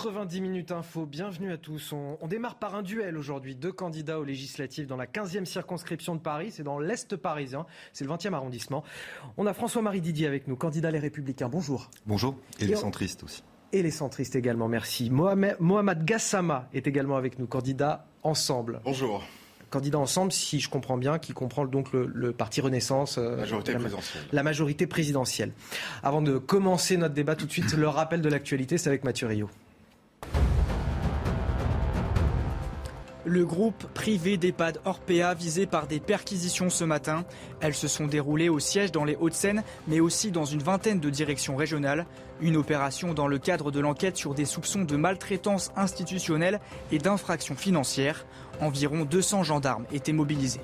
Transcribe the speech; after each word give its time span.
90 0.00 0.40
minutes 0.42 0.72
info, 0.72 1.06
bienvenue 1.06 1.50
à 1.52 1.56
tous. 1.56 1.92
On, 1.92 2.18
on 2.20 2.26
démarre 2.26 2.56
par 2.56 2.74
un 2.74 2.82
duel 2.82 3.16
aujourd'hui. 3.16 3.54
Deux 3.54 3.72
candidats 3.72 4.20
aux 4.20 4.24
législatives 4.24 4.86
dans 4.86 4.96
la 4.98 5.06
15e 5.06 5.46
circonscription 5.46 6.14
de 6.14 6.20
Paris, 6.20 6.50
c'est 6.52 6.62
dans 6.62 6.78
l'Est 6.78 7.16
parisien, 7.16 7.64
c'est 7.94 8.04
le 8.04 8.10
20e 8.10 8.34
arrondissement. 8.34 8.84
On 9.38 9.46
a 9.46 9.54
François-Marie 9.54 10.02
Didier 10.02 10.26
avec 10.26 10.48
nous, 10.48 10.56
candidat 10.56 10.90
Les 10.90 10.98
Républicains. 10.98 11.48
Bonjour. 11.48 11.90
Bonjour, 12.04 12.36
et, 12.60 12.64
Et 12.64 12.66
les 12.66 12.76
on- 12.76 12.80
centristes 12.80 13.24
aussi. 13.24 13.42
Et 13.72 13.82
les 13.82 13.90
centristes 13.90 14.36
également, 14.36 14.68
merci. 14.68 15.08
Mohamed, 15.10 15.56
Mohamed 15.60 16.04
Gassama 16.04 16.68
est 16.74 16.86
également 16.86 17.16
avec 17.16 17.38
nous, 17.38 17.46
candidat 17.46 18.06
Ensemble. 18.22 18.80
Bonjour, 18.84 19.24
Candidat 19.70 19.98
Ensemble, 19.98 20.30
si 20.30 20.60
je 20.60 20.68
comprends 20.68 20.96
bien, 20.98 21.18
qui 21.18 21.32
comprend 21.32 21.64
donc 21.64 21.92
le, 21.92 22.06
le 22.06 22.32
parti 22.32 22.60
Renaissance. 22.60 23.16
euh, 23.18 23.36
majorité 23.38 23.72
la- 23.72 23.78
présidentielle. 23.80 24.22
la 24.32 24.42
majorité 24.42 24.86
présidentielle. 24.86 25.52
Avant 26.02 26.20
de 26.22 26.36
commencer 26.38 26.96
notre 26.98 27.14
débat 27.14 27.34
tout 27.34 27.46
de 27.46 27.50
suite, 27.52 27.72
le 27.74 27.88
rappel 27.88 28.20
de 28.20 28.28
l'actualité, 28.28 28.78
c'est 28.78 28.88
avec 28.88 29.02
Mathieu 29.02 29.26
Rio. 29.26 29.48
Le 33.28 33.44
groupe 33.44 33.88
privé 33.92 34.36
d'EHPAD 34.36 34.78
Orpea 34.84 35.34
visé 35.34 35.66
par 35.66 35.88
des 35.88 35.98
perquisitions 35.98 36.70
ce 36.70 36.84
matin. 36.84 37.24
Elles 37.60 37.74
se 37.74 37.88
sont 37.88 38.06
déroulées 38.06 38.48
au 38.48 38.60
siège 38.60 38.92
dans 38.92 39.02
les 39.02 39.16
Hauts-de-Seine, 39.16 39.64
mais 39.88 39.98
aussi 39.98 40.30
dans 40.30 40.44
une 40.44 40.62
vingtaine 40.62 41.00
de 41.00 41.10
directions 41.10 41.56
régionales. 41.56 42.06
Une 42.40 42.56
opération 42.56 43.14
dans 43.14 43.26
le 43.26 43.38
cadre 43.38 43.72
de 43.72 43.80
l'enquête 43.80 44.16
sur 44.16 44.32
des 44.32 44.44
soupçons 44.44 44.84
de 44.84 44.94
maltraitance 44.94 45.72
institutionnelle 45.74 46.60
et 46.92 46.98
d'infractions 46.98 47.56
financières. 47.56 48.26
Environ 48.60 49.04
200 49.04 49.42
gendarmes 49.42 49.86
étaient 49.92 50.12
mobilisés. 50.12 50.60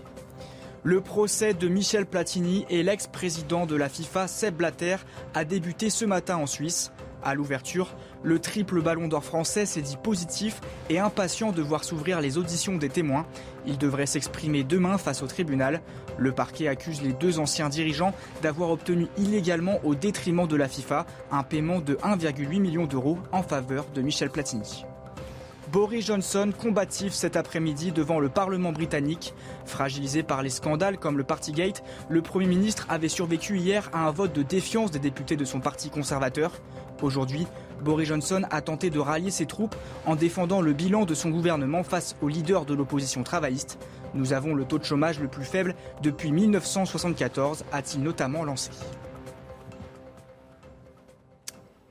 Le 0.84 1.00
procès 1.00 1.54
de 1.54 1.66
Michel 1.66 2.06
Platini 2.06 2.64
et 2.70 2.84
l'ex-président 2.84 3.66
de 3.66 3.74
la 3.74 3.88
FIFA, 3.88 4.28
Seb 4.28 4.54
Blatter, 4.54 4.98
a 5.34 5.44
débuté 5.44 5.90
ce 5.90 6.04
matin 6.04 6.36
en 6.36 6.46
Suisse. 6.46 6.92
À 7.24 7.34
l'ouverture, 7.34 7.94
le 8.22 8.40
triple 8.40 8.82
ballon 8.82 9.06
d'or 9.06 9.24
français 9.24 9.64
s'est 9.64 9.80
dit 9.80 9.96
positif 9.96 10.60
et 10.90 10.98
impatient 10.98 11.52
de 11.52 11.62
voir 11.62 11.84
s'ouvrir 11.84 12.20
les 12.20 12.36
auditions 12.36 12.76
des 12.76 12.88
témoins. 12.88 13.26
Il 13.64 13.78
devrait 13.78 14.06
s'exprimer 14.06 14.64
demain 14.64 14.98
face 14.98 15.22
au 15.22 15.28
tribunal. 15.28 15.82
Le 16.18 16.32
parquet 16.32 16.66
accuse 16.66 17.00
les 17.00 17.12
deux 17.12 17.38
anciens 17.38 17.68
dirigeants 17.68 18.14
d'avoir 18.42 18.70
obtenu 18.70 19.06
illégalement 19.16 19.78
au 19.84 19.94
détriment 19.94 20.48
de 20.48 20.56
la 20.56 20.68
FIFA 20.68 21.06
un 21.30 21.44
paiement 21.44 21.78
de 21.78 21.94
1,8 21.94 22.58
million 22.58 22.86
d'euros 22.86 23.18
en 23.30 23.42
faveur 23.42 23.86
de 23.94 24.02
Michel 24.02 24.30
Platini. 24.30 24.84
Boris 25.72 26.04
Johnson 26.04 26.52
combatif 26.56 27.14
cet 27.14 27.34
après-midi 27.34 27.92
devant 27.92 28.20
le 28.20 28.28
Parlement 28.28 28.72
britannique. 28.72 29.32
Fragilisé 29.64 30.22
par 30.22 30.42
les 30.42 30.50
scandales 30.50 30.98
comme 30.98 31.16
le 31.16 31.24
Partygate, 31.24 31.82
le 32.10 32.20
Premier 32.20 32.46
ministre 32.46 32.84
avait 32.90 33.08
survécu 33.08 33.56
hier 33.56 33.88
à 33.94 34.06
un 34.06 34.10
vote 34.10 34.34
de 34.34 34.42
défiance 34.42 34.90
des 34.90 34.98
députés 34.98 35.36
de 35.36 35.46
son 35.46 35.60
parti 35.60 35.88
conservateur. 35.88 36.52
Aujourd'hui, 37.02 37.46
Boris 37.82 38.08
Johnson 38.08 38.42
a 38.50 38.60
tenté 38.62 38.88
de 38.88 39.00
rallier 39.00 39.30
ses 39.30 39.46
troupes 39.46 39.74
en 40.06 40.14
défendant 40.14 40.60
le 40.60 40.72
bilan 40.72 41.04
de 41.04 41.14
son 41.14 41.30
gouvernement 41.30 41.82
face 41.82 42.16
au 42.22 42.28
leader 42.28 42.64
de 42.64 42.74
l'opposition 42.74 43.24
travailliste. 43.24 43.78
Nous 44.14 44.32
avons 44.32 44.54
le 44.54 44.64
taux 44.64 44.78
de 44.78 44.84
chômage 44.84 45.18
le 45.18 45.28
plus 45.28 45.44
faible 45.44 45.74
depuis 46.02 46.30
1974, 46.30 47.64
a-t-il 47.72 48.02
notamment 48.02 48.44
lancé. 48.44 48.70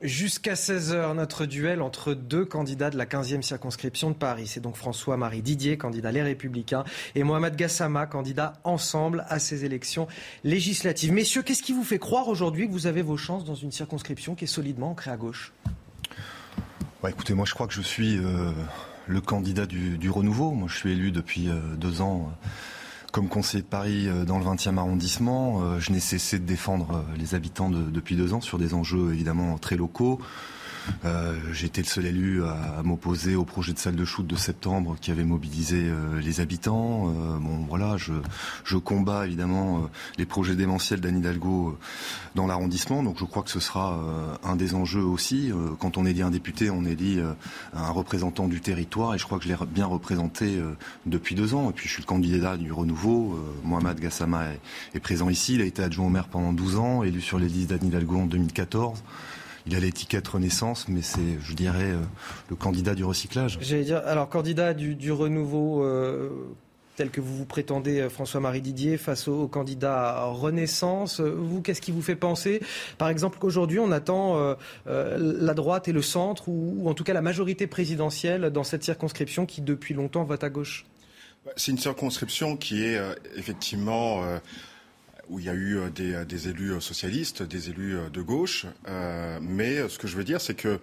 Jusqu'à 0.02 0.54
16h, 0.54 1.14
notre 1.14 1.46
duel 1.46 1.80
entre 1.80 2.12
deux 2.12 2.44
candidats 2.44 2.90
de 2.90 2.98
la 2.98 3.06
15e 3.06 3.40
circonscription 3.40 4.10
de 4.10 4.16
Paris. 4.16 4.48
C'est 4.48 4.58
donc 4.58 4.74
François-Marie 4.74 5.42
Didier, 5.42 5.78
candidat 5.78 6.10
Les 6.10 6.24
Républicains, 6.24 6.82
et 7.14 7.22
Mohamed 7.22 7.54
Gassama, 7.54 8.06
candidat 8.06 8.54
Ensemble 8.64 9.24
à 9.28 9.38
ces 9.38 9.64
élections 9.64 10.08
législatives. 10.42 11.12
Messieurs, 11.12 11.42
qu'est-ce 11.42 11.62
qui 11.62 11.72
vous 11.72 11.84
fait 11.84 12.00
croire 12.00 12.26
aujourd'hui 12.26 12.66
que 12.66 12.72
vous 12.72 12.88
avez 12.88 13.02
vos 13.02 13.16
chances 13.16 13.44
dans 13.44 13.54
une 13.54 13.70
circonscription 13.70 14.34
qui 14.34 14.42
est 14.42 14.48
solidement 14.48 14.90
ancrée 14.90 15.12
à 15.12 15.16
gauche? 15.16 15.52
Ouais, 17.04 17.10
écoutez, 17.10 17.34
moi 17.34 17.46
je 17.46 17.54
crois 17.54 17.68
que 17.68 17.74
je 17.74 17.82
suis 17.82 18.18
euh, 18.18 18.50
le 19.06 19.20
candidat 19.20 19.66
du, 19.66 20.10
renouveau. 20.10 20.50
Moi 20.50 20.66
je 20.68 20.78
suis 20.78 20.90
élu 20.90 21.12
depuis 21.12 21.48
euh, 21.48 21.60
deux 21.76 22.00
ans 22.00 22.32
comme 23.12 23.28
conseiller 23.28 23.62
de 23.62 23.68
Paris 23.68 24.08
euh, 24.08 24.24
dans 24.24 24.38
le 24.38 24.44
20e 24.44 24.78
arrondissement. 24.78 25.60
Euh, 25.62 25.78
je 25.78 25.92
n'ai 25.92 26.00
cessé 26.00 26.38
de 26.38 26.44
défendre 26.44 26.88
euh, 26.94 27.16
les 27.18 27.34
habitants 27.34 27.70
de- 27.70 27.90
depuis 27.90 28.16
deux 28.16 28.32
ans 28.34 28.40
sur 28.40 28.58
des 28.58 28.74
enjeux 28.74 29.12
évidemment 29.12 29.58
très 29.58 29.76
locaux. 29.76 30.18
Euh, 31.04 31.34
été 31.64 31.82
le 31.82 31.86
seul 31.86 32.06
élu 32.06 32.44
à, 32.44 32.82
m'opposer 32.82 33.36
au 33.36 33.44
projet 33.44 33.72
de 33.72 33.78
salle 33.78 33.96
de 33.96 34.04
shoot 34.04 34.26
de 34.26 34.36
septembre 34.36 34.96
qui 35.00 35.10
avait 35.10 35.24
mobilisé 35.24 35.84
euh, 35.84 36.20
les 36.20 36.40
habitants. 36.40 37.08
Euh, 37.08 37.38
bon, 37.38 37.64
voilà, 37.68 37.96
je, 37.96 38.12
je 38.64 38.76
combats 38.76 39.26
évidemment 39.26 39.78
euh, 39.78 39.80
les 40.18 40.26
projets 40.26 40.56
démentiels 40.56 41.00
d'Anne 41.00 41.18
Hidalgo 41.18 41.68
euh, 41.68 41.78
dans 42.34 42.46
l'arrondissement. 42.46 43.02
Donc 43.02 43.18
je 43.18 43.24
crois 43.24 43.42
que 43.42 43.50
ce 43.50 43.60
sera 43.60 44.00
un 44.42 44.56
des 44.56 44.74
enjeux 44.74 45.02
aussi. 45.02 45.52
Quand 45.78 45.98
on 45.98 46.06
élit 46.06 46.22
un 46.22 46.30
député, 46.30 46.70
on 46.70 46.84
élit 46.84 47.20
un 47.74 47.90
représentant 47.90 48.48
du 48.48 48.60
territoire 48.60 49.14
et 49.14 49.18
je 49.18 49.24
crois 49.24 49.38
que 49.38 49.44
je 49.44 49.50
l'ai 49.50 49.56
bien 49.66 49.84
représenté 49.86 50.58
depuis 51.04 51.34
deux 51.34 51.54
ans. 51.54 51.70
Et 51.70 51.72
puis 51.72 51.88
je 51.88 51.92
suis 51.94 52.02
le 52.02 52.06
candidat 52.06 52.56
du 52.56 52.72
renouveau. 52.72 53.38
Mohamed 53.64 54.00
Gassama 54.00 54.46
est, 54.46 54.60
est 54.94 55.00
présent 55.00 55.28
ici. 55.28 55.54
Il 55.54 55.60
a 55.60 55.64
été 55.64 55.82
adjoint 55.82 56.06
au 56.06 56.10
maire 56.10 56.28
pendant 56.28 56.52
12 56.52 56.76
ans, 56.78 57.02
élu 57.02 57.20
sur 57.20 57.38
les 57.38 57.48
listes 57.48 57.70
d'Anne 57.70 57.86
Hidalgo 57.86 58.16
en 58.16 58.26
2014. 58.26 59.02
Il 59.66 59.74
a 59.74 59.80
l'étiquette 59.80 60.26
Renaissance, 60.26 60.88
mais 60.88 61.02
c'est, 61.02 61.38
je 61.40 61.54
dirais, 61.54 61.92
euh, 61.92 62.00
le 62.50 62.56
candidat 62.56 62.94
du 62.94 63.04
recyclage. 63.04 63.58
J'allais 63.60 63.84
dire, 63.84 64.02
alors 64.06 64.28
candidat 64.28 64.74
du, 64.74 64.94
du 64.94 65.12
renouveau 65.12 65.84
euh, 65.84 66.30
tel 66.96 67.10
que 67.10 67.20
vous 67.20 67.36
vous 67.36 67.44
prétendez, 67.44 68.00
euh, 68.00 68.10
François-Marie 68.10 68.60
Didier, 68.60 68.98
face 68.98 69.28
au, 69.28 69.42
au 69.42 69.48
candidat 69.48 70.24
Renaissance, 70.24 71.20
vous, 71.20 71.62
qu'est-ce 71.62 71.80
qui 71.80 71.92
vous 71.92 72.02
fait 72.02 72.16
penser, 72.16 72.60
par 72.98 73.08
exemple, 73.08 73.38
qu'aujourd'hui 73.38 73.78
on 73.78 73.92
attend 73.92 74.36
euh, 74.36 74.54
euh, 74.88 75.16
la 75.40 75.54
droite 75.54 75.88
et 75.88 75.92
le 75.92 76.02
centre, 76.02 76.48
ou, 76.48 76.74
ou 76.78 76.88
en 76.88 76.94
tout 76.94 77.04
cas 77.04 77.12
la 77.12 77.22
majorité 77.22 77.66
présidentielle 77.66 78.50
dans 78.50 78.64
cette 78.64 78.84
circonscription 78.84 79.46
qui 79.46 79.62
depuis 79.62 79.94
longtemps 79.94 80.24
vote 80.24 80.44
à 80.44 80.50
gauche? 80.50 80.86
C'est 81.56 81.72
une 81.72 81.78
circonscription 81.78 82.56
qui 82.56 82.84
est 82.84 82.96
euh, 82.96 83.14
effectivement 83.36 84.22
euh, 84.22 84.38
où 85.28 85.38
il 85.38 85.46
y 85.46 85.48
a 85.48 85.54
eu 85.54 85.78
euh, 85.78 85.90
des, 85.90 86.14
euh, 86.14 86.24
des 86.24 86.48
élus 86.48 86.72
euh, 86.72 86.80
socialistes, 86.80 87.42
des 87.42 87.70
élus 87.70 87.96
de 88.12 88.22
gauche. 88.22 88.66
Euh, 88.88 89.38
mais 89.40 89.88
ce 89.88 89.98
que 89.98 90.06
je 90.06 90.16
veux 90.16 90.24
dire, 90.24 90.40
c'est 90.40 90.54
que 90.54 90.80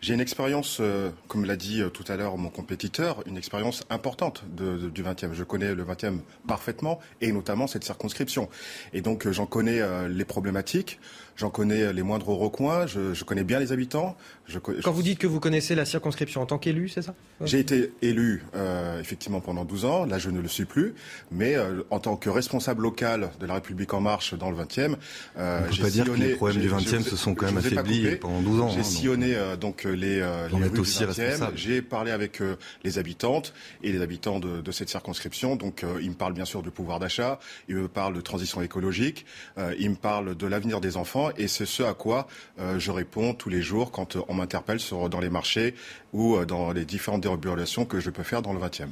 j'ai 0.00 0.14
une 0.14 0.20
expérience, 0.20 0.80
comme 1.26 1.44
l'a 1.44 1.56
dit 1.56 1.82
tout 1.92 2.04
à 2.08 2.16
l'heure 2.16 2.36
mon 2.38 2.50
compétiteur, 2.50 3.22
une 3.26 3.36
expérience 3.36 3.84
importante 3.90 4.44
de, 4.56 4.88
du 4.88 5.02
20e. 5.02 5.32
Je 5.32 5.42
connais 5.42 5.74
le 5.74 5.84
20e 5.84 6.20
parfaitement 6.46 7.00
et 7.20 7.32
notamment 7.32 7.66
cette 7.66 7.84
circonscription. 7.84 8.48
Et 8.92 9.00
donc 9.00 9.28
j'en 9.28 9.46
connais 9.46 9.80
les 10.08 10.24
problématiques, 10.24 11.00
j'en 11.38 11.48
connais 11.50 11.92
les 11.94 12.02
moindres 12.02 12.28
recoins, 12.28 12.86
je, 12.86 13.14
je 13.14 13.24
connais 13.24 13.44
bien 13.44 13.58
les 13.60 13.72
habitants. 13.72 14.16
Je, 14.46 14.58
Quand 14.58 14.92
vous 14.92 15.02
dites 15.02 15.18
que 15.18 15.26
vous 15.26 15.40
connaissez 15.40 15.74
la 15.74 15.84
circonscription 15.84 16.42
en 16.42 16.46
tant 16.46 16.58
qu'élu, 16.58 16.88
c'est 16.88 17.02
ça? 17.02 17.14
J'ai 17.44 17.60
été 17.60 17.92
élu 18.02 18.42
euh, 18.56 18.98
effectivement 19.00 19.40
pendant 19.40 19.64
12 19.64 19.84
ans, 19.84 20.04
là 20.04 20.18
je 20.18 20.30
ne 20.30 20.40
le 20.40 20.48
suis 20.48 20.64
plus, 20.64 20.94
mais 21.30 21.54
euh, 21.54 21.82
en 21.90 22.00
tant 22.00 22.16
que 22.16 22.28
responsable 22.28 22.82
local 22.82 23.30
de 23.40 23.46
la 23.46 23.54
République 23.54 23.94
en 23.94 24.00
marche 24.00 24.34
dans 24.34 24.50
le 24.50 24.56
20e, 24.56 24.96
euh, 25.38 25.60
On 25.62 25.66
peut 25.68 25.72
j'ai 25.72 25.82
pas 25.82 25.90
dire 25.90 26.04
que 26.04 26.10
sillonné- 26.14 26.28
les 26.28 26.34
problèmes 26.34 26.60
du 26.60 26.68
j'ai- 26.68 26.74
20e 26.74 27.04
je- 27.04 27.10
se 27.10 27.16
sont 27.16 27.34
quand 27.34 27.46
même 27.46 27.58
affaiblis 27.58 28.16
pendant 28.16 28.40
12 28.42 28.60
ans. 28.60 28.68
J'ai 28.70 28.74
hein, 28.76 28.82
donc. 28.82 28.84
sillonné 28.90 29.34
euh, 29.36 29.56
donc 29.56 29.84
les, 29.84 30.20
euh, 30.20 30.48
On 30.52 30.58
les 30.58 30.66
est 30.66 30.68
rues 30.70 30.80
aussi 30.80 30.98
du 30.98 31.04
20e. 31.04 31.08
responsable. 31.28 31.56
J'ai 31.58 31.82
parlé 31.82 32.10
avec 32.10 32.40
euh, 32.40 32.56
les 32.82 32.98
habitantes 32.98 33.52
et 33.84 33.92
les 33.92 34.00
habitants 34.02 34.40
de, 34.40 34.60
de 34.60 34.72
cette 34.72 34.88
circonscription. 34.88 35.54
Donc 35.56 35.84
euh, 35.84 35.98
ils 36.02 36.10
me 36.10 36.14
parlent 36.16 36.32
bien 36.34 36.44
sûr 36.46 36.62
du 36.62 36.70
pouvoir 36.70 36.98
d'achat, 36.98 37.38
ils 37.68 37.76
me 37.76 37.86
parlent 37.88 38.14
de 38.14 38.20
transition 38.20 38.60
écologique, 38.62 39.24
euh, 39.58 39.74
ils 39.78 39.90
me 39.90 39.94
parlent 39.96 40.34
de 40.34 40.46
l'avenir 40.46 40.80
des 40.80 40.96
enfants 40.96 41.27
et 41.36 41.48
c'est 41.48 41.66
ce 41.66 41.82
à 41.82 41.94
quoi 41.94 42.26
euh, 42.58 42.78
je 42.78 42.90
réponds 42.90 43.34
tous 43.34 43.48
les 43.48 43.62
jours 43.62 43.90
quand 43.90 44.16
euh, 44.16 44.20
on 44.28 44.34
m'interpelle 44.34 44.80
sur 44.80 45.08
dans 45.08 45.20
les 45.20 45.30
marchés 45.30 45.74
ou 46.12 46.36
euh, 46.36 46.44
dans 46.46 46.72
les 46.72 46.84
différentes 46.84 47.22
déambulations 47.22 47.84
que 47.84 48.00
je 48.00 48.10
peux 48.10 48.22
faire 48.22 48.42
dans 48.42 48.52
le 48.52 48.60
20e. 48.60 48.88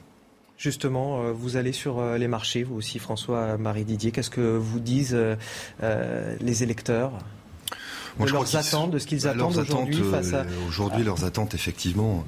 Justement, 0.59 1.23
euh, 1.23 1.33
vous 1.33 1.56
allez 1.56 1.73
sur 1.73 1.99
euh, 1.99 2.17
les 2.17 2.29
marchés, 2.29 2.62
vous 2.62 2.77
aussi, 2.77 2.99
François-Marie 2.99 3.85
Didier. 3.85 4.11
Qu'est-ce 4.11 4.31
que 4.31 4.56
vous 4.56 4.81
disent 4.81 5.15
euh, 5.15 5.37
euh, 5.83 6.35
les 6.41 6.62
électeurs 6.62 7.12
Moi, 8.17 8.27
de 8.27 8.33
crois 8.33 8.41
leurs 8.41 8.44
qu'ils 8.44 8.59
attentes, 8.59 8.91
de 8.91 8.99
ce 8.99 9.06
qu'ils 9.06 9.23
bah, 9.23 9.33
attendent 9.33 9.59
aujourd'hui 9.59 10.03
face 10.11 10.33
à... 10.33 10.47
Aujourd'hui, 10.67 11.05
leurs 11.05 11.25
attentes, 11.25 11.55
effectivement, 11.55 12.25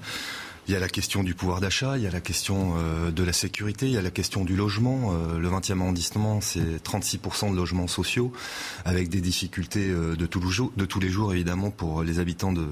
il 0.68 0.74
y 0.74 0.76
a 0.76 0.80
la 0.80 0.88
question 0.88 1.22
du 1.22 1.34
pouvoir 1.34 1.60
d'achat, 1.60 1.96
il 1.96 2.04
y 2.04 2.06
a 2.06 2.10
la 2.10 2.20
question 2.20 2.74
euh, 2.76 3.10
de 3.10 3.24
la 3.24 3.32
sécurité, 3.32 3.86
il 3.86 3.92
y 3.92 3.96
a 3.96 4.02
la 4.02 4.10
question 4.10 4.44
du 4.44 4.54
logement. 4.54 5.14
Euh, 5.14 5.38
le 5.38 5.48
20e 5.48 5.80
arrondissement, 5.80 6.42
c'est 6.42 6.84
36% 6.84 7.52
de 7.52 7.56
logements 7.56 7.86
sociaux, 7.86 8.32
avec 8.84 9.08
des 9.08 9.22
difficultés 9.22 9.88
euh, 9.88 10.14
de, 10.14 10.26
tous 10.26 11.00
les 11.00 11.08
jours, 11.08 11.32
évidemment, 11.32 11.70
pour 11.70 12.02
les 12.02 12.18
habitants 12.18 12.52
de, 12.52 12.68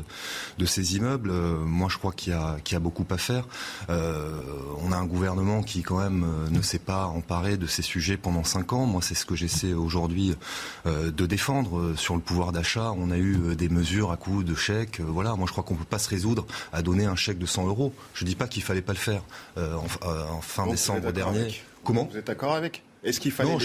ces 0.66 0.96
immeubles. 0.96 1.30
moi, 1.64 1.88
je 1.90 1.96
crois 1.96 2.12
qu'il 2.12 2.34
y, 2.34 2.36
a, 2.36 2.58
qu'il 2.62 2.74
y 2.74 2.76
a 2.76 2.80
beaucoup 2.80 3.06
à 3.08 3.16
faire. 3.16 3.46
on 3.88 4.92
a 4.92 4.96
un 4.96 5.06
gouvernement 5.06 5.62
qui, 5.62 5.82
quand 5.82 5.98
même, 5.98 6.26
ne 6.50 6.60
s'est 6.60 6.80
pas 6.80 7.06
emparé 7.06 7.56
de 7.56 7.66
ces 7.66 7.82
sujets 7.82 8.16
pendant 8.16 8.44
5 8.44 8.72
ans. 8.72 8.84
Moi, 8.84 9.00
c'est 9.00 9.14
ce 9.14 9.24
que 9.24 9.36
j'essaie 9.36 9.72
aujourd'hui 9.72 10.34
de 10.84 11.26
défendre. 11.26 11.94
Sur 11.96 12.16
le 12.16 12.20
pouvoir 12.20 12.50
d'achat, 12.50 12.92
on 12.98 13.12
a 13.12 13.16
eu 13.16 13.54
des 13.54 13.68
mesures 13.68 14.10
à 14.10 14.16
coup 14.16 14.42
de 14.42 14.56
chèques. 14.56 15.00
voilà, 15.00 15.36
moi, 15.36 15.46
je 15.46 15.52
crois 15.52 15.62
qu'on 15.62 15.74
ne 15.74 15.78
peut 15.78 15.84
pas 15.84 16.00
se 16.00 16.08
résoudre 16.08 16.46
à 16.72 16.82
donner 16.82 17.06
un 17.06 17.16
chèque 17.16 17.38
de 17.38 17.46
100 17.46 17.68
euros. 17.68 17.85
Je 18.14 18.24
ne 18.24 18.28
dis 18.28 18.36
pas 18.36 18.48
qu'il 18.48 18.62
fallait 18.62 18.82
pas 18.82 18.92
le 18.92 18.98
faire 18.98 19.22
euh, 19.56 19.76
euh, 20.02 20.24
en, 20.30 20.40
fin 20.40 20.66
décembre 20.66 21.12
dernier. 21.12 21.60
Comment? 21.84 22.08
Vous 22.10 22.18
êtes 22.18 22.26
d'accord 22.26 22.54
avec? 22.54 22.82
Est-ce 23.04 23.20
qu'il 23.20 23.30
fallait 23.30 23.50
non, 23.50 23.58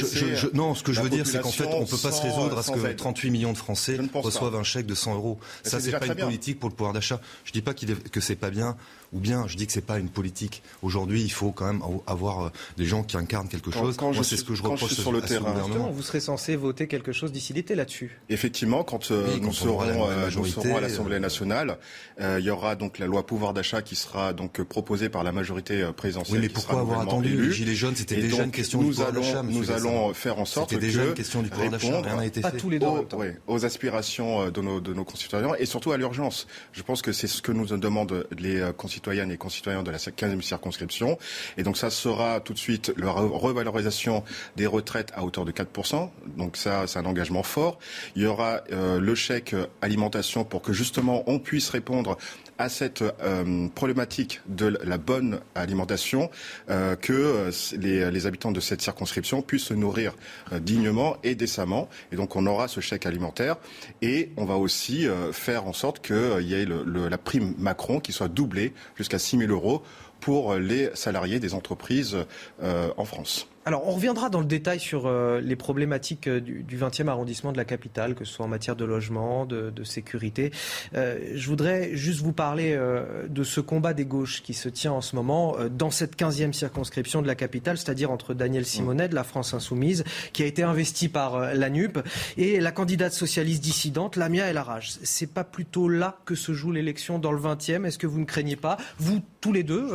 non, 0.53 0.75
ce 0.75 0.83
que 0.83 0.94
je 0.94 1.01
veux 1.01 1.09
dire, 1.09 1.25
c'est 1.25 1.41
qu'en 1.41 1.50
fait, 1.50 1.65
on 1.65 1.81
ne 1.81 1.85
peut 1.85 1.97
pas 1.97 2.12
se 2.12 2.21
résoudre 2.21 2.57
à 2.57 2.63
ce 2.63 2.71
que 2.71 2.94
38 2.94 3.31
millions 3.31 3.53
de 3.53 3.57
Français 3.57 3.97
reçoivent 4.13 4.56
un 4.56 4.63
chèque 4.63 4.85
de 4.85 4.95
100 4.95 5.15
euros. 5.15 5.39
Ça, 5.63 5.79
c'est 5.79 5.91
pas 5.91 6.06
une 6.06 6.15
politique 6.15 6.59
pour 6.59 6.69
le 6.69 6.75
pouvoir 6.75 6.94
d'achat. 6.94 7.19
Je 7.44 7.50
ne 7.50 7.53
dis 7.53 7.62
pas 7.62 7.73
que 7.73 8.21
c'est 8.21 8.35
pas 8.35 8.51
bien 8.51 8.77
ou 9.13 9.19
bien 9.19 9.47
je 9.47 9.57
dis 9.57 9.67
que 9.67 9.73
c'est 9.73 9.85
pas 9.85 9.99
une 9.99 10.09
politique. 10.09 10.63
Aujourd'hui, 10.81 11.21
il 11.21 11.31
faut 11.31 11.51
quand 11.51 11.65
même 11.65 11.81
avoir 12.07 12.45
euh, 12.45 12.49
des 12.77 12.85
gens 12.85 13.03
qui 13.03 13.17
incarnent 13.17 13.47
quelque 13.47 13.71
chose. 13.71 13.97
Quand 13.97 14.13
c'est 14.23 14.37
ce 14.37 14.43
que 14.43 14.55
je 14.55 14.63
reproche 14.63 14.93
sur 14.93 15.11
le 15.11 15.21
terrain. 15.21 15.53
Vous 15.91 16.01
serez 16.01 16.19
censé 16.19 16.55
voter 16.55 16.87
quelque 16.87 17.11
chose 17.11 17.31
d'ici 17.31 17.53
l'été 17.53 17.75
là-dessus. 17.75 18.19
Effectivement, 18.29 18.83
quand, 18.83 19.11
euh, 19.11 19.37
nous, 19.41 19.53
serons, 19.53 20.07
euh, 20.09 20.29
serons, 20.29 20.77
à 20.77 20.81
l'Assemblée 20.81 21.19
nationale, 21.19 21.77
il 22.19 22.43
y 22.43 22.49
aura 22.49 22.75
donc 22.75 22.99
la 22.99 23.07
loi 23.07 23.25
pouvoir 23.25 23.53
d'achat 23.53 23.81
qui 23.81 23.95
sera 23.95 24.33
donc 24.33 24.61
proposée 24.63 25.09
par 25.09 25.23
la 25.23 25.31
majorité 25.31 25.89
présidentielle. 25.95 26.37
Oui, 26.37 26.47
mais 26.47 26.53
pourquoi 26.53 26.79
avoir 26.79 27.01
attendu 27.01 27.41
les 27.41 27.51
Gilets 27.51 27.75
jaunes? 27.75 27.95
C'était 27.95 28.15
déjà 28.15 28.43
une 28.43 28.51
question 28.51 28.81
nous 28.81 28.89
du 28.89 28.95
pouvoir 28.95 29.11
d'achat. 29.11 29.43
Nous 29.43 29.71
allons 29.71 30.13
faire 30.13 30.39
en 30.39 30.45
sorte 30.45 30.69
C'était 30.69 30.87
déjà 30.87 31.05
une 31.05 31.13
question 31.13 31.41
du 31.41 31.49
pouvoir 31.49 31.71
d'achat. 31.71 32.01
Rien 32.01 32.15
n'a 32.15 32.25
été 32.25 32.41
fait. 32.41 32.57
tous 32.57 32.69
les 32.69 32.79
deux 32.79 32.85
aux, 32.85 33.05
aux 33.47 33.65
aspirations 33.65 34.49
de 34.49 34.61
nos, 34.61 34.79
de 34.79 34.93
nos 34.93 35.03
concitoyens 35.03 35.53
et 35.59 35.65
surtout 35.65 35.91
à 35.91 35.97
l'urgence. 35.97 36.47
Je 36.71 36.83
pense 36.83 37.01
que 37.01 37.11
c'est 37.11 37.27
ce 37.27 37.41
que 37.41 37.51
nous 37.51 37.65
demandent 37.77 38.25
les 38.37 38.71
concitoyennes 39.01 39.31
et 39.31 39.38
concitoyens 39.38 39.81
de 39.81 39.89
la 39.89 39.98
15e 39.98 40.42
circonscription. 40.42 41.18
Et 41.57 41.63
donc 41.63 41.75
ça 41.75 41.89
sera 41.89 42.39
tout 42.39 42.53
de 42.53 42.59
suite 42.59 42.94
la 42.98 43.09
revalorisation 43.12 44.24
des 44.57 44.68
retraites 44.68 45.12
à 45.15 45.24
hauteur 45.24 45.44
de 45.44 45.51
4%. 45.51 46.09
Donc 46.38 46.56
ça, 46.56 46.86
c'est 46.86 47.00
un 47.00 47.06
engagement 47.06 47.42
fort. 47.42 47.80
Il 48.15 48.21
y 48.21 48.27
aura 48.27 48.62
euh, 48.71 49.00
le 49.00 49.15
chèque 49.15 49.56
alimentation 49.81 50.44
pour 50.44 50.62
que 50.62 50.71
justement 50.71 51.24
on 51.25 51.39
puisse 51.39 51.69
répondre 51.69 52.18
à 52.61 52.69
cette 52.69 53.01
euh, 53.01 53.67
problématique 53.69 54.41
de 54.47 54.67
la 54.83 54.97
bonne 54.97 55.39
alimentation, 55.55 56.29
euh, 56.69 56.95
que 56.95 57.49
les, 57.77 58.09
les, 58.11 58.25
habitants 58.25 58.51
de 58.51 58.59
cette 58.59 58.81
circonscription 58.81 59.41
puissent 59.41 59.65
se 59.65 59.73
nourrir 59.73 60.13
dignement 60.61 61.17
et 61.23 61.35
décemment. 61.35 61.89
Et 62.11 62.15
donc 62.15 62.35
on 62.35 62.45
aura 62.45 62.67
ce 62.67 62.79
chèque 62.79 63.05
alimentaire 63.05 63.57
et 64.01 64.29
on 64.37 64.45
va 64.45 64.55
aussi 64.55 65.07
faire 65.31 65.65
en 65.65 65.73
sorte 65.73 66.05
qu'il 66.05 66.47
y 66.47 66.53
ait 66.53 66.65
la 66.65 67.17
prime 67.17 67.53
Macron 67.57 67.99
qui 67.99 68.11
soit 68.11 68.27
doublée 68.27 68.73
jusqu'à 68.95 69.19
6 69.19 69.39
000 69.39 69.51
euros 69.51 69.83
pour 70.21 70.55
les 70.55 70.89
salariés 70.93 71.39
des 71.39 71.53
entreprises 71.53 72.17
euh, 72.63 72.93
en 72.95 73.03
France. 73.03 73.50
Alors, 73.63 73.87
on 73.87 73.91
reviendra 73.91 74.29
dans 74.31 74.39
le 74.39 74.47
détail 74.47 74.79
sur 74.79 75.05
euh, 75.05 75.39
les 75.39 75.55
problématiques 75.55 76.27
euh, 76.27 76.39
du, 76.39 76.77
20e 76.77 77.07
arrondissement 77.07 77.51
de 77.51 77.57
la 77.57 77.65
capitale, 77.65 78.15
que 78.15 78.25
ce 78.25 78.33
soit 78.33 78.45
en 78.45 78.49
matière 78.49 78.75
de 78.75 78.85
logement, 78.85 79.45
de, 79.45 79.71
sécurité. 79.83 80.51
je 80.93 81.47
voudrais 81.47 81.95
juste 81.95 82.21
vous 82.21 82.33
parler 82.33 82.79
de 83.27 83.43
ce 83.43 83.59
combat 83.59 83.93
des 83.93 84.05
gauches 84.05 84.43
qui 84.43 84.53
se 84.53 84.69
tient 84.69 84.91
en 84.91 85.01
ce 85.01 85.15
moment 85.15 85.55
dans 85.69 85.89
cette 85.89 86.17
15e 86.17 86.53
circonscription 86.53 87.21
de 87.21 87.27
la 87.27 87.35
capitale, 87.35 87.77
c'est-à-dire 87.77 88.11
entre 88.11 88.33
Daniel 88.33 88.65
Simonet 88.65 89.09
de 89.09 89.15
la 89.15 89.23
France 89.23 89.53
Insoumise, 89.53 90.03
qui 90.33 90.43
a 90.43 90.45
été 90.45 90.61
investi 90.61 91.09
par 91.09 91.39
la 91.55 91.69
NUP, 91.69 91.99
et 92.37 92.59
la 92.59 92.71
candidate 92.71 93.11
socialiste 93.11 93.63
dissidente, 93.63 94.15
Lamia 94.15 94.45
El 94.45 94.57
Arage. 94.57 94.91
C'est 95.03 95.33
pas 95.33 95.43
plutôt 95.43 95.89
là 95.89 96.19
que 96.25 96.35
se 96.35 96.53
joue 96.53 96.71
l'élection 96.71 97.17
dans 97.17 97.31
le 97.31 97.41
20e 97.41 97.85
Est-ce 97.85 97.97
que 97.97 98.07
vous 98.07 98.19
ne 98.19 98.25
craignez 98.25 98.55
pas, 98.55 98.77
vous 98.99 99.21
tous 99.41 99.51
les 99.51 99.63
deux, 99.63 99.89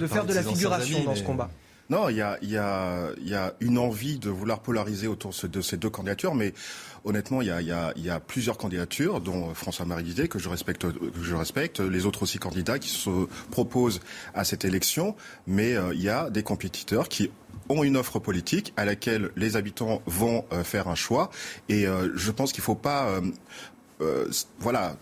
de 0.00 0.06
faire 0.06 0.24
de 0.24 0.34
la 0.34 0.42
figuration 0.42 1.02
dans 1.04 1.16
ce 1.16 1.24
combat? 1.24 1.50
Non, 1.88 2.08
il 2.08 2.16
y 2.16 2.56
a, 2.56 3.54
une 3.60 3.78
envie 3.78 4.18
de 4.18 4.28
vouloir 4.28 4.60
polariser 4.60 5.06
autour 5.06 5.32
de 5.44 5.60
ces 5.60 5.76
deux 5.76 5.90
candidatures, 5.90 6.34
mais 6.34 6.52
honnêtement, 7.04 7.42
il 7.42 7.48
y 7.48 8.10
a, 8.10 8.20
plusieurs 8.20 8.58
candidatures, 8.58 9.20
dont 9.20 9.54
François-Marie 9.54 10.02
Didier, 10.02 10.28
que 10.28 10.38
je 10.38 10.48
respecte, 10.48 10.82
que 10.82 11.22
je 11.22 11.34
respecte, 11.34 11.80
les 11.80 12.04
autres 12.04 12.24
aussi 12.24 12.38
candidats 12.38 12.78
qui 12.78 12.88
se 12.88 13.26
proposent 13.50 14.00
à 14.34 14.44
cette 14.44 14.64
élection, 14.64 15.14
mais 15.46 15.76
euh, 15.76 15.94
il 15.94 16.02
y 16.02 16.08
a 16.08 16.30
des 16.30 16.42
compétiteurs 16.42 17.08
qui 17.08 17.30
ont 17.68 17.84
une 17.84 17.96
offre 17.96 18.18
politique 18.18 18.72
à 18.76 18.84
laquelle 18.84 19.30
les 19.36 19.56
habitants 19.56 20.02
vont 20.06 20.44
euh, 20.52 20.64
faire 20.64 20.88
un 20.88 20.94
choix, 20.94 21.30
et 21.68 21.86
euh, 21.86 22.10
je 22.16 22.30
pense 22.32 22.52
qu'il 22.52 22.62
ne 22.62 22.66
faut 22.66 22.74
pas, 22.74 23.20
voilà, 24.58 24.96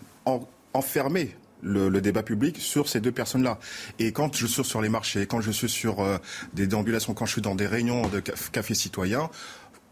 enfermer 0.73 1.35
le, 1.65 2.01
débat 2.01 2.23
public 2.23 2.57
sur 2.59 2.87
ces 2.87 3.01
deux 3.01 3.11
personnes-là. 3.11 3.57
Et 3.99 4.11
quand 4.11 4.35
je 4.35 4.45
suis 4.45 4.63
sur 4.63 4.81
les 4.81 4.89
marchés, 4.89 5.25
quand 5.25 5.41
je 5.41 5.51
suis 5.51 5.69
sur 5.69 6.01
euh, 6.01 6.17
des 6.53 6.67
déambulations, 6.67 7.13
quand 7.13 7.25
je 7.25 7.33
suis 7.33 7.41
dans 7.41 7.55
des 7.55 7.67
réunions 7.67 8.07
de 8.07 8.19
café 8.19 8.73
citoyen, 8.73 9.29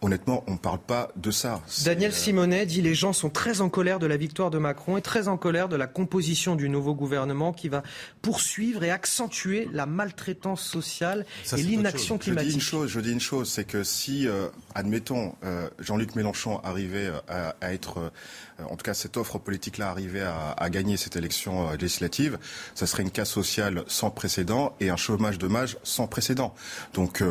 honnêtement, 0.04 0.44
on 0.48 0.54
ne 0.54 0.58
parle 0.58 0.80
pas 0.80 1.10
de 1.16 1.32
ça. 1.32 1.62
Daniel 1.86 2.12
euh, 2.12 2.14
Simonet 2.14 2.66
dit 2.66 2.82
les 2.82 2.94
gens 2.94 3.14
sont 3.14 3.30
très 3.30 3.62
en 3.62 3.70
colère 3.70 4.00
de 4.00 4.06
la 4.06 4.18
victoire 4.18 4.52
de 4.52 4.58
Macron 4.58 4.98
et 4.98 5.02
très 5.02 5.28
en 5.28 5.38
colère 5.38 5.70
de 5.70 5.76
la 5.76 5.88
composition 5.88 6.56
du 6.56 6.70
nouveau 6.70 6.94
gouvernement 6.94 7.54
qui 7.54 7.70
va 7.70 7.84
poursuivre 8.22 8.84
et 8.84 8.92
accentuer 8.92 9.68
la 9.72 9.86
maltraitance 9.86 10.62
sociale 10.62 11.26
et 11.58 11.62
l'inaction 11.62 12.18
climatique. 12.18 12.50
Je 12.50 12.52
dis 12.52 12.56
une 12.56 12.62
chose, 12.62 12.90
je 12.90 13.00
dis 13.00 13.12
une 13.12 13.20
chose, 13.20 13.50
c'est 13.50 13.66
que 13.66 13.84
si, 13.84 14.28
euh, 14.28 14.50
admettons, 14.76 15.36
euh, 15.44 15.70
Jean-Luc 15.80 16.16
Mélenchon 16.16 16.60
arrivait 16.64 17.12
à, 17.28 17.56
être, 17.62 18.12
en 18.60 18.76
tout 18.76 18.84
cas 18.84 18.94
cette 18.94 19.18
offre 19.18 19.40
politique-là 19.40 19.90
arrivait 19.90 20.22
à, 20.22 20.52
à, 20.52 20.70
gagner 20.70 20.98
cette 20.98 21.16
élection 21.16 21.72
législative, 21.72 22.38
ça 22.76 22.88
serait 22.88 23.04
une 23.04 23.12
casse 23.12 23.30
sociale 23.30 23.84
sans 23.88 24.12
précédent 24.12 24.76
et 24.80 24.90
un 24.90 24.98
chômage 24.98 25.38
de 25.38 25.50
sans 25.84 26.08
précédent. 26.08 26.54
Donc 26.94 27.24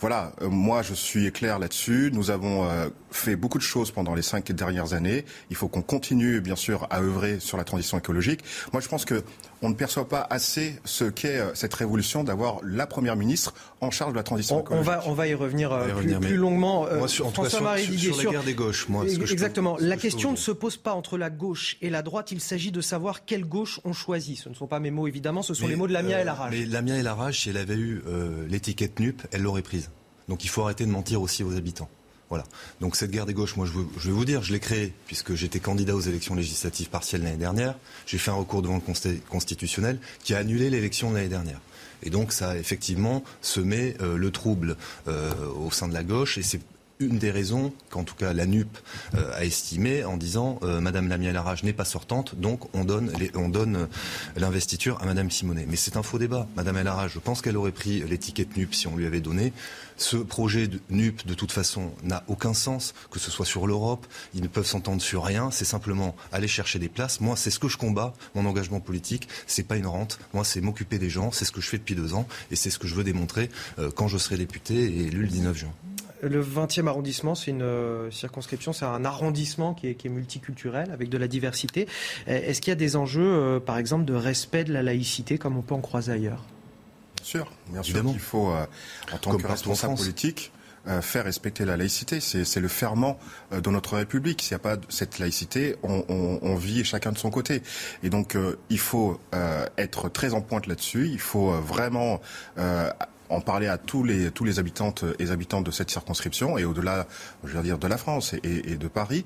voilà, 0.00 0.32
euh, 0.40 0.48
moi 0.48 0.80
je 0.82 0.94
suis 0.94 1.30
clair 1.30 1.58
là-dessus. 1.58 2.10
Nous 2.12 2.30
avons 2.30 2.64
euh, 2.64 2.88
fait 3.10 3.36
beaucoup 3.36 3.58
de 3.58 3.62
choses 3.62 3.90
pendant 3.90 4.14
les 4.14 4.22
cinq 4.22 4.52
dernières 4.52 4.92
années. 4.92 5.24
Il 5.50 5.56
faut 5.56 5.68
qu'on 5.68 5.82
continue, 5.82 6.40
bien 6.40 6.56
sûr, 6.56 6.86
à 6.90 7.00
œuvrer 7.00 7.40
sur 7.40 7.56
la 7.56 7.64
transition 7.64 7.98
écologique. 7.98 8.40
Moi, 8.72 8.80
je 8.80 8.88
pense 8.88 9.04
que 9.04 9.22
on 9.62 9.68
ne 9.68 9.74
perçoit 9.74 10.08
pas 10.08 10.26
assez 10.30 10.80
ce 10.84 11.04
qu'est 11.04 11.38
euh, 11.38 11.54
cette 11.54 11.74
révolution 11.74 12.24
d'avoir 12.24 12.60
la 12.62 12.86
première 12.86 13.14
ministre 13.14 13.52
en 13.82 13.90
charge 13.90 14.12
de 14.12 14.16
la 14.16 14.22
transition 14.22 14.60
écologique. 14.60 14.88
On 14.88 14.90
va, 14.90 15.02
on 15.06 15.12
va 15.12 15.28
y 15.28 15.34
revenir, 15.34 15.70
plus, 16.20 16.36
longuement. 16.36 16.86
Moi, 16.96 17.08
sur, 17.08 17.30
François-Marie 17.32 17.86
Didier, 17.86 18.12
sur, 18.12 18.24
la 18.24 18.38
guerre 18.38 18.44
des 18.44 18.54
gauches, 18.54 18.88
moi, 18.88 19.04
exactement. 19.06 19.76
la 19.78 19.96
question 19.96 20.30
ne 20.30 20.36
se 20.36 20.50
pose 20.50 20.76
pas 20.76 20.94
entre 20.94 21.18
la 21.18 21.30
gauche 21.30 21.76
et 21.82 21.90
la 21.90 22.02
droite. 22.02 22.32
Il 22.32 22.40
s'agit 22.40 22.72
de 22.72 22.80
savoir 22.80 23.24
quelle 23.24 23.44
gauche 23.44 23.80
on 23.84 23.92
choisit. 23.92 24.38
Ce 24.38 24.48
ne 24.48 24.54
sont 24.54 24.66
pas 24.66 24.80
mes 24.80 24.90
mots, 24.90 25.06
évidemment. 25.06 25.42
Ce 25.42 25.54
sont 25.54 25.68
les 25.68 25.76
mots 25.76 25.88
de 25.88 25.92
Lamia 25.92 26.16
euh, 26.16 26.22
El 26.22 26.28
Arrage. 26.28 26.52
Mais 26.52 26.64
Lamia 26.64 26.96
El 26.96 27.06
Arrage, 27.06 27.40
si 27.40 27.50
elle 27.50 27.58
avait 27.58 27.76
eu 27.76 28.02
l'étiquette 28.48 28.98
NUP, 28.98 29.22
elle 29.32 29.42
l'aurait 29.42 29.62
prise. 29.62 29.90
Donc 30.28 30.44
il 30.44 30.48
faut 30.48 30.62
arrêter 30.62 30.86
de 30.86 30.90
mentir 30.90 31.20
aussi 31.20 31.42
aux 31.42 31.56
habitants. 31.56 31.88
Voilà. 32.30 32.44
Donc 32.80 32.94
cette 32.94 33.10
guerre 33.10 33.26
des 33.26 33.34
gauches, 33.34 33.56
moi 33.56 33.66
je, 33.66 33.72
vais 34.08 34.12
vous 34.12 34.24
dire, 34.24 34.42
je 34.42 34.52
l'ai 34.52 34.60
créée 34.60 34.92
puisque 35.06 35.34
j'étais 35.34 35.58
candidat 35.58 35.96
aux 35.96 36.00
élections 36.00 36.36
législatives 36.36 36.88
partielles 36.88 37.24
l'année 37.24 37.36
dernière. 37.36 37.74
J'ai 38.06 38.18
fait 38.18 38.30
un 38.30 38.34
recours 38.34 38.62
devant 38.62 38.76
le 38.76 39.18
constitutionnel 39.28 39.98
qui 40.22 40.34
a 40.34 40.38
annulé 40.38 40.70
l'élection 40.70 41.10
de 41.10 41.16
l'année 41.16 41.28
dernière. 41.28 41.60
Et 42.04 42.10
donc 42.10 42.32
ça 42.32 42.50
a 42.50 42.56
effectivement 42.56 43.24
semé 43.42 43.96
euh, 44.00 44.16
le 44.16 44.30
trouble 44.30 44.76
euh, 45.08 45.32
au 45.58 45.72
sein 45.72 45.88
de 45.88 45.92
la 45.92 46.04
gauche 46.04 46.38
et 46.38 46.42
c'est 46.42 46.60
une 47.00 47.18
des 47.18 47.30
raisons 47.30 47.72
qu'en 47.88 48.04
tout 48.04 48.14
cas 48.14 48.34
la 48.34 48.44
NUP 48.46 48.68
euh, 49.14 49.32
a 49.34 49.44
estimé 49.44 50.04
en 50.04 50.18
disant 50.18 50.60
euh, 50.62 50.80
Madame 50.80 51.08
Lamia 51.08 51.32
Larage 51.32 51.64
n'est 51.64 51.72
pas 51.72 51.86
sortante, 51.86 52.34
donc 52.38 52.72
on 52.74 52.84
donne, 52.84 53.10
on 53.34 53.48
donne 53.48 53.76
euh, 53.76 53.86
l'investiture 54.36 55.00
à 55.00 55.06
Madame 55.06 55.30
Simonet. 55.30 55.66
Mais 55.66 55.76
c'est 55.76 55.96
un 55.96 56.02
faux 56.02 56.18
débat. 56.18 56.46
Madame 56.56 56.80
Larage, 56.82 57.12
je 57.14 57.18
pense 57.18 57.40
qu'elle 57.40 57.56
aurait 57.56 57.72
pris 57.72 58.00
l'étiquette 58.00 58.56
NUP 58.56 58.74
si 58.74 58.86
on 58.86 58.96
lui 58.96 59.06
avait 59.06 59.20
donné. 59.20 59.52
Ce 59.96 60.16
projet 60.16 60.68
NUP, 60.90 61.26
de 61.26 61.34
toute 61.34 61.52
façon, 61.52 61.90
n'a 62.04 62.22
aucun 62.28 62.54
sens, 62.54 62.94
que 63.10 63.18
ce 63.18 63.30
soit 63.30 63.46
sur 63.46 63.66
l'Europe. 63.66 64.06
Ils 64.34 64.42
ne 64.42 64.48
peuvent 64.48 64.66
s'entendre 64.66 65.00
sur 65.00 65.24
rien. 65.24 65.50
C'est 65.50 65.64
simplement 65.64 66.14
aller 66.32 66.48
chercher 66.48 66.78
des 66.78 66.88
places. 66.88 67.20
Moi, 67.20 67.36
c'est 67.36 67.50
ce 67.50 67.58
que 67.58 67.68
je 67.68 67.78
combats. 67.78 68.12
Mon 68.34 68.44
engagement 68.46 68.80
politique, 68.80 69.28
c'est 69.46 69.66
pas 69.66 69.76
une 69.76 69.86
rente. 69.86 70.18
Moi, 70.34 70.44
c'est 70.44 70.60
m'occuper 70.60 70.98
des 70.98 71.10
gens. 71.10 71.32
C'est 71.32 71.44
ce 71.44 71.52
que 71.52 71.60
je 71.60 71.68
fais 71.68 71.78
depuis 71.78 71.94
deux 71.94 72.14
ans, 72.14 72.26
et 72.50 72.56
c'est 72.56 72.70
ce 72.70 72.78
que 72.78 72.86
je 72.86 72.94
veux 72.94 73.04
démontrer 73.04 73.50
quand 73.94 74.08
je 74.08 74.18
serai 74.18 74.36
député 74.36 74.74
et 74.74 75.06
élu 75.06 75.22
le 75.22 75.28
19 75.28 75.56
juin. 75.56 75.72
Le 76.22 76.42
20e 76.42 76.86
arrondissement, 76.86 77.34
c'est 77.34 77.50
une 77.50 77.62
euh, 77.62 78.10
circonscription, 78.10 78.72
c'est 78.72 78.84
un 78.84 79.04
arrondissement 79.04 79.74
qui 79.74 79.88
est, 79.88 80.04
multiculturel, 80.04 80.90
avec 80.90 81.08
de 81.08 81.18
la 81.18 81.28
diversité. 81.28 81.88
Est-ce 82.26 82.60
qu'il 82.60 82.70
y 82.70 82.72
a 82.72 82.76
des 82.76 82.96
enjeux, 82.96 83.22
euh, 83.22 83.60
par 83.60 83.78
exemple, 83.78 84.04
de 84.04 84.14
respect 84.14 84.64
de 84.64 84.72
la 84.72 84.82
laïcité, 84.82 85.38
comme 85.38 85.56
on 85.56 85.62
peut 85.62 85.74
en 85.74 85.80
croiser 85.80 86.12
ailleurs? 86.12 86.44
Bien 87.16 87.24
sûr, 87.24 87.52
bien 87.68 87.82
sûr 87.82 88.02
qu'il 88.02 88.18
faut, 88.18 88.50
euh, 88.50 88.66
en 89.12 89.18
tant 89.18 89.36
que 89.36 89.46
responsable 89.46 89.96
politique, 89.96 90.52
euh, 90.88 91.02
faire 91.02 91.24
respecter 91.24 91.66
la 91.66 91.76
laïcité. 91.76 92.20
C'est 92.20 92.60
le 92.60 92.68
ferment 92.68 93.18
euh, 93.52 93.60
de 93.60 93.68
notre 93.68 93.96
République. 93.96 94.40
S'il 94.40 94.54
n'y 94.54 94.60
a 94.60 94.76
pas 94.76 94.80
cette 94.88 95.18
laïcité, 95.18 95.76
on, 95.82 96.06
on, 96.08 96.38
on, 96.40 96.54
vit 96.54 96.84
chacun 96.84 97.12
de 97.12 97.18
son 97.18 97.28
côté. 97.28 97.62
Et 98.02 98.08
donc, 98.08 98.34
euh, 98.34 98.56
il 98.70 98.78
faut 98.78 99.20
être 99.76 100.08
très 100.08 100.32
en 100.32 100.40
pointe 100.40 100.66
là-dessus. 100.66 101.08
Il 101.12 101.20
faut 101.20 101.50
vraiment 101.50 102.22
en 103.30 103.40
parler 103.40 103.68
à 103.68 103.78
tous 103.78 104.04
les 104.04 104.30
tous 104.30 104.44
les 104.44 104.58
habitantes 104.58 105.04
et 105.18 105.30
habitants 105.30 105.60
de 105.60 105.70
cette 105.70 105.90
circonscription 105.90 106.58
et 106.58 106.64
au-delà, 106.64 107.06
je 107.44 107.56
veux 107.56 107.62
dire, 107.62 107.78
de 107.78 107.86
la 107.86 107.96
France 107.96 108.34
et, 108.34 108.72
et 108.72 108.76
de 108.76 108.88
Paris. 108.88 109.24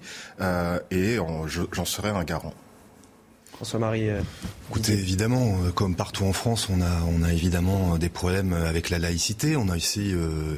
et 0.91 1.19
j'en 1.73 1.85
serai 1.85 2.11
un 2.11 2.25
garant. 2.25 2.55
François-Marie. 3.55 4.09
Écoutez, 4.69 4.95
évidemment, 4.95 5.57
comme 5.77 5.95
partout 5.95 6.25
en 6.25 6.33
France, 6.33 6.69
on 6.71 6.81
a, 6.81 7.03
on 7.09 7.23
a 7.23 7.33
évidemment 7.33 7.99
des 7.99 8.09
problèmes 8.09 8.53
avec 8.53 8.91
la 8.91 8.99
laïcité. 8.99 9.57
On 9.57 9.69
a 9.69 9.77
ici 9.77 10.13
euh, 10.13 10.57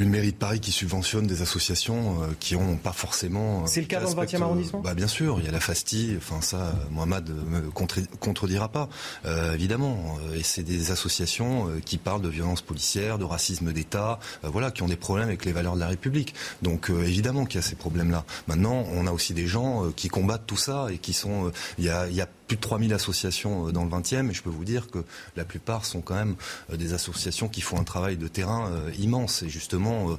une 0.00 0.08
mairie 0.08 0.32
de 0.32 0.36
Paris 0.36 0.60
qui 0.60 0.72
subventionne 0.72 1.26
des 1.26 1.42
associations 1.42 2.22
euh, 2.22 2.26
qui 2.40 2.56
ont 2.56 2.76
pas 2.76 2.92
forcément. 2.92 3.60
Euh, 3.60 3.66
c'est 3.66 3.82
le 3.82 3.86
cas 3.86 4.00
dans 4.00 4.08
le 4.08 4.26
20e 4.26 4.42
arrondissement 4.42 4.80
bah, 4.80 4.94
Bien 4.94 5.06
sûr, 5.06 5.38
il 5.38 5.44
y 5.44 5.48
a 5.48 5.52
la 5.52 5.60
FASTI, 5.60 6.14
enfin 6.16 6.40
ça, 6.40 6.72
Mohamed 6.90 7.28
me 7.28 7.70
contredira 7.70 8.68
pas, 8.68 8.88
euh, 9.26 9.54
évidemment. 9.54 10.18
Et 10.34 10.42
c'est 10.42 10.62
des 10.62 10.90
associations 10.90 11.68
qui 11.84 11.98
parlent 11.98 12.22
de 12.22 12.30
violences 12.30 12.62
policières, 12.62 13.18
de 13.18 13.24
racisme 13.24 13.72
d'État, 13.72 14.18
voilà, 14.42 14.70
qui 14.70 14.82
ont 14.82 14.88
des 14.88 14.96
problèmes 14.96 15.28
avec 15.28 15.44
les 15.44 15.52
valeurs 15.52 15.74
de 15.74 15.80
la 15.80 15.88
République. 15.88 16.34
Donc 16.62 16.90
évidemment 16.90 17.44
qu'il 17.44 17.56
y 17.56 17.58
a 17.58 17.66
ces 17.66 17.76
problèmes-là. 17.76 18.24
Maintenant, 18.48 18.86
on 18.94 19.06
a 19.06 19.12
aussi 19.12 19.34
des 19.34 19.46
gens 19.46 19.90
qui 19.94 20.08
combattent 20.08 20.46
tout 20.46 20.56
ça 20.56 20.86
et 20.90 20.98
qui 20.98 21.12
sont. 21.12 21.52
Il 21.78 21.84
y 21.84 21.90
a, 21.90 22.08
il 22.08 22.14
y 22.14 22.22
a 22.22 22.28
plus 22.50 22.56
de 22.56 22.62
3000 22.62 22.92
associations 22.92 23.68
euh, 23.68 23.70
dans 23.70 23.84
le 23.84 23.90
20e 23.90 24.28
et 24.28 24.34
je 24.34 24.42
peux 24.42 24.50
vous 24.50 24.64
dire 24.64 24.90
que 24.90 25.04
la 25.36 25.44
plupart 25.44 25.84
sont 25.84 26.00
quand 26.00 26.16
même 26.16 26.34
euh, 26.72 26.76
des 26.76 26.94
associations 26.94 27.46
qui 27.46 27.60
font 27.60 27.78
un 27.78 27.84
travail 27.84 28.16
de 28.16 28.26
terrain 28.26 28.68
euh, 28.72 28.90
immense 28.98 29.44
et 29.44 29.48
justement, 29.48 30.18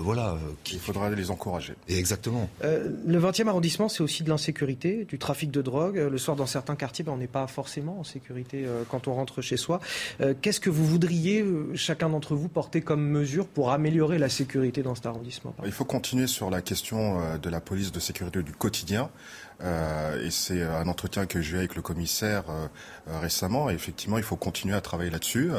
voilà. 0.00 0.36
Il 0.72 0.80
faudra 0.80 1.10
les 1.10 1.30
encourager. 1.30 1.74
Et 1.88 1.96
exactement. 1.96 2.48
le 2.62 3.20
20e 3.20 3.46
arrondissement, 3.48 3.88
c'est 3.88 4.02
aussi 4.02 4.22
de 4.22 4.28
l'insécurité, 4.28 5.04
du 5.04 5.18
trafic 5.18 5.50
de 5.50 5.62
drogue. 5.62 5.96
Le 5.96 6.18
soir, 6.18 6.36
dans 6.36 6.46
certains 6.46 6.74
quartiers, 6.74 7.04
ben, 7.04 7.12
on 7.12 7.16
n'est 7.16 7.26
pas 7.26 7.46
forcément 7.46 8.00
en 8.00 8.04
sécurité 8.04 8.66
quand 8.88 9.08
on 9.08 9.14
rentre 9.14 9.42
chez 9.42 9.56
soi. 9.56 9.80
Qu'est-ce 10.40 10.60
que 10.60 10.70
vous 10.70 10.84
voudriez, 10.84 11.44
chacun 11.74 12.08
d'entre 12.08 12.34
vous, 12.34 12.48
porter 12.48 12.80
comme 12.80 13.06
mesure 13.06 13.46
pour 13.46 13.70
améliorer 13.70 14.18
la 14.18 14.28
sécurité 14.28 14.82
dans 14.82 14.94
cet 14.94 15.06
arrondissement 15.06 15.54
Il 15.64 15.72
faut 15.72 15.84
continuer 15.84 16.26
sur 16.26 16.50
la 16.50 16.62
question 16.62 17.38
de 17.38 17.50
la 17.50 17.60
police 17.60 17.92
de 17.92 18.00
sécurité 18.00 18.42
du 18.42 18.52
quotidien. 18.52 19.10
Euh, 19.62 20.24
et 20.24 20.30
c'est 20.30 20.62
un 20.62 20.88
entretien 20.88 21.26
que 21.26 21.40
j'ai 21.40 21.54
eu 21.54 21.58
avec 21.58 21.74
le 21.74 21.82
commissaire 21.82 22.44
euh, 22.48 22.66
euh, 23.08 23.18
récemment. 23.20 23.70
Et 23.70 23.74
effectivement, 23.74 24.18
il 24.18 24.24
faut 24.24 24.36
continuer 24.36 24.74
à 24.74 24.80
travailler 24.80 25.10
là-dessus, 25.10 25.50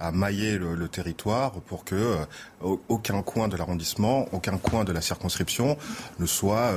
à, 0.00 0.12
mailler 0.12 0.58
le, 0.58 0.88
territoire 0.88 1.52
pour 1.52 1.84
que 1.84 2.16
aucun 2.60 3.22
coin 3.22 3.48
de 3.48 3.56
l'arrondissement, 3.56 4.28
aucun 4.32 4.56
coin 4.56 4.84
de 4.84 4.92
la 4.92 5.00
circonscription 5.00 5.76
ne 6.20 6.26
soit 6.26 6.72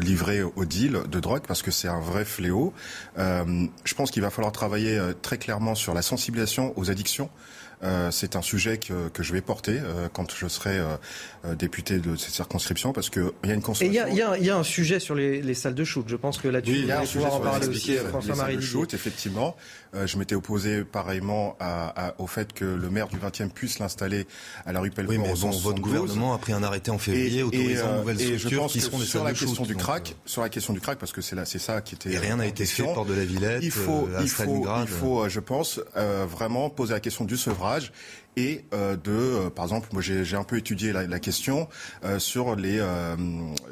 livré 0.00 0.42
au 0.42 0.64
deal 0.64 1.02
de 1.08 1.20
drogue, 1.20 1.42
parce 1.46 1.60
que 1.60 1.70
c'est 1.70 1.88
un 1.88 2.00
vrai 2.00 2.24
fléau. 2.24 2.72
je 3.16 3.94
pense 3.94 4.10
qu'il 4.10 4.22
va 4.22 4.30
falloir 4.30 4.50
travailler 4.52 4.98
très 5.20 5.36
clairement 5.36 5.74
sur 5.74 5.92
la 5.92 6.00
sensibilisation 6.00 6.72
aux 6.76 6.90
addictions. 6.90 7.28
Euh, 7.82 8.10
c'est 8.10 8.36
un 8.36 8.42
sujet 8.42 8.78
que, 8.78 9.08
que, 9.08 9.22
je 9.22 9.32
vais 9.32 9.40
porter 9.40 9.78
euh, 9.82 10.08
quand 10.12 10.32
je 10.34 10.46
serai 10.46 10.78
euh, 10.78 11.54
député 11.54 11.98
de 11.98 12.16
cette 12.16 12.32
circonscription 12.32 12.92
parce 12.92 13.10
qu'il 13.10 13.30
y 13.44 13.50
a 13.50 13.54
une. 13.54 13.62
Il 13.80 13.92
y, 13.92 13.96
y, 13.96 14.44
y, 14.44 14.50
a 14.50 14.56
un 14.56 14.62
sujet 14.62 15.00
sur 15.00 15.14
les, 15.14 15.42
les, 15.42 15.54
salles 15.54 15.74
de 15.74 15.84
shoot. 15.84 16.04
Je 16.08 16.16
pense 16.16 16.38
que 16.38 16.48
là-dessus, 16.48 16.78
il 16.78 16.86
y 16.86 16.92
a 16.92 17.00
un 17.00 17.06
sujet 17.06 17.26
en 17.26 17.40
parler 17.40 17.68
aussi, 17.68 17.96
François-Marie 17.96 18.62
shoot, 18.62 18.94
effectivement. 18.94 19.56
Je 20.06 20.18
m'étais 20.18 20.34
opposé 20.34 20.84
pareillement 20.84 21.56
à, 21.60 22.08
à, 22.08 22.14
au 22.18 22.26
fait 22.26 22.52
que 22.52 22.64
le 22.64 22.90
maire 22.90 23.08
du 23.08 23.16
20e 23.16 23.50
puisse 23.50 23.78
l'installer 23.78 24.26
à 24.66 24.72
la 24.72 24.80
rue 24.80 24.90
Pelleport. 24.90 25.16
Oui, 25.16 25.22
mais 25.22 25.34
bon, 25.34 25.50
votre 25.50 25.80
gouvernement 25.80 26.34
a 26.34 26.38
pris 26.38 26.52
un 26.52 26.62
arrêté 26.62 26.90
en 26.90 26.98
février 26.98 27.42
autorisant 27.42 27.92
de 27.92 27.98
nouvelles 27.98 28.38
structures 28.38 28.66
qui 28.66 28.80
seront 28.80 28.98
des 28.98 29.04
sur 29.04 29.24
la 29.24 29.32
question 29.32 29.64
du 29.64 29.76
crack, 29.76 30.16
sur 30.26 30.42
la 30.42 30.48
question 30.48 30.72
du 30.72 30.80
crack, 30.80 30.98
parce 30.98 31.12
que 31.12 31.20
c'est 31.20 31.36
là, 31.36 31.44
c'est 31.44 31.58
ça 31.58 31.80
qui 31.80 31.94
était. 31.94 32.12
Et 32.12 32.18
rien 32.18 32.36
n'a 32.36 32.46
été 32.46 32.64
fait 32.66 32.82
port 32.82 33.06
de 33.06 33.14
la 33.14 33.24
Villette. 33.24 33.62
Il 33.62 33.70
faut, 33.70 34.08
il 34.20 34.28
faut, 34.28 34.66
il 34.80 34.88
faut, 34.88 35.28
je 35.28 35.40
pense, 35.40 35.80
vraiment 35.94 36.70
poser 36.70 36.94
la 36.94 37.00
question 37.00 37.24
du 37.24 37.36
sevrage 37.36 37.92
et 38.36 38.64
euh, 38.72 38.96
de, 38.96 39.12
euh, 39.12 39.50
par 39.50 39.64
exemple, 39.64 39.88
moi 39.92 40.02
j'ai 40.02 40.36
un 40.36 40.44
peu 40.44 40.56
étudié 40.56 40.92
la, 40.92 41.18
question 41.20 41.68
euh, 42.04 42.18
sur 42.18 42.56
les, 42.56 42.84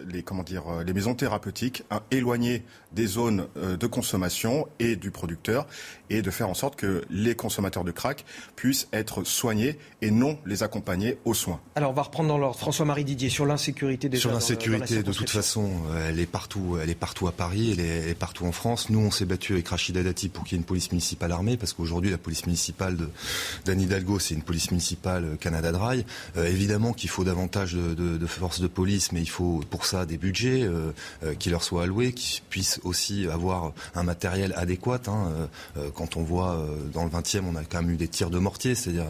les 0.09 0.23
comment 0.23 0.43
dire, 0.43 0.65
les 0.87 0.93
maisons 0.93 1.15
thérapeutiques 1.15 1.83
hein, 1.91 2.01
éloignées 2.11 2.63
des 2.93 3.07
zones 3.07 3.47
de 3.57 3.87
consommation 3.87 4.69
et 4.79 4.97
du 4.97 5.11
producteur, 5.11 5.67
et 6.11 6.21
de 6.21 6.31
faire 6.31 6.49
en 6.49 6.55
sorte 6.55 6.77
que 6.77 7.03
les 7.09 7.35
consommateurs 7.35 7.85
de 7.85 7.91
crack 7.91 8.25
puissent 8.55 8.89
être 8.93 9.25
soignés 9.25 9.79
et 10.03 10.11
non 10.11 10.39
les 10.45 10.63
accompagner 10.63 11.19
aux 11.25 11.33
soins. 11.33 11.61
Alors 11.75 11.91
on 11.91 11.95
va 11.95 12.03
reprendre 12.03 12.29
dans 12.29 12.37
l'ordre. 12.37 12.59
François-Marie 12.59 13.05
Didier 13.05 13.31
sur 13.31 13.47
l'insécurité 13.47 14.11
des 14.11 14.19
Sur 14.19 14.31
l'insécurité, 14.31 15.03
de 15.03 15.13
toute 15.13 15.31
façon, 15.31 15.71
elle 16.07 16.21
est 16.21 16.27
partout, 16.27 16.77
elle 16.83 16.91
est 16.91 16.95
partout 16.95 17.29
à 17.29 17.33
Paris, 17.33 17.73
elle 17.73 17.81
est, 18.11 18.19
partout 18.19 18.45
en 18.45 18.53
France. 18.53 18.91
Nous, 18.91 19.01
on 19.01 19.11
s'est 19.11 19.25
battu 19.25 19.55
avec 19.55 19.69
Rachida 19.69 20.03
Dati 20.03 20.29
pour 20.29 20.45
qu'il 20.45 20.53
y 20.53 20.57
ait 20.57 20.61
une 20.61 20.67
police 20.67 20.93
municipale 20.93 21.33
armée, 21.33 21.57
parce 21.57 21.73
qu'aujourd'hui 21.73 22.11
la 22.11 22.19
police 22.19 22.45
municipale 22.45 22.97
de 22.97 23.09
d'Anne 23.65 23.81
Hidalgo, 23.81 24.19
c'est 24.19 24.35
une 24.35 24.43
police 24.43 24.52
municipale 24.71 25.25
euh, 25.25 25.37
Canada 25.37 25.73
Dry. 25.73 26.05
Euh, 26.37 26.47
évidemment 26.47 26.93
qu'il 26.93 27.11
faut 27.11 27.25
davantage 27.25 27.75
de, 27.75 27.95
de, 27.95 28.27
forces 28.27 28.61
de 28.61 28.67
police, 28.67 29.13
mais 29.13 29.21
il 29.21 29.29
faut 29.29 29.61
pour 29.71 29.87
ça 29.87 30.07
des 30.07 30.17
budgets 30.17 30.63
euh, 30.63 30.93
qui 31.39 31.51
leur 31.51 31.63
soient 31.63 31.85
alloués, 31.85 32.13
qui 32.13 32.43
puissent 32.49 32.81
aussi 32.85 33.27
avoir 33.29 33.73
un 33.95 34.03
matériel 34.03 34.53
adéquat. 34.57 35.01
Hein. 35.07 35.49
quand 35.95 36.17
on 36.17 36.23
voit 36.23 36.67
dans 36.93 37.05
le 37.05 37.11
20e, 37.11 37.43
on 37.51 37.57
a 37.57 37.65
quand 37.65 37.83
même 37.83 37.93
eu 37.93 37.97
des 37.97 38.09
tirs 38.09 38.31
de 38.31 38.39
mortier, 38.39 38.75
c'est-à-dire 38.75 39.07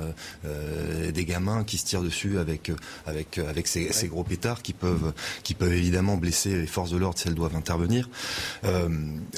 des 1.12 1.24
gamins 1.24 1.64
qui 1.64 1.78
se 1.78 1.84
tirent 1.84 2.02
dessus 2.02 2.38
avec 2.38 2.70
avec 3.06 3.66
ces, 3.66 4.08
gros 4.08 4.24
pétards 4.24 4.62
qui 4.62 4.72
peuvent 4.72 5.12
qui 5.42 5.54
peuvent 5.54 5.72
évidemment 5.72 6.16
blesser 6.16 6.56
les 6.56 6.66
forces 6.66 6.90
de 6.90 6.96
l'ordre 6.96 7.18
si 7.18 7.28
elles 7.28 7.34
doivent 7.34 7.56
intervenir. 7.56 8.08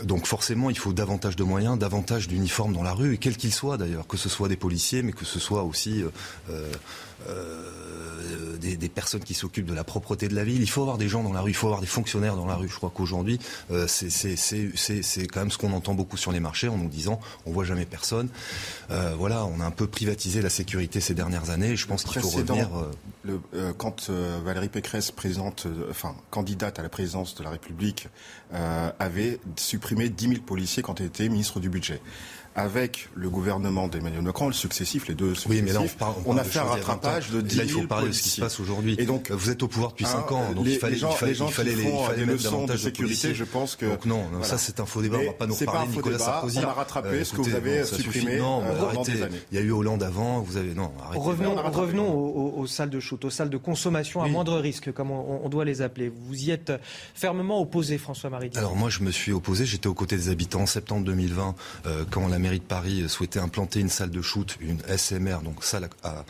donc 0.05 0.27
forcément, 0.27 0.71
il 0.71 0.79
faut 0.79 0.93
davantage 0.93 1.37
de 1.37 1.45
moyens, 1.45 1.79
davantage 1.79 2.29
d'uniformes 2.29 2.73
dans 2.73 2.83
la 2.83 2.93
rue, 2.93 3.19
quels 3.19 3.37
qu'ils 3.37 3.55
soient 3.55 3.79
d'ailleurs, 3.79 4.07
que 4.07 4.17
ce 4.17 4.29
soit 4.29 4.49
des 4.49 4.57
policiers, 4.57 5.03
mais 5.03 5.13
que 5.13 5.25
ce 5.25 5.39
soit 5.39 5.63
aussi 5.63 5.94
euh, 6.03 6.73
euh, 7.29 8.57
des, 8.59 8.77
des, 8.77 8.89
personnes 8.89 9.23
qui 9.23 9.35
s'occupent 9.35 9.67
de 9.67 9.75
la 9.75 9.85
propreté 9.85 10.29
de 10.29 10.35
la 10.35 10.45
ville. 10.45 10.61
Il 10.61 10.69
faut 10.69 10.83
avoir 10.83 10.99
des 10.99 11.09
gens 11.09 11.23
dans 11.23 11.33
la 11.33 11.41
rue, 11.41 11.53
il 11.53 11.55
faut 11.55 11.69
avoir 11.69 11.81
des 11.81 11.87
fonctionnaires 11.87 12.37
dans 12.37 12.47
la 12.47 12.57
rue. 12.57 12.69
Je 12.69 12.77
crois 12.77 12.93
qu'aujourd'hui, 12.95 13.39
euh, 13.71 13.87
c'est 13.87 15.27
quand 15.29 15.41
même 15.41 15.51
ce 15.51 15.59
qu'on 15.59 15.73
entend 15.73 15.95
beaucoup 15.95 16.17
sur 16.17 16.33
les 16.33 16.41
marchés 16.41 16.69
en 16.69 16.77
nous 16.77 16.89
disant 16.89 17.21
on 17.47 17.53
voit 17.53 17.65
jamais 17.65 17.87
personne. 17.87 18.29
Voilà, 18.89 19.45
on 19.47 19.61
a 19.61 19.65
un 19.65 19.71
peu 19.71 19.87
privatisé 19.87 20.43
la 20.43 20.51
sécurité 20.51 21.01
ces 21.01 21.15
dernières 21.15 21.51
années. 21.51 21.77
je 21.77 21.87
pense 21.87 22.05
qu'il 22.05 22.21
faut 22.21 22.29
revenir. 22.29 22.69
Le, 23.23 23.41
quand 23.73 24.11
Valérie 24.45 24.69
Pécresse, 24.69 25.11
présente, 25.11 25.67
enfin 25.91 26.15
candidate 26.31 26.79
à 26.79 26.83
la 26.83 26.89
présidence 26.89 27.35
de 27.35 27.43
la 27.43 27.51
République, 27.51 28.09
avait 28.99 29.41
supprimé 29.57 30.09
10 30.09 30.29
000 30.29 30.41
policiers 30.43 30.83
quand 30.83 31.01
elle 31.01 31.07
était 31.07 31.29
ministre 31.29 31.61
du 31.61 31.69
budget 31.69 32.01
avec 32.57 33.09
le 33.15 33.29
gouvernement 33.29 33.89
d'Emmanuel 33.89 34.23
Macron, 34.23 34.47
le 34.47 34.53
successif, 34.53 35.09
les 35.09 35.15
deux 35.15 35.35
successifs, 35.35 35.51
oui, 35.51 35.63
mais 35.63 35.73
là, 35.73 35.81
on, 36.25 36.37
a 36.37 36.45
fait 36.45 36.61
un 36.61 36.65
rattrapage 36.65 37.31
de 37.31 37.41
10 37.41 37.55
000 37.55 37.67
Là, 37.67 37.73
il 37.73 37.81
faut 37.81 37.87
parler 37.89 38.09
de 38.09 38.13
ce 38.13 38.23
qui 38.23 38.29
se 38.29 38.41
passe 38.41 38.61
aujourd'hui. 38.61 38.95
Et 38.99 39.07
donc, 39.07 39.31
vous 39.31 39.51
êtes 39.51 39.63
au 39.63 39.69
pouvoir 39.69 39.91
depuis 39.91 40.05
5 40.05 40.31
ans, 40.33 40.53
donc 40.53 40.65
il 40.67 40.79
fallait, 40.79 40.97
gens, 40.97 41.11
il 41.11 41.17
fallait, 41.17 41.33
les 41.33 41.39
gens 41.39 41.49
il 41.49 41.53
fallait, 41.53 41.75
qui 41.75 41.83
font 41.83 42.03
il 42.03 42.07
fallait 42.07 42.27
des 42.27 42.33
leçons 42.33 42.67
de 42.67 42.77
sécurité, 42.77 43.29
de 43.29 43.35
je 43.35 43.45
pense 43.45 43.75
que... 43.77 43.87
Donc 43.87 44.07
non, 44.07 44.25
voilà. 44.31 44.45
ça 44.45 44.59
c'est 44.59 44.79
un 44.79 44.87
faux 44.87 45.03
débat, 45.03 45.19
on 45.21 45.27
va 45.27 45.33
pas 45.33 45.47
nous 45.47 45.57
parler 45.57 45.89
de 45.89 45.97
Nicolas 45.97 46.17
débat, 46.19 46.25
Sarkozy. 46.25 46.59
On 46.61 46.69
a 46.69 46.73
rattrapé 46.73 47.09
euh, 47.09 47.25
ce 47.25 47.33
que 47.33 47.41
vous 47.41 47.55
avez 47.55 47.85
supprimé 47.85 48.39
non, 48.39 48.63
euh, 48.63 48.83
arrêtez. 48.83 49.13
des 49.13 49.23
années. 49.23 49.41
Il 49.51 49.59
y 49.59 49.61
a 49.61 49.65
eu 49.65 49.73
Hollande 49.73 50.03
avant, 50.03 50.41
vous 50.41 50.57
avez... 50.57 50.75
Non, 50.75 50.93
arrêtez. 51.03 51.25
Revenons, 51.25 51.57
revenons 51.73 52.15
aux, 52.15 52.67
salles 52.67 52.91
de 52.91 53.01
shoot, 53.01 53.25
aux 53.25 53.31
salles 53.31 53.51
de 53.51 53.57
consommation 53.57 54.23
à 54.23 54.29
moindre 54.29 54.59
risque, 54.59 54.93
comme 54.93 55.11
on, 55.11 55.41
on, 55.45 55.49
doit 55.49 55.65
les 55.65 55.83
appeler. 55.83 56.13
Vous 56.29 56.45
y 56.45 56.51
êtes 56.51 56.73
fermement 57.15 57.61
opposé, 57.61 57.99
François-Marie 57.99 58.51
Alors 58.55 58.77
moi, 58.77 58.91
je 58.91 59.01
me 59.01 59.11
suis 59.11 59.33
opposé, 59.33 59.67
j'étais 59.67 59.89
aux 59.89 59.95
côtés 59.95 60.17
des 60.17 60.29
habitants 60.29 60.63
en 60.63 60.67
septembre 60.67 61.05
2020, 61.05 61.55
euh, 61.87 62.05
quand 62.11 62.29
la 62.29 62.39
mairie 62.45 62.61
de 62.61 62.65
Paris 62.65 63.09
souhaitait 63.09 63.41
implanter 63.41 63.81
une 63.81 63.89
salle 63.89 64.11
de 64.11 64.23
shoot, 64.23 64.57
une 64.61 64.79
SMR, 64.97 65.41
donc 65.43 65.65
salle 65.65 65.89
à, 66.03 66.25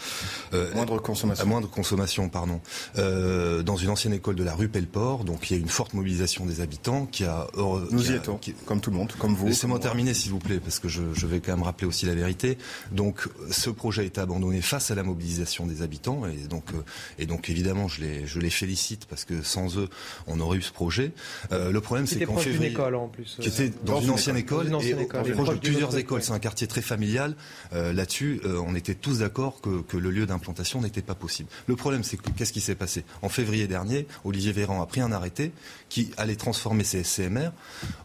euh, 0.52 0.72
moindre 0.74 0.98
consommation, 1.00 1.44
à 1.44 1.46
moindre 1.46 1.68
consommation, 1.68 2.28
pardon, 2.28 2.60
euh, 2.98 3.62
dans 3.62 3.76
une 3.76 3.90
ancienne 3.90 4.12
école 4.12 4.36
de 4.36 4.44
la 4.44 4.54
rue 4.54 4.68
Pelleport. 4.68 5.24
Donc 5.24 5.50
il 5.50 5.56
y 5.56 5.56
a 5.58 5.60
une 5.60 5.68
forte 5.68 5.92
mobilisation 5.92 6.46
des 6.46 6.60
habitants 6.60 7.06
qui 7.06 7.24
a. 7.24 7.48
Nous 7.56 8.02
qui 8.02 8.12
y 8.12 8.14
étions, 8.14 8.40
comme 8.66 8.80
tout 8.80 8.90
le 8.90 8.96
monde, 8.96 9.12
comme 9.18 9.34
vous. 9.34 9.48
Laissez-moi 9.48 9.78
terminer, 9.80 10.14
s'il 10.14 10.30
vous 10.30 10.38
plaît, 10.38 10.60
parce 10.60 10.78
que 10.78 10.88
je, 10.88 11.02
je, 11.12 11.26
vais 11.26 11.40
quand 11.40 11.52
même 11.52 11.64
rappeler 11.64 11.86
aussi 11.86 12.06
la 12.06 12.14
vérité. 12.14 12.58
Donc 12.92 13.28
ce 13.50 13.70
projet 13.70 14.02
a 14.02 14.04
été 14.04 14.20
abandonné 14.20 14.62
face 14.62 14.90
à 14.90 14.94
la 14.94 15.02
mobilisation 15.02 15.66
des 15.66 15.82
habitants, 15.82 16.22
et 16.26 16.46
donc 16.46 16.72
euh, 16.72 16.82
et 17.18 17.26
donc 17.26 17.50
évidemment 17.50 17.88
je 17.88 18.00
les 18.00 18.26
je 18.26 18.38
les 18.38 18.50
félicite 18.50 19.06
parce 19.06 19.24
que 19.24 19.42
sans 19.42 19.78
eux 19.78 19.88
on 20.26 20.38
aurait 20.40 20.58
eu 20.58 20.62
ce 20.62 20.72
projet. 20.72 21.12
Euh, 21.52 21.72
le 21.72 21.80
problème 21.80 22.06
c'est 22.06 22.24
qu'en 22.24 22.36
février, 22.36 22.70
école 22.70 22.94
en 22.94 23.08
plus, 23.08 23.36
qui 23.40 23.48
était 23.48 23.72
dans, 23.84 24.00
une, 24.00 24.10
ancienne 24.10 24.36
école, 24.36 24.66
et 24.66 25.32
proche 25.32 25.48
de 25.48 25.54
plusieurs 25.54 25.96
c'est 26.20 26.32
un 26.32 26.38
quartier 26.38 26.66
très 26.66 26.82
familial. 26.82 27.36
Là-dessus, 27.72 28.40
on 28.44 28.74
était 28.74 28.94
tous 28.94 29.18
d'accord 29.18 29.60
que, 29.60 29.96
le 29.96 30.10
lieu 30.10 30.26
d'implantation 30.26 30.80
n'était 30.80 31.02
pas 31.02 31.14
possible. 31.14 31.48
Le 31.66 31.76
problème, 31.76 32.04
c'est 32.04 32.16
que 32.16 32.30
qu'est-ce 32.30 32.52
qui 32.52 32.60
s'est 32.60 32.74
passé? 32.74 33.04
En 33.22 33.28
février 33.28 33.66
dernier, 33.66 34.06
Olivier 34.24 34.52
Véran 34.52 34.82
a 34.82 34.86
pris 34.86 35.00
un 35.00 35.12
arrêté 35.12 35.52
qui 35.88 36.10
allait 36.16 36.36
transformer 36.36 36.84
ces 36.84 37.04
SCMR 37.04 37.50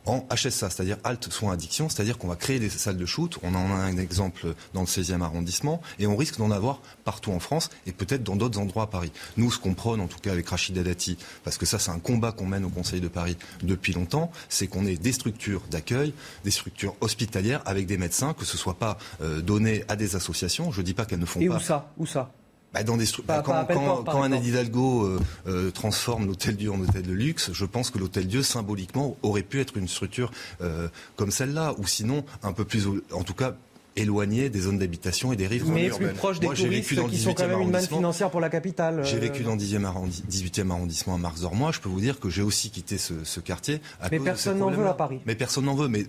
en 0.06 0.28
HSA, 0.30 0.70
c'est-à-dire 0.70 0.98
halte 1.04 1.32
soins 1.32 1.54
addiction, 1.54 1.90
c'est-à-dire 1.90 2.18
qu'on 2.18 2.28
va 2.28 2.36
créer 2.36 2.60
des 2.60 2.70
salles 2.70 2.98
de 2.98 3.06
shoot. 3.06 3.38
On 3.44 3.56
en 3.56 3.72
a 3.72 3.76
un 3.76 3.98
exemple 3.98 4.54
dans 4.74 4.82
le 4.82 4.88
16e 4.88 5.22
arrondissement 5.22 5.82
et 5.98 6.08
on 6.08 6.16
risque 6.16 6.38
d'en 6.38 6.52
avoir 6.52 6.82
partout 7.04 7.32
en 7.32 7.40
France 7.40 7.70
et 7.86 7.92
peut-être 7.92 8.24
dans 8.24 8.36
d'autres 8.36 8.60
endroits 8.60 8.84
à 8.84 8.88
Paris. 8.88 9.12
Nous, 9.38 9.52
ce 9.52 9.60
qu'on 9.60 9.74
prône, 9.74 10.00
en 10.02 10.08
tout 10.08 10.20
cas 10.20 10.32
avec 10.32 10.48
Rachida 10.48 10.84
Dati, 10.84 11.18
parce 11.44 11.58
que 11.58 11.66
ça, 11.66 11.80
c'est 11.80 11.92
un 11.92 12.00
combat 12.00 12.32
qu'on 12.32 12.46
mène 12.46 12.66
au 12.66 12.70
Conseil 12.70 13.02
de 13.02 13.08
Paris 13.08 13.38
depuis 13.64 13.94
longtemps, 13.94 14.32
c'est 14.50 14.68
qu'on 14.68 14.86
ait 14.86 14.98
des 14.98 15.12
structures 15.12 15.64
d'accueil, 15.72 16.14
des 16.44 16.52
structures 16.52 16.96
hospitalières 17.02 17.62
avec 17.66 17.88
des 17.90 17.98
médecins, 17.98 18.34
que 18.34 18.46
ce 18.46 18.58
soit 18.58 18.76
pas 18.76 18.98
euh, 19.22 19.42
donné 19.42 19.84
à 19.88 19.96
des 19.96 20.16
associations. 20.16 20.72
Je 20.72 20.82
dis 20.82 20.94
pas 20.94 21.06
qu'elles 21.06 21.20
ne 21.20 21.26
font 21.26 21.42
et 21.42 21.48
pas. 21.48 21.56
Et 21.56 21.58
où 21.58 21.60
ça? 21.60 21.92
Où 21.98 22.06
ça? 22.06 22.32
Bah 22.74 22.84
dans 22.84 22.98
des 22.98 23.06
bah, 23.26 23.42
quand, 23.44 23.66
quand, 23.66 24.04
quand 24.04 24.22
un 24.22 24.32
Hidalgo 24.32 25.04
euh, 25.04 25.20
euh, 25.48 25.72
transforme 25.72 26.28
l'hôtel 26.28 26.56
Dieu 26.56 26.72
en 26.72 26.80
hôtel 26.80 27.02
de 27.02 27.14
luxe, 27.14 27.52
je 27.52 27.66
pense 27.66 27.90
que 27.90 27.98
l'hôtel 27.98 28.28
Dieu 28.28 28.44
symboliquement 28.44 29.18
aurait 29.24 29.42
pu 29.42 29.60
être 29.60 29.76
une 29.78 29.88
structure 29.88 30.32
euh, 30.62 30.88
comme 31.16 31.32
celle-là, 31.32 31.74
ou 31.80 31.88
sinon 31.88 32.24
un 32.44 32.54
peu 32.54 32.66
plus, 32.66 32.88
en 33.12 33.24
tout 33.24 33.34
cas 33.34 33.56
éloigné 33.96 34.50
des 34.50 34.62
zones 34.62 34.78
d'habitation 34.78 35.34
et 35.34 35.36
des 35.36 35.48
rives 35.48 35.68
Mais 35.72 35.90
plus 35.90 36.08
proche 36.10 36.40
des 36.40 36.46
Moi, 36.46 36.56
touristes 36.56 37.10
qui 37.10 37.18
sont 37.18 37.34
quand 37.34 37.48
même 37.48 37.62
une 37.62 37.72
manne 37.72 37.88
financière 37.88 38.30
pour 38.30 38.40
la 38.40 38.50
capitale. 38.50 39.04
J'ai 39.04 39.18
vécu 39.18 39.42
dans 39.44 39.56
le 39.56 39.60
18e 39.60 40.70
arrondissement 40.70 41.16
à 41.16 41.18
Marx-Dormois. 41.18 41.72
Je 41.72 41.80
peux 41.80 41.90
vous 41.90 42.00
dire 42.00 42.20
que 42.20 42.30
j'ai 42.30 42.44
aussi 42.44 42.70
quitté 42.70 43.00
ce, 43.00 43.14
ce 43.24 43.40
quartier. 43.40 43.82
À 44.00 44.10
mais 44.12 44.20
personne 44.20 44.60
n'en 44.60 44.70
veut 44.70 44.88
à 44.88 44.94
Paris. 44.94 45.20
Mais 45.26 45.36
personne 45.36 45.66
n'en 45.66 45.76
veut. 45.76 45.88
Mais 45.88 46.06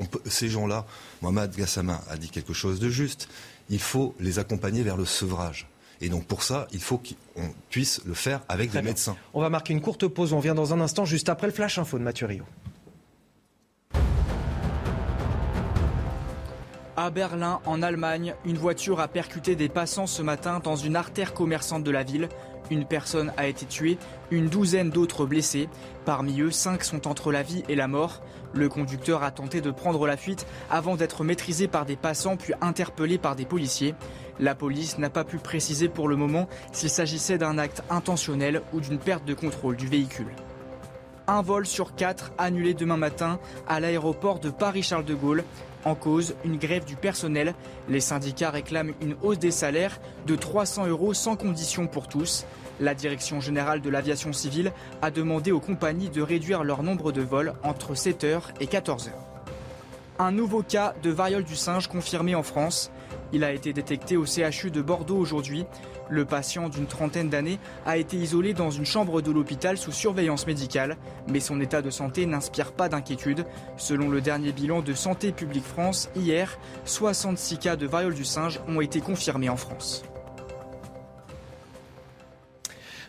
on 0.00 0.06
peut, 0.06 0.20
ces 0.24 0.48
gens-là, 0.48 0.86
Mohamed 1.22 1.54
Gassama 1.54 2.00
a 2.08 2.16
dit 2.16 2.30
quelque 2.30 2.52
chose 2.54 2.80
de 2.80 2.88
juste 2.88 3.28
il 3.70 3.78
faut 3.78 4.14
les 4.20 4.38
accompagner 4.38 4.82
vers 4.82 4.96
le 4.96 5.04
sevrage. 5.04 5.66
Et 6.02 6.08
donc 6.08 6.26
pour 6.26 6.42
ça, 6.42 6.66
il 6.72 6.80
faut 6.80 6.98
qu'on 6.98 7.52
puisse 7.68 8.02
le 8.04 8.14
faire 8.14 8.40
avec 8.48 8.70
des 8.70 8.82
médecins. 8.82 9.16
On 9.32 9.40
va 9.40 9.48
marquer 9.48 9.72
une 9.72 9.80
courte 9.80 10.06
pause. 10.08 10.32
On 10.32 10.40
vient 10.40 10.54
dans 10.54 10.74
un 10.74 10.80
instant, 10.80 11.04
juste 11.04 11.28
après 11.28 11.46
le 11.46 11.52
flash 11.52 11.78
info 11.78 11.98
de 11.98 12.02
Mathieu 12.02 12.26
Rio. 12.26 12.44
À 16.96 17.10
Berlin, 17.10 17.60
en 17.64 17.80
Allemagne, 17.80 18.34
une 18.44 18.58
voiture 18.58 19.00
a 19.00 19.08
percuté 19.08 19.56
des 19.56 19.68
passants 19.68 20.06
ce 20.06 20.20
matin 20.20 20.60
dans 20.62 20.76
une 20.76 20.96
artère 20.96 21.32
commerçante 21.32 21.84
de 21.84 21.90
la 21.90 22.02
ville. 22.02 22.28
Une 22.70 22.84
personne 22.84 23.32
a 23.36 23.48
été 23.48 23.66
tuée, 23.66 23.98
une 24.30 24.48
douzaine 24.48 24.90
d'autres 24.90 25.26
blessés. 25.26 25.68
Parmi 26.04 26.40
eux, 26.40 26.52
cinq 26.52 26.84
sont 26.84 27.08
entre 27.08 27.32
la 27.32 27.42
vie 27.42 27.64
et 27.68 27.74
la 27.74 27.88
mort. 27.88 28.22
Le 28.52 28.68
conducteur 28.68 29.24
a 29.24 29.32
tenté 29.32 29.60
de 29.60 29.72
prendre 29.72 30.06
la 30.06 30.16
fuite 30.16 30.46
avant 30.70 30.94
d'être 30.96 31.24
maîtrisé 31.24 31.66
par 31.66 31.84
des 31.84 31.96
passants 31.96 32.36
puis 32.36 32.54
interpellé 32.60 33.18
par 33.18 33.34
des 33.34 33.44
policiers. 33.44 33.94
La 34.38 34.54
police 34.54 34.98
n'a 34.98 35.10
pas 35.10 35.24
pu 35.24 35.38
préciser 35.38 35.88
pour 35.88 36.08
le 36.08 36.16
moment 36.16 36.48
s'il 36.72 36.90
s'agissait 36.90 37.38
d'un 37.38 37.58
acte 37.58 37.82
intentionnel 37.90 38.62
ou 38.72 38.80
d'une 38.80 38.98
perte 38.98 39.24
de 39.24 39.34
contrôle 39.34 39.76
du 39.76 39.88
véhicule. 39.88 40.30
Un 41.26 41.42
vol 41.42 41.66
sur 41.66 41.94
quatre 41.94 42.32
annulé 42.38 42.74
demain 42.74 42.96
matin 42.96 43.38
à 43.68 43.78
l'aéroport 43.78 44.40
de 44.40 44.50
Paris-Charles 44.50 45.04
de 45.04 45.14
Gaulle. 45.14 45.44
En 45.84 45.94
cause, 45.94 46.34
une 46.44 46.58
grève 46.58 46.84
du 46.84 46.96
personnel. 46.96 47.54
Les 47.88 48.00
syndicats 48.00 48.50
réclament 48.50 48.92
une 49.00 49.16
hausse 49.22 49.38
des 49.38 49.50
salaires 49.50 49.98
de 50.26 50.36
300 50.36 50.86
euros 50.86 51.14
sans 51.14 51.36
condition 51.36 51.86
pour 51.86 52.06
tous. 52.06 52.44
La 52.80 52.94
Direction 52.94 53.40
générale 53.40 53.80
de 53.80 53.90
l'aviation 53.90 54.32
civile 54.32 54.72
a 55.02 55.10
demandé 55.10 55.52
aux 55.52 55.60
compagnies 55.60 56.10
de 56.10 56.22
réduire 56.22 56.64
leur 56.64 56.82
nombre 56.82 57.12
de 57.12 57.22
vols 57.22 57.54
entre 57.62 57.94
7h 57.94 58.40
et 58.60 58.66
14h. 58.66 59.10
Un 60.18 60.32
nouveau 60.32 60.62
cas 60.62 60.94
de 61.02 61.10
variole 61.10 61.44
du 61.44 61.56
singe 61.56 61.88
confirmé 61.88 62.34
en 62.34 62.42
France. 62.42 62.90
Il 63.32 63.44
a 63.44 63.52
été 63.52 63.72
détecté 63.72 64.16
au 64.16 64.24
CHU 64.26 64.70
de 64.70 64.82
Bordeaux 64.82 65.16
aujourd'hui. 65.16 65.66
Le 66.08 66.24
patient 66.24 66.68
d'une 66.68 66.86
trentaine 66.86 67.28
d'années 67.28 67.58
a 67.86 67.96
été 67.96 68.16
isolé 68.16 68.52
dans 68.54 68.70
une 68.70 68.84
chambre 68.84 69.22
de 69.22 69.30
l'hôpital 69.30 69.78
sous 69.78 69.92
surveillance 69.92 70.46
médicale, 70.46 70.96
mais 71.28 71.40
son 71.40 71.60
état 71.60 71.82
de 71.82 71.90
santé 71.90 72.26
n'inspire 72.26 72.72
pas 72.72 72.88
d'inquiétude. 72.88 73.44
Selon 73.76 74.08
le 74.08 74.20
dernier 74.20 74.52
bilan 74.52 74.82
de 74.82 74.92
Santé 74.92 75.32
publique 75.32 75.64
France, 75.64 76.10
hier, 76.16 76.58
66 76.84 77.58
cas 77.58 77.76
de 77.76 77.86
variole 77.86 78.14
du 78.14 78.24
singe 78.24 78.60
ont 78.68 78.80
été 78.80 79.00
confirmés 79.00 79.48
en 79.48 79.56
France. 79.56 80.02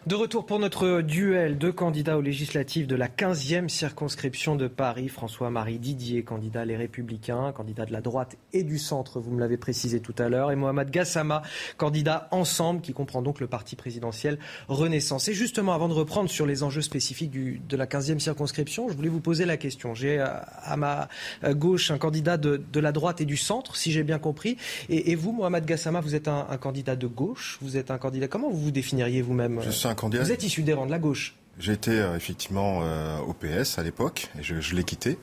De 0.07 0.15
retour 0.15 0.47
pour 0.47 0.57
notre 0.57 1.01
duel 1.01 1.59
de 1.59 1.69
candidats 1.69 2.17
aux 2.17 2.21
législatives 2.21 2.87
de 2.87 2.95
la 2.95 3.07
15e 3.07 3.69
circonscription 3.69 4.55
de 4.55 4.67
Paris. 4.67 5.09
François-Marie 5.09 5.77
Didier, 5.77 6.23
candidat 6.23 6.65
Les 6.65 6.75
Républicains, 6.75 7.51
candidat 7.51 7.85
de 7.85 7.93
la 7.93 8.01
droite 8.01 8.35
et 8.51 8.63
du 8.63 8.79
centre, 8.79 9.19
vous 9.19 9.29
me 9.29 9.39
l'avez 9.39 9.57
précisé 9.57 9.99
tout 9.99 10.15
à 10.17 10.27
l'heure. 10.27 10.51
Et 10.51 10.55
Mohamed 10.55 10.89
Gassama, 10.89 11.43
candidat 11.77 12.29
Ensemble, 12.31 12.81
qui 12.81 12.93
comprend 12.93 13.21
donc 13.21 13.39
le 13.39 13.45
parti 13.45 13.75
présidentiel 13.75 14.39
Renaissance. 14.69 15.27
Et 15.27 15.35
justement, 15.35 15.71
avant 15.71 15.87
de 15.87 15.93
reprendre 15.93 16.31
sur 16.31 16.47
les 16.47 16.63
enjeux 16.63 16.81
spécifiques 16.81 17.31
de 17.31 17.77
la 17.77 17.85
15e 17.85 18.17
circonscription, 18.17 18.89
je 18.89 18.95
voulais 18.95 19.07
vous 19.07 19.21
poser 19.21 19.45
la 19.45 19.57
question. 19.57 19.93
J'ai 19.93 20.19
euh, 20.19 20.25
à 20.63 20.77
ma 20.77 21.09
euh, 21.43 21.53
gauche 21.53 21.91
un 21.91 21.99
candidat 21.99 22.37
de, 22.37 22.59
la 22.73 22.91
droite 22.91 23.21
et 23.21 23.25
du 23.25 23.37
centre, 23.37 23.75
si 23.75 23.91
j'ai 23.91 24.01
bien 24.01 24.17
compris. 24.17 24.57
Et, 24.89 25.13
vous, 25.13 25.31
Mohamed 25.31 25.63
Gassama, 25.63 25.99
vous 26.01 26.15
êtes 26.15 26.27
un, 26.27 26.57
candidat 26.59 26.95
de 26.95 27.05
gauche. 27.05 27.59
Vous 27.61 27.77
êtes 27.77 27.91
un 27.91 27.99
candidat. 27.99 28.27
Comment 28.27 28.49
vous 28.49 28.57
vous 28.57 28.71
définiriez 28.71 29.21
vous-même 29.21 29.61
vous 29.99 30.31
êtes 30.31 30.43
issu 30.43 30.63
des 30.63 30.73
rangs 30.73 30.85
de 30.85 30.91
la 30.91 30.99
gauche. 30.99 31.35
J'étais 31.59 31.91
euh, 31.91 32.15
effectivement 32.15 32.79
euh, 32.81 33.19
au 33.19 33.33
PS 33.33 33.77
à 33.77 33.83
l'époque, 33.83 34.29
et 34.39 34.43
je, 34.43 34.75
l'ai 34.75 34.83
quitté. 34.83 35.19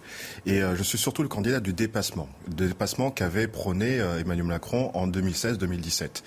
Et 0.46 0.62
euh, 0.62 0.76
je 0.76 0.82
suis 0.82 0.98
surtout 0.98 1.22
le 1.22 1.28
candidat 1.28 1.58
du 1.58 1.72
dépassement, 1.72 2.28
le 2.46 2.68
dépassement 2.68 3.10
qu'avait 3.10 3.48
prôné 3.48 3.96
Emmanuel 4.20 4.46
Macron 4.46 4.90
en 4.94 5.08
2016-2017. 5.08 6.22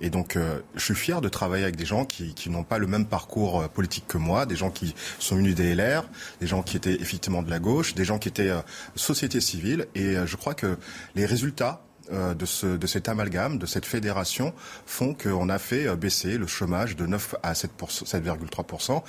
Et 0.00 0.10
donc, 0.10 0.38
je 0.74 0.84
suis 0.84 0.94
fier 0.94 1.20
de 1.20 1.28
travailler 1.28 1.64
avec 1.64 1.76
des 1.76 1.84
gens 1.84 2.04
qui, 2.04 2.34
qui 2.34 2.50
n'ont 2.50 2.64
pas 2.64 2.78
le 2.78 2.86
même 2.86 3.06
parcours 3.06 3.68
politique 3.70 4.06
que 4.06 4.18
moi, 4.18 4.46
des 4.46 4.56
gens 4.56 4.70
qui 4.70 4.94
sont 5.18 5.36
venus 5.36 5.54
des 5.54 5.74
LR, 5.74 6.08
des 6.40 6.46
gens 6.46 6.62
qui 6.62 6.76
étaient 6.76 6.94
effectivement 6.94 7.42
de 7.42 7.50
la 7.50 7.58
gauche, 7.58 7.94
des 7.94 8.04
gens 8.04 8.18
qui 8.18 8.28
étaient 8.28 8.52
société 8.94 9.40
civile. 9.40 9.86
Et 9.94 10.14
je 10.24 10.36
crois 10.36 10.54
que 10.54 10.78
les 11.14 11.26
résultats 11.26 11.85
euh, 11.85 11.85
de, 12.10 12.46
ce, 12.46 12.66
de 12.66 12.86
cet 12.86 13.08
amalgame, 13.08 13.58
de 13.58 13.66
cette 13.66 13.86
fédération, 13.86 14.52
font 14.86 15.14
qu'on 15.14 15.48
a 15.48 15.58
fait 15.58 15.86
euh, 15.86 15.96
baisser 15.96 16.38
le 16.38 16.46
chômage 16.46 16.96
de 16.96 17.06
9 17.06 17.36
à 17.42 17.52
7,3%. 17.52 19.02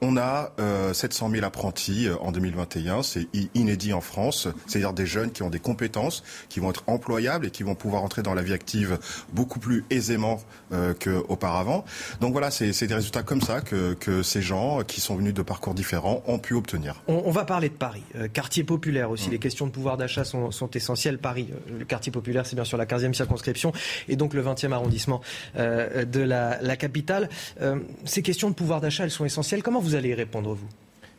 On 0.00 0.16
a 0.16 0.52
euh, 0.58 0.92
700 0.92 1.30
000 1.30 1.44
apprentis 1.44 2.08
euh, 2.08 2.16
en 2.20 2.32
2021, 2.32 3.02
c'est 3.02 3.28
inédit 3.54 3.92
en 3.92 4.00
France, 4.00 4.48
c'est-à-dire 4.66 4.92
des 4.92 5.06
jeunes 5.06 5.32
qui 5.32 5.42
ont 5.42 5.50
des 5.50 5.58
compétences, 5.58 6.22
qui 6.48 6.60
vont 6.60 6.70
être 6.70 6.84
employables 6.86 7.46
et 7.46 7.50
qui 7.50 7.62
vont 7.62 7.74
pouvoir 7.74 8.02
entrer 8.02 8.22
dans 8.22 8.34
la 8.34 8.42
vie 8.42 8.52
active 8.52 8.98
beaucoup 9.32 9.58
plus 9.58 9.84
aisément 9.90 10.40
euh, 10.72 10.94
qu'auparavant. 10.94 11.84
Donc 12.20 12.32
voilà, 12.32 12.50
c'est 12.50 12.86
des 12.86 12.94
résultats 12.94 13.22
comme 13.22 13.40
ça 13.40 13.60
que, 13.60 13.94
que, 13.94 14.22
ces 14.22 14.42
gens 14.42 14.82
qui 14.82 15.00
sont 15.00 15.16
venus 15.16 15.34
de 15.34 15.42
parcours 15.42 15.74
différents 15.74 16.22
ont 16.26 16.38
pu 16.38 16.54
obtenir. 16.54 17.02
On, 17.08 17.22
on 17.24 17.30
va 17.30 17.44
parler 17.44 17.68
de 17.68 17.74
Paris, 17.74 18.02
quartier 18.32 18.62
populaire 18.62 19.10
aussi. 19.10 19.28
Mmh. 19.28 19.32
Les 19.32 19.38
questions 19.38 19.66
de 19.66 19.72
pouvoir 19.72 19.96
d'achat 19.96 20.24
sont, 20.24 20.50
sont 20.50 20.70
essentielles. 20.70 21.18
Paris, 21.18 21.48
le 21.66 21.84
quartier 21.84 22.12
populaire 22.12 22.41
c'est 22.44 22.56
bien 22.56 22.64
sûr 22.64 22.78
la 22.78 22.86
15e 22.86 23.14
circonscription 23.14 23.72
et 24.08 24.16
donc 24.16 24.34
le 24.34 24.42
20e 24.42 24.72
arrondissement 24.72 25.20
euh, 25.56 26.04
de 26.04 26.20
la, 26.20 26.76
capitale. 26.76 27.28
Euh, 27.60 27.76
ces 28.04 28.22
questions 28.22 28.50
de 28.50 28.54
pouvoir 28.54 28.80
d'achat, 28.80 29.04
elles 29.04 29.10
sont 29.10 29.24
essentielles. 29.24 29.62
Comment 29.62 29.80
vous 29.80 29.94
allez 29.94 30.10
y 30.10 30.14
répondre, 30.14 30.54
vous? 30.54 30.68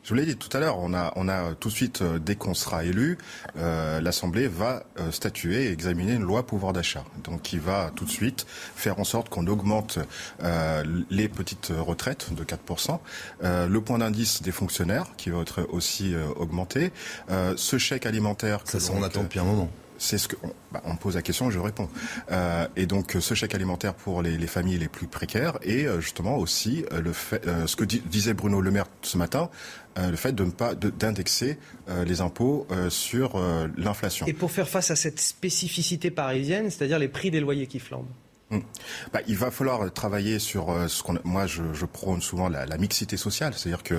Je 0.03 0.09
vous 0.09 0.15
l'ai 0.15 0.25
dit 0.25 0.35
tout 0.35 0.49
à 0.57 0.59
l'heure, 0.59 0.79
on 0.79 0.93
a, 0.93 1.13
on 1.15 1.29
a 1.29 1.53
tout 1.55 1.69
de 1.69 1.73
suite, 1.73 2.01
euh, 2.01 2.19
dès 2.19 2.35
qu'on 2.35 2.53
sera 2.53 2.83
élu, 2.83 3.17
l'Assemblée 3.55 4.49
va 4.49 4.83
statuer 5.11 5.67
et 5.67 5.71
examiner 5.71 6.13
une 6.13 6.23
loi 6.23 6.45
pouvoir 6.45 6.73
d'achat. 6.73 7.05
Donc 7.23 7.41
qui 7.41 7.57
va 7.57 7.91
tout 7.95 8.03
de 8.03 8.09
suite 8.09 8.45
faire 8.75 8.99
en 8.99 9.05
sorte 9.05 9.29
qu'on 9.29 9.47
augmente 9.47 9.99
les 11.09 11.29
petites 11.29 11.71
retraites 11.77 12.33
de 12.33 12.43
4%, 12.43 12.99
le 13.41 13.79
point 13.79 13.99
d'indice 13.99 14.41
des 14.41 14.51
fonctionnaires 14.51 15.05
qui 15.15 15.29
va 15.29 15.39
être 15.39 15.67
aussi 15.71 16.13
augmenté, 16.35 16.91
ce 17.55 17.77
chèque 17.77 18.05
alimentaire... 18.05 18.59
Ça, 18.65 18.79
ça 18.79 18.91
on 18.93 19.03
attend 19.03 19.23
depuis 19.23 19.39
un 19.39 19.45
moment 19.45 19.69
c'est 20.03 20.17
ce 20.17 20.27
que 20.27 20.35
on, 20.43 20.51
bah, 20.71 20.81
pose 20.99 21.15
la 21.15 21.21
question, 21.21 21.49
je 21.49 21.59
réponds. 21.59 21.89
Euh, 22.31 22.67
et 22.75 22.85
donc 22.85 23.17
ce 23.19 23.33
chèque 23.33 23.55
alimentaire 23.55 23.93
pour 23.93 24.21
les, 24.21 24.37
les, 24.37 24.47
familles 24.47 24.77
les 24.77 24.89
plus 24.89 25.07
précaires 25.07 25.57
et 25.63 25.85
euh, 25.85 26.01
justement 26.01 26.37
aussi 26.37 26.85
euh, 26.91 27.01
le 27.01 27.13
fait, 27.13 27.45
euh, 27.47 27.67
ce 27.67 27.75
que 27.75 27.85
disait 27.85 28.33
Bruno 28.33 28.61
Le 28.61 28.71
Maire 28.71 28.85
ce 29.01 29.17
matin, 29.17 29.49
le 29.95 30.15
fait 30.15 30.33
de 30.33 30.43
ne 30.43 30.49
pas 30.49 30.73
d'indexer 30.73 31.59
les 32.07 32.21
impôts 32.21 32.65
sur 32.89 33.39
l'inflation. 33.77 34.25
Et 34.25 34.33
pour 34.33 34.51
faire 34.51 34.67
face 34.67 34.89
à 34.89 34.95
cette 34.95 35.19
spécificité 35.19 36.09
parisienne, 36.09 36.71
c'est-à-dire 36.71 36.97
les 36.97 37.09
prix 37.09 37.29
des 37.29 37.39
loyers 37.39 37.67
qui 37.67 37.77
flambent. 37.77 38.09
Hum. 38.53 38.61
Bah, 39.11 39.19
il 39.27 39.35
va 39.35 39.49
falloir 39.49 39.91
travailler 39.91 40.37
sur 40.37 40.69
euh, 40.69 40.87
ce 40.87 41.01
qu'on. 41.01 41.17
Moi, 41.23 41.47
je, 41.47 41.63
je, 41.73 41.85
prône 41.85 42.21
souvent 42.21 42.49
la, 42.49 42.65
la 42.65 42.77
mixité 42.77 43.17
sociale, 43.17 43.53
c'est-à-dire 43.55 43.81
que 43.81 43.95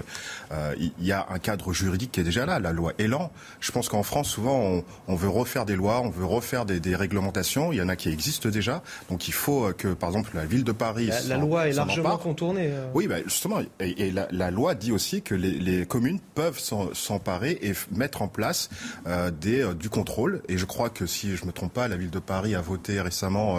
euh, 0.52 0.74
il 0.78 0.92
y 1.04 1.12
a 1.12 1.26
un 1.30 1.38
cadre 1.38 1.72
juridique 1.72 2.12
qui 2.12 2.20
est 2.20 2.24
déjà 2.24 2.46
là, 2.46 2.60
la 2.60 2.72
loi 2.72 2.92
Elan. 2.98 3.32
Je 3.60 3.72
pense 3.72 3.88
qu'en 3.88 4.02
France, 4.04 4.28
souvent, 4.28 4.58
on, 4.60 4.84
on, 5.08 5.16
veut 5.16 5.28
refaire 5.28 5.64
des 5.64 5.74
lois, 5.74 6.00
on 6.00 6.10
veut 6.10 6.24
refaire 6.24 6.66
des, 6.66 6.78
des, 6.78 6.94
réglementations. 6.94 7.72
Il 7.72 7.78
y 7.78 7.82
en 7.82 7.88
a 7.88 7.96
qui 7.96 8.10
existent 8.10 8.48
déjà, 8.48 8.82
donc 9.10 9.26
il 9.28 9.34
faut 9.34 9.72
que, 9.76 9.88
par 9.88 10.10
exemple, 10.10 10.30
la 10.34 10.46
ville 10.46 10.64
de 10.64 10.72
Paris. 10.72 11.06
La, 11.06 11.22
la 11.22 11.36
loi 11.36 11.68
est 11.68 11.72
largement 11.72 12.16
contournée. 12.16 12.68
Euh... 12.70 12.86
Oui, 12.94 13.08
bah, 13.08 13.16
justement, 13.24 13.60
et, 13.80 14.06
et 14.06 14.10
la, 14.12 14.28
la, 14.30 14.50
loi 14.50 14.74
dit 14.74 14.92
aussi 14.92 15.22
que 15.22 15.34
les, 15.34 15.52
les 15.52 15.86
communes 15.86 16.20
peuvent 16.34 16.60
s'emparer 16.92 17.58
et 17.62 17.72
mettre 17.90 18.22
en 18.22 18.28
place 18.28 18.68
euh, 19.06 19.30
des, 19.32 19.74
du 19.74 19.88
contrôle. 19.88 20.42
Et 20.48 20.58
je 20.58 20.64
crois 20.64 20.90
que 20.90 21.06
si 21.06 21.36
je 21.36 21.44
me 21.44 21.52
trompe 21.52 21.72
pas, 21.72 21.88
la 21.88 21.96
ville 21.96 22.10
de 22.10 22.18
Paris 22.18 22.54
a 22.54 22.60
voté 22.60 23.00
récemment 23.00 23.58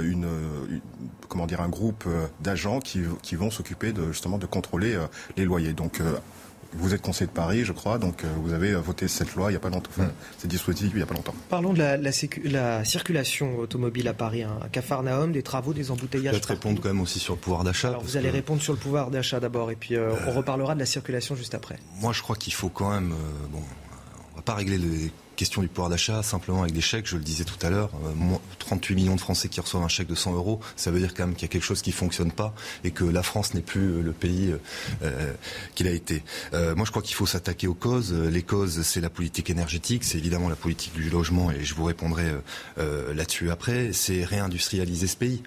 une, 0.00 0.26
une, 0.70 0.80
comment 1.28 1.46
dire 1.46 1.60
un 1.60 1.68
groupe 1.68 2.08
d'agents 2.40 2.80
qui, 2.80 3.02
qui 3.22 3.36
vont 3.36 3.50
s'occuper 3.50 3.92
de 3.92 4.12
justement 4.12 4.38
de 4.38 4.46
contrôler 4.46 4.96
les 5.36 5.44
loyers. 5.44 5.72
Donc 5.72 6.00
vous 6.76 6.94
êtes 6.94 7.02
conseiller 7.02 7.26
de 7.26 7.32
Paris, 7.32 7.64
je 7.64 7.72
crois, 7.72 7.98
donc 7.98 8.24
vous 8.42 8.52
avez 8.52 8.74
voté 8.74 9.08
cette 9.08 9.34
loi 9.34 9.50
il 9.50 9.52
n'y 9.52 9.56
a 9.56 9.60
pas 9.60 9.70
longtemps, 9.70 9.90
enfin, 9.96 10.10
ces 10.38 10.48
dispositifs 10.48 10.90
il 10.92 10.96
n'y 10.96 11.02
a 11.02 11.06
pas 11.06 11.14
longtemps. 11.14 11.34
Parlons 11.48 11.72
de 11.72 11.78
la, 11.78 11.96
la, 11.96 12.10
la, 12.44 12.84
circulation 12.84 13.58
automobile 13.58 14.08
à 14.08 14.14
Paris, 14.14 14.42
un 14.42 14.68
cafarnaum, 14.72 15.32
des 15.32 15.42
travaux, 15.42 15.72
des 15.72 15.90
embouteillages. 15.90 16.34
Je 16.34 16.38
vais 16.38 16.44
te 16.44 16.48
répondre 16.48 16.80
quand 16.80 16.88
même 16.88 17.00
aussi 17.00 17.18
sur 17.18 17.34
le 17.34 17.40
pouvoir 17.40 17.64
d'achat. 17.64 17.98
Vous 18.02 18.16
allez 18.16 18.30
répondre 18.30 18.60
sur 18.60 18.72
le 18.72 18.78
pouvoir 18.78 19.10
d'achat 19.10 19.40
d'abord, 19.40 19.70
et 19.70 19.76
puis 19.76 19.94
euh, 19.96 20.10
euh, 20.10 20.16
on 20.26 20.32
reparlera 20.32 20.74
de 20.74 20.80
la 20.80 20.86
circulation 20.86 21.36
juste 21.36 21.54
après. 21.54 21.78
Moi, 22.00 22.12
je 22.12 22.22
crois 22.22 22.36
qu'il 22.36 22.52
faut 22.52 22.68
quand 22.68 22.90
même, 22.90 23.12
euh, 23.12 23.46
bon, 23.50 23.62
on 24.32 24.36
va 24.36 24.42
pas 24.42 24.54
régler 24.54 24.78
les 24.78 25.12
question 25.34 25.62
du 25.62 25.68
pouvoir 25.68 25.90
d'achat, 25.90 26.22
simplement 26.22 26.62
avec 26.62 26.74
des 26.74 26.80
chèques, 26.80 27.06
je 27.06 27.16
le 27.16 27.22
disais 27.22 27.44
tout 27.44 27.64
à 27.66 27.70
l'heure, 27.70 27.90
euh, 28.06 28.36
38 28.58 28.94
millions 28.94 29.14
de 29.14 29.20
Français 29.20 29.48
qui 29.48 29.60
reçoivent 29.60 29.82
un 29.82 29.88
chèque 29.88 30.08
de 30.08 30.14
100 30.14 30.34
euros, 30.34 30.60
ça 30.76 30.90
veut 30.90 31.00
dire 31.00 31.14
quand 31.14 31.26
même 31.26 31.34
qu'il 31.34 31.42
y 31.42 31.50
a 31.50 31.52
quelque 31.52 31.64
chose 31.64 31.82
qui 31.82 31.92
fonctionne 31.92 32.32
pas 32.32 32.54
et 32.84 32.90
que 32.90 33.04
la 33.04 33.22
France 33.22 33.54
n'est 33.54 33.62
plus 33.62 34.02
le 34.02 34.12
pays 34.12 34.54
euh, 35.02 35.32
qu'il 35.74 35.86
a 35.88 35.90
été. 35.90 36.22
Euh, 36.52 36.74
moi, 36.74 36.84
je 36.84 36.90
crois 36.90 37.02
qu'il 37.02 37.14
faut 37.14 37.26
s'attaquer 37.26 37.66
aux 37.66 37.74
causes. 37.74 38.12
Les 38.12 38.42
causes, 38.42 38.82
c'est 38.82 39.00
la 39.00 39.10
politique 39.10 39.50
énergétique, 39.50 40.04
c'est 40.04 40.18
évidemment 40.18 40.48
la 40.48 40.56
politique 40.56 40.94
du 40.94 41.10
logement 41.10 41.50
et 41.50 41.64
je 41.64 41.74
vous 41.74 41.84
répondrai 41.84 42.24
euh, 42.78 43.14
là-dessus 43.14 43.50
après. 43.50 43.92
C'est 43.92 44.24
réindustrialiser 44.24 45.06
ce 45.06 45.16
pays. 45.16 45.42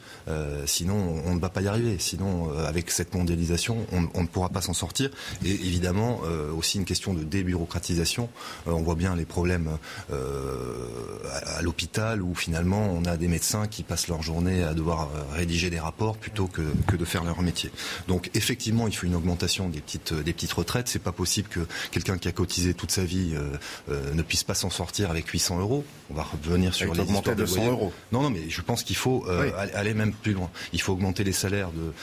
sinon, 0.66 1.22
on 1.26 1.36
ne 1.36 1.40
va 1.40 1.50
pas 1.50 1.62
y 1.62 1.68
arriver. 1.68 1.98
Sinon, 2.00 2.52
avec 2.60 2.92
cette 2.92 3.14
mondialisation, 3.14 3.86
on, 3.92 4.22
ne 4.22 4.28
pourra 4.28 4.50
pas 4.50 4.62
s'en 4.62 4.74
sortir. 4.74 5.10
Et 5.44 5.52
évidemment, 5.52 6.22
aussi 6.58 6.78
une 6.78 6.86
question 6.86 7.14
de 7.14 7.24
débureaucratisation. 7.24 8.30
on 8.66 8.82
voit 8.82 8.96
bien 8.96 9.16
les 9.16 9.26
problèmes 9.26 9.68
euh, 9.68 9.77
à, 10.12 11.58
à 11.58 11.62
l'hôpital 11.62 12.22
où 12.22 12.36
finalement 12.36 12.90
on 12.92 13.06
a 13.06 13.18
des 13.18 13.28
médecins 13.28 13.68
qui 13.68 13.84
passent 13.84 14.08
leur 14.08 14.22
journée 14.22 14.64
à 14.64 14.74
devoir 14.74 15.10
rédiger 15.34 15.70
des 15.70 15.80
rapports 15.80 16.18
plutôt 16.18 16.48
que, 16.48 16.62
que 16.88 16.96
de 16.96 17.06
faire 17.06 17.24
leur 17.24 17.42
métier. 17.42 17.72
Donc 18.08 18.30
effectivement, 18.34 18.88
il 18.88 18.96
faut 18.96 19.06
une 19.06 19.16
augmentation 19.16 19.70
des 19.70 19.82
petites, 19.82 20.14
des 20.14 20.34
petites 20.34 20.54
retraites. 20.54 20.88
C'est 20.88 21.00
pas 21.00 21.12
possible 21.12 21.48
que 21.50 21.62
quelqu'un 21.92 22.18
qui 22.18 22.28
a 22.28 22.32
cotisé 22.32 22.74
toute 22.74 22.92
sa 22.92 23.04
vie 23.04 23.34
euh, 23.34 23.58
euh, 23.90 24.14
ne 24.14 24.22
puisse 24.22 24.44
pas 24.44 24.54
s'en 24.54 24.70
sortir 24.70 25.10
avec 25.10 25.28
800 25.28 25.60
euros. 25.60 25.86
On 26.10 26.14
va 26.14 26.24
revenir 26.24 26.74
sur 26.74 26.94
les 26.94 27.04
histoires 27.04 27.36
de 27.36 27.46
100 27.46 27.68
euros. 27.68 27.94
Non, 28.12 28.22
non, 28.22 28.30
mais 28.30 28.50
je 28.50 28.62
pense 28.62 28.84
qu'il 28.84 28.96
faut 28.96 29.26
euh, 29.28 29.46
oui. 29.46 29.70
aller 29.74 29.94
même 29.94 30.14
plus 30.14 30.34
loin. 30.34 30.50
Il 30.74 30.82
faut 30.82 30.94
augmenter 30.94 31.24
les 31.24 31.32
salaires 31.32 31.72
de, 31.72 31.94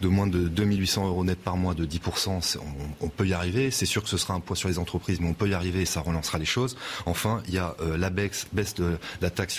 de 0.00 0.08
moins 0.08 0.26
de 0.26 0.48
2800 0.48 1.06
euros 1.06 1.24
net 1.24 1.38
par 1.38 1.56
mois 1.56 1.74
de 1.74 1.86
10%. 1.86 2.58
On, 2.58 3.06
on 3.06 3.08
peut 3.08 3.26
y 3.26 3.34
arriver. 3.34 3.70
C'est 3.70 3.86
sûr 3.86 4.02
que 4.02 4.08
ce 4.08 4.16
sera 4.16 4.34
un 4.34 4.40
poids 4.40 4.56
sur 4.56 4.68
les 4.68 4.78
entreprises, 4.78 5.20
mais 5.20 5.28
on 5.28 5.34
peut 5.34 5.48
y 5.48 5.54
arriver 5.54 5.82
et 5.82 5.86
ça 5.86 6.00
relancera 6.00 6.38
les 6.38 6.44
choses. 6.44 6.76
Enfin, 7.06 7.21
il 7.48 7.54
y 7.54 7.58
a 7.58 7.74
euh, 7.80 7.96
la 7.96 8.10
baisse, 8.10 8.46
baisse 8.52 8.74
de 8.74 8.98
la 9.20 9.30
taxe 9.30 9.54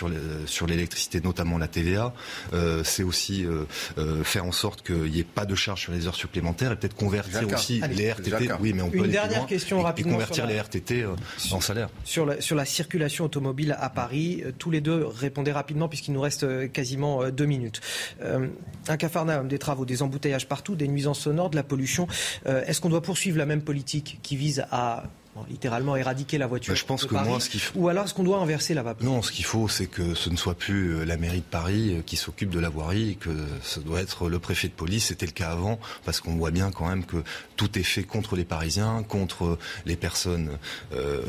sur 0.45 0.67
l'électricité, 0.67 1.19
sur 1.19 1.27
notamment 1.27 1.57
la 1.57 1.67
TVA. 1.67 2.13
Euh, 2.53 2.83
c'est 2.83 3.03
aussi 3.03 3.45
euh, 3.45 4.23
faire 4.23 4.45
en 4.45 4.51
sorte 4.51 4.81
qu'il 4.85 5.11
n'y 5.11 5.19
ait 5.19 5.23
pas 5.23 5.45
de 5.45 5.55
charge 5.55 5.81
sur 5.81 5.93
les 5.93 6.07
heures 6.07 6.15
supplémentaires 6.15 6.71
et 6.71 6.75
peut-être 6.75 6.95
convertir 6.95 7.47
aussi 7.51 7.81
Allez, 7.81 7.95
les 7.95 8.11
RTT. 8.11 8.49
Oui, 8.59 8.73
mais 8.73 8.81
on 8.81 8.89
peut 8.89 8.97
Une 8.97 9.11
dernière 9.11 9.39
loin, 9.39 9.47
question 9.47 9.79
et, 9.79 9.83
rapidement. 9.83 10.11
Et 10.11 10.15
convertir 10.15 10.45
la, 10.45 10.53
les 10.53 10.59
RTT 10.59 11.05
en 11.51 11.61
salaire. 11.61 11.89
Sur 12.03 12.25
la, 12.25 12.41
sur 12.41 12.55
la 12.55 12.65
circulation 12.65 13.25
automobile 13.25 13.75
à 13.79 13.89
Paris, 13.89 14.43
tous 14.57 14.71
les 14.71 14.81
deux 14.81 15.05
répondez 15.05 15.51
rapidement 15.51 15.87
puisqu'il 15.87 16.13
nous 16.13 16.21
reste 16.21 16.71
quasiment 16.71 17.29
deux 17.29 17.45
minutes. 17.45 17.81
Euh, 18.21 18.47
un 18.87 18.97
cafarnaum, 18.97 19.47
des 19.47 19.59
travaux, 19.59 19.85
des 19.85 20.01
embouteillages 20.01 20.47
partout, 20.47 20.75
des 20.75 20.87
nuisances 20.87 21.21
sonores, 21.21 21.49
de 21.49 21.55
la 21.55 21.63
pollution. 21.63 22.07
Euh, 22.45 22.63
Est-ce 22.65 22.81
qu'on 22.81 22.89
doit 22.89 23.01
poursuivre 23.01 23.37
la 23.37 23.45
même 23.45 23.61
politique 23.61 24.19
qui 24.23 24.35
vise 24.35 24.65
à 24.71 25.03
littéralement 25.49 25.95
éradiquer 25.95 26.37
la 26.37 26.47
voiture. 26.47 26.73
Bah, 26.73 26.79
je 26.79 26.85
pense 26.85 27.05
que 27.05 27.13
Paris, 27.13 27.29
moi, 27.29 27.39
ce 27.39 27.49
qu'il 27.49 27.59
faut... 27.59 27.79
Ou 27.79 27.89
alors, 27.89 28.05
est-ce 28.05 28.13
qu'on 28.13 28.23
doit 28.23 28.37
inverser 28.37 28.73
la 28.73 28.83
vapeur 28.83 29.05
Non, 29.05 29.21
ce 29.21 29.31
qu'il 29.31 29.45
faut, 29.45 29.67
c'est 29.67 29.87
que 29.87 30.13
ce 30.13 30.29
ne 30.29 30.37
soit 30.37 30.55
plus 30.55 31.05
la 31.05 31.17
mairie 31.17 31.39
de 31.39 31.43
Paris 31.43 32.01
qui 32.05 32.15
s'occupe 32.15 32.49
de 32.49 32.59
la 32.59 32.69
voirie, 32.69 33.11
et 33.11 33.15
que 33.15 33.31
ce 33.61 33.79
doit 33.79 34.01
être 34.01 34.29
le 34.29 34.39
préfet 34.39 34.67
de 34.67 34.73
police. 34.73 35.07
C'était 35.07 35.25
le 35.25 35.31
cas 35.31 35.51
avant, 35.51 35.79
parce 36.05 36.21
qu'on 36.21 36.35
voit 36.35 36.51
bien 36.51 36.71
quand 36.71 36.87
même 36.87 37.05
que 37.05 37.17
tout 37.55 37.77
est 37.77 37.83
fait 37.83 38.03
contre 38.03 38.35
les 38.35 38.45
Parisiens, 38.45 39.03
contre 39.03 39.57
les 39.85 39.95
personnes 39.95 40.57
euh, 40.93 41.21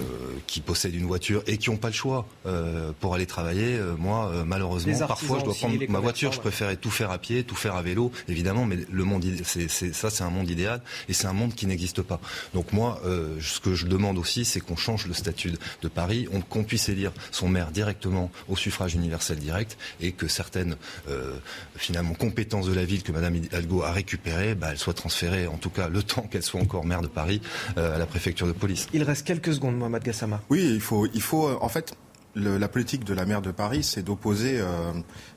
qui 0.46 0.60
possèdent 0.60 0.94
une 0.94 1.06
voiture 1.06 1.42
et 1.46 1.58
qui 1.58 1.70
n'ont 1.70 1.76
pas 1.76 1.88
le 1.88 1.94
choix 1.94 2.26
euh, 2.46 2.92
pour 3.00 3.14
aller 3.14 3.26
travailler. 3.26 3.78
Moi, 3.98 4.30
euh, 4.32 4.44
malheureusement, 4.44 4.98
parfois, 5.06 5.38
je 5.40 5.44
dois 5.44 5.54
prendre 5.54 5.78
ma 5.88 6.00
voiture. 6.00 6.32
Je 6.32 6.40
préférais 6.40 6.76
tout 6.76 6.90
faire 6.90 7.10
à 7.10 7.18
pied, 7.18 7.44
tout 7.44 7.54
faire 7.54 7.74
à 7.74 7.82
vélo, 7.82 8.12
évidemment, 8.28 8.66
mais 8.66 8.78
le 8.90 9.04
monde, 9.04 9.24
c'est, 9.44 9.68
ça, 9.68 10.10
c'est 10.10 10.24
un 10.24 10.30
monde 10.30 10.50
idéal, 10.50 10.82
et 11.08 11.12
c'est 11.12 11.26
un 11.26 11.32
monde 11.32 11.54
qui 11.54 11.66
n'existe 11.66 12.02
pas. 12.02 12.20
Donc 12.52 12.72
moi, 12.72 13.00
euh, 13.04 13.36
ce 13.40 13.60
que 13.60 13.74
je 13.74 13.86
demande 13.94 14.18
aussi, 14.18 14.44
c'est 14.44 14.60
qu'on 14.60 14.76
change 14.76 15.06
le 15.06 15.14
statut 15.14 15.52
de 15.82 15.88
Paris, 15.88 16.28
qu'on 16.50 16.64
puisse 16.64 16.88
élire 16.88 17.12
son 17.30 17.48
maire 17.48 17.70
directement 17.70 18.30
au 18.48 18.56
suffrage 18.56 18.94
universel 18.94 19.38
direct 19.38 19.78
et 20.00 20.12
que 20.12 20.26
certaines 20.28 20.76
euh, 21.08 21.36
finalement 21.76 22.14
compétences 22.14 22.66
de 22.66 22.74
la 22.74 22.84
ville 22.84 23.02
que 23.02 23.12
Madame 23.12 23.36
Hidalgo 23.36 23.82
a 23.82 23.92
récupérées, 23.92 24.54
bah, 24.54 24.68
elles 24.70 24.78
soient 24.78 24.94
transférées, 24.94 25.46
en 25.46 25.58
tout 25.58 25.70
cas 25.70 25.88
le 25.88 26.02
temps 26.02 26.22
qu'elle 26.22 26.42
soit 26.42 26.60
encore 26.60 26.84
maire 26.84 27.02
de 27.02 27.06
Paris, 27.06 27.40
euh, 27.78 27.94
à 27.94 27.98
la 27.98 28.06
préfecture 28.06 28.46
de 28.46 28.52
police. 28.52 28.88
Il 28.92 29.02
reste 29.02 29.26
quelques 29.26 29.54
secondes, 29.54 29.76
Mohamed 29.76 30.02
Gassama. 30.02 30.42
Oui, 30.50 30.70
il 30.74 30.80
faut, 30.80 31.06
il 31.12 31.22
faut 31.22 31.48
en 31.60 31.68
fait. 31.68 31.94
Le, 32.36 32.58
la 32.58 32.66
politique 32.66 33.04
de 33.04 33.14
la 33.14 33.26
maire 33.26 33.42
de 33.42 33.52
Paris, 33.52 33.84
c'est 33.84 34.02
d'opposer 34.02 34.58
euh, 34.58 34.92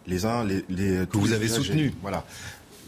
les 0.08 0.26
uns 0.26 0.44
les, 0.44 0.66
les 0.68 1.06
que 1.06 1.20
vous 1.20 1.32
avez 1.32 1.48
soutenu. 1.48 1.94
Voilà 2.02 2.26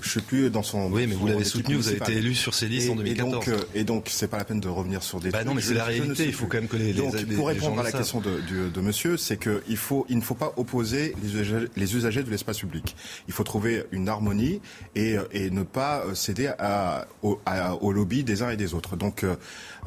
je 0.01 0.09
suis 0.09 0.21
plus 0.21 0.49
dans 0.49 0.63
son. 0.63 0.91
Oui, 0.91 1.07
mais 1.07 1.15
vous 1.15 1.27
l'avez 1.27 1.43
soutenu, 1.43 1.75
vous 1.75 1.87
avez 1.87 1.97
été 1.97 2.13
élu 2.13 2.35
sur 2.35 2.53
ces 2.53 2.67
listes 2.67 2.87
et, 2.87 2.91
en 2.91 2.95
2014. 2.95 3.29
Et 3.29 3.31
donc, 3.31 3.47
euh, 3.47 3.63
et 3.75 3.83
donc, 3.83 4.07
c'est 4.09 4.27
pas 4.27 4.37
la 4.37 4.45
peine 4.45 4.59
de 4.59 4.67
revenir 4.67 5.03
sur 5.03 5.19
des. 5.19 5.29
Bah 5.29 5.43
non, 5.43 5.53
mais 5.53 5.61
c'est 5.61 5.73
la 5.73 5.85
réalité. 5.85 6.25
Il 6.25 6.33
faut 6.33 6.47
quand 6.47 6.57
même 6.57 6.67
que 6.67 6.77
les. 6.77 6.93
Donc, 6.93 7.13
les, 7.13 7.35
pour 7.35 7.49
les 7.49 7.55
répondre 7.55 7.79
à 7.79 7.83
la 7.83 7.91
question 7.91 8.19
de, 8.19 8.41
de, 8.49 8.69
de 8.69 8.81
Monsieur, 8.81 9.17
c'est 9.17 9.37
que 9.37 9.63
il 9.67 9.77
faut, 9.77 10.05
il 10.09 10.17
ne 10.17 10.21
faut 10.21 10.35
pas 10.35 10.53
opposer 10.57 11.15
les 11.21 11.29
usagers, 11.29 11.67
les 11.75 11.95
usagers 11.95 12.23
de 12.23 12.29
l'espace 12.29 12.59
public. 12.59 12.95
Il 13.27 13.33
faut 13.33 13.43
trouver 13.43 13.83
une 13.91 14.09
harmonie 14.09 14.61
et, 14.95 15.15
et 15.31 15.49
ne 15.49 15.63
pas 15.63 16.03
céder 16.13 16.51
à, 16.59 17.07
au, 17.23 17.39
à, 17.45 17.75
au 17.75 17.91
lobby 17.91 18.23
des 18.23 18.41
uns 18.41 18.49
et 18.49 18.57
des 18.57 18.73
autres. 18.73 18.95
Donc, 18.95 19.25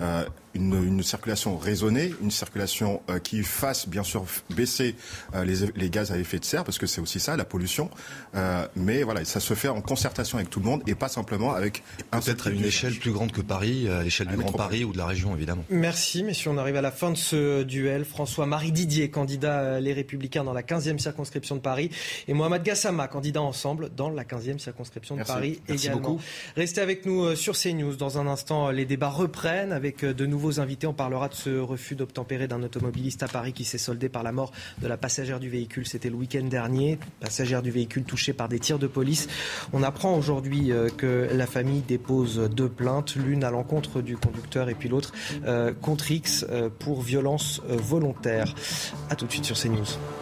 euh, 0.00 0.24
une, 0.54 0.74
une, 0.74 1.02
circulation 1.02 1.56
raisonnée, 1.56 2.14
une 2.22 2.30
circulation 2.30 3.02
euh, 3.08 3.18
qui 3.18 3.42
fasse 3.42 3.88
bien 3.88 4.02
sûr 4.02 4.24
baisser 4.50 4.94
euh, 5.34 5.44
les, 5.44 5.72
les, 5.76 5.90
gaz 5.90 6.12
à 6.12 6.18
effet 6.18 6.38
de 6.38 6.44
serre, 6.44 6.64
parce 6.64 6.78
que 6.78 6.86
c'est 6.86 7.00
aussi 7.00 7.20
ça, 7.20 7.36
la 7.36 7.44
pollution. 7.44 7.90
Euh, 8.34 8.66
mais 8.76 9.02
voilà, 9.02 9.24
ça 9.24 9.40
se 9.40 9.54
fait 9.54 9.68
en 9.68 9.80
concertation 9.80 10.38
avec 10.38 10.50
tout 10.50 10.60
le 10.60 10.66
monde 10.66 10.82
et 10.86 10.94
pas 10.94 11.08
simplement 11.08 11.54
avec 11.54 11.82
un 12.12 12.20
peut-être 12.20 12.48
à 12.48 12.50
une 12.50 12.64
échelle 12.64 12.94
plus 12.94 13.12
grande 13.12 13.32
que 13.32 13.40
Paris, 13.40 13.88
à 13.88 14.02
l'échelle 14.02 14.28
du 14.28 14.36
Grand 14.36 14.52
Paris 14.52 14.84
ou 14.84 14.92
de 14.92 14.98
la 14.98 15.06
région 15.06 15.34
évidemment. 15.34 15.64
Merci, 15.70 16.22
messieurs. 16.22 16.50
On 16.50 16.58
arrive 16.58 16.76
à 16.76 16.82
la 16.82 16.92
fin 16.92 17.10
de 17.10 17.16
ce 17.16 17.62
duel. 17.62 18.04
François-Marie 18.04 18.72
Didier, 18.72 19.10
candidat 19.10 19.80
Les 19.80 19.92
Républicains 19.92 20.44
dans 20.44 20.52
la 20.52 20.62
15e 20.62 20.98
circonscription 20.98 21.56
de 21.56 21.60
Paris, 21.60 21.90
et 22.28 22.34
Mohamed 22.34 22.62
Gassama, 22.62 23.08
candidat 23.08 23.42
ensemble 23.42 23.90
dans 23.94 24.10
la 24.10 24.24
15e 24.24 24.58
circonscription 24.58 25.14
de 25.14 25.20
Merci. 25.20 25.32
Paris 25.32 25.60
Merci 25.68 25.86
également. 25.86 26.02
Beaucoup. 26.02 26.20
Restez 26.56 26.80
avec 26.80 27.06
nous 27.06 27.34
sur 27.36 27.56
CNews. 27.56 27.96
Dans 27.96 28.18
un 28.18 28.26
instant, 28.26 28.70
les 28.70 28.84
débats 28.84 29.08
reprennent 29.08 29.72
avec 29.72 29.91
de 30.00 30.26
nouveaux 30.26 30.60
invités. 30.60 30.86
On 30.86 30.94
parlera 30.94 31.28
de 31.28 31.34
ce 31.34 31.58
refus 31.58 31.94
d'obtempérer 31.94 32.48
d'un 32.48 32.62
automobiliste 32.62 33.22
à 33.22 33.28
Paris 33.28 33.52
qui 33.52 33.64
s'est 33.64 33.78
soldé 33.78 34.08
par 34.08 34.22
la 34.22 34.32
mort 34.32 34.52
de 34.80 34.88
la 34.88 34.96
passagère 34.96 35.40
du 35.40 35.48
véhicule. 35.48 35.86
C'était 35.86 36.10
le 36.10 36.16
week-end 36.16 36.44
dernier. 36.44 36.98
Passagère 37.20 37.62
du 37.62 37.70
véhicule 37.70 38.04
touchée 38.04 38.32
par 38.32 38.48
des 38.48 38.58
tirs 38.58 38.78
de 38.78 38.86
police. 38.86 39.28
On 39.72 39.82
apprend 39.82 40.16
aujourd'hui 40.16 40.72
que 40.96 41.28
la 41.32 41.46
famille 41.46 41.82
dépose 41.82 42.48
deux 42.50 42.68
plaintes, 42.68 43.16
l'une 43.16 43.44
à 43.44 43.50
l'encontre 43.50 44.00
du 44.00 44.16
conducteur 44.16 44.68
et 44.68 44.74
puis 44.74 44.88
l'autre 44.88 45.12
euh, 45.44 45.72
contre 45.72 46.10
X 46.10 46.46
euh, 46.50 46.68
pour 46.70 47.02
violence 47.02 47.60
volontaire. 47.68 48.54
A 49.10 49.16
tout 49.16 49.26
de 49.26 49.30
suite 49.30 49.44
sur 49.44 49.58
CNews. 49.58 50.21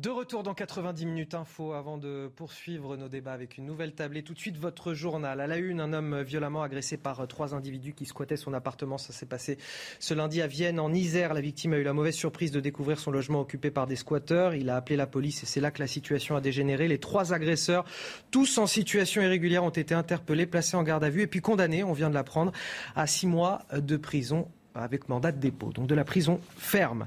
De 0.00 0.08
retour 0.08 0.42
dans 0.42 0.54
90 0.54 1.04
minutes 1.04 1.34
info 1.34 1.74
avant 1.74 1.98
de 1.98 2.30
poursuivre 2.34 2.96
nos 2.96 3.10
débats 3.10 3.34
avec 3.34 3.58
une 3.58 3.66
nouvelle 3.66 3.92
tablée. 3.92 4.22
Tout 4.22 4.32
de 4.32 4.38
suite, 4.38 4.56
votre 4.56 4.94
journal. 4.94 5.42
À 5.42 5.46
la 5.46 5.58
une, 5.58 5.78
un 5.78 5.92
homme 5.92 6.22
violemment 6.22 6.62
agressé 6.62 6.96
par 6.96 7.28
trois 7.28 7.54
individus 7.54 7.92
qui 7.92 8.06
squattaient 8.06 8.38
son 8.38 8.54
appartement. 8.54 8.96
Ça 8.96 9.12
s'est 9.12 9.26
passé 9.26 9.58
ce 9.98 10.14
lundi 10.14 10.40
à 10.40 10.46
Vienne, 10.46 10.80
en 10.80 10.90
Isère. 10.94 11.34
La 11.34 11.42
victime 11.42 11.74
a 11.74 11.76
eu 11.76 11.82
la 11.82 11.92
mauvaise 11.92 12.14
surprise 12.14 12.50
de 12.50 12.60
découvrir 12.60 12.98
son 12.98 13.10
logement 13.10 13.40
occupé 13.40 13.70
par 13.70 13.86
des 13.86 13.96
squatteurs. 13.96 14.54
Il 14.54 14.70
a 14.70 14.76
appelé 14.76 14.96
la 14.96 15.06
police 15.06 15.42
et 15.42 15.46
c'est 15.46 15.60
là 15.60 15.70
que 15.70 15.80
la 15.80 15.86
situation 15.86 16.34
a 16.34 16.40
dégénéré. 16.40 16.88
Les 16.88 16.98
trois 16.98 17.34
agresseurs, 17.34 17.84
tous 18.30 18.56
en 18.56 18.66
situation 18.66 19.20
irrégulière, 19.20 19.64
ont 19.64 19.68
été 19.68 19.92
interpellés, 19.92 20.46
placés 20.46 20.78
en 20.78 20.82
garde 20.82 21.04
à 21.04 21.10
vue 21.10 21.20
et 21.20 21.26
puis 21.26 21.42
condamnés, 21.42 21.84
on 21.84 21.92
vient 21.92 22.08
de 22.08 22.14
l'apprendre, 22.14 22.52
à 22.96 23.06
six 23.06 23.26
mois 23.26 23.66
de 23.70 23.98
prison 23.98 24.48
avec 24.74 25.08
mandat 25.08 25.32
de 25.32 25.38
dépôt, 25.38 25.70
donc 25.72 25.86
de 25.86 25.94
la 25.94 26.04
prison 26.04 26.40
ferme. 26.56 27.06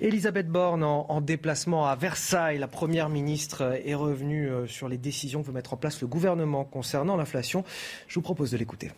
Elisabeth 0.00 0.48
Borne 0.48 0.84
en, 0.84 1.20
déplacement 1.20 1.86
à 1.86 1.96
Versailles, 1.96 2.58
la 2.58 2.68
première 2.68 3.08
ministre 3.08 3.78
est 3.84 3.94
revenue 3.94 4.48
euh, 4.48 4.66
sur 4.66 4.88
les 4.88 4.98
décisions 4.98 5.42
que 5.42 5.48
veut 5.48 5.52
mettre 5.52 5.74
en 5.74 5.76
place 5.76 6.00
le 6.00 6.06
gouvernement 6.06 6.64
concernant 6.64 7.16
l'inflation. 7.16 7.64
Je 8.08 8.14
vous 8.14 8.22
propose 8.22 8.50
de 8.50 8.56
l'écouter. 8.56 8.90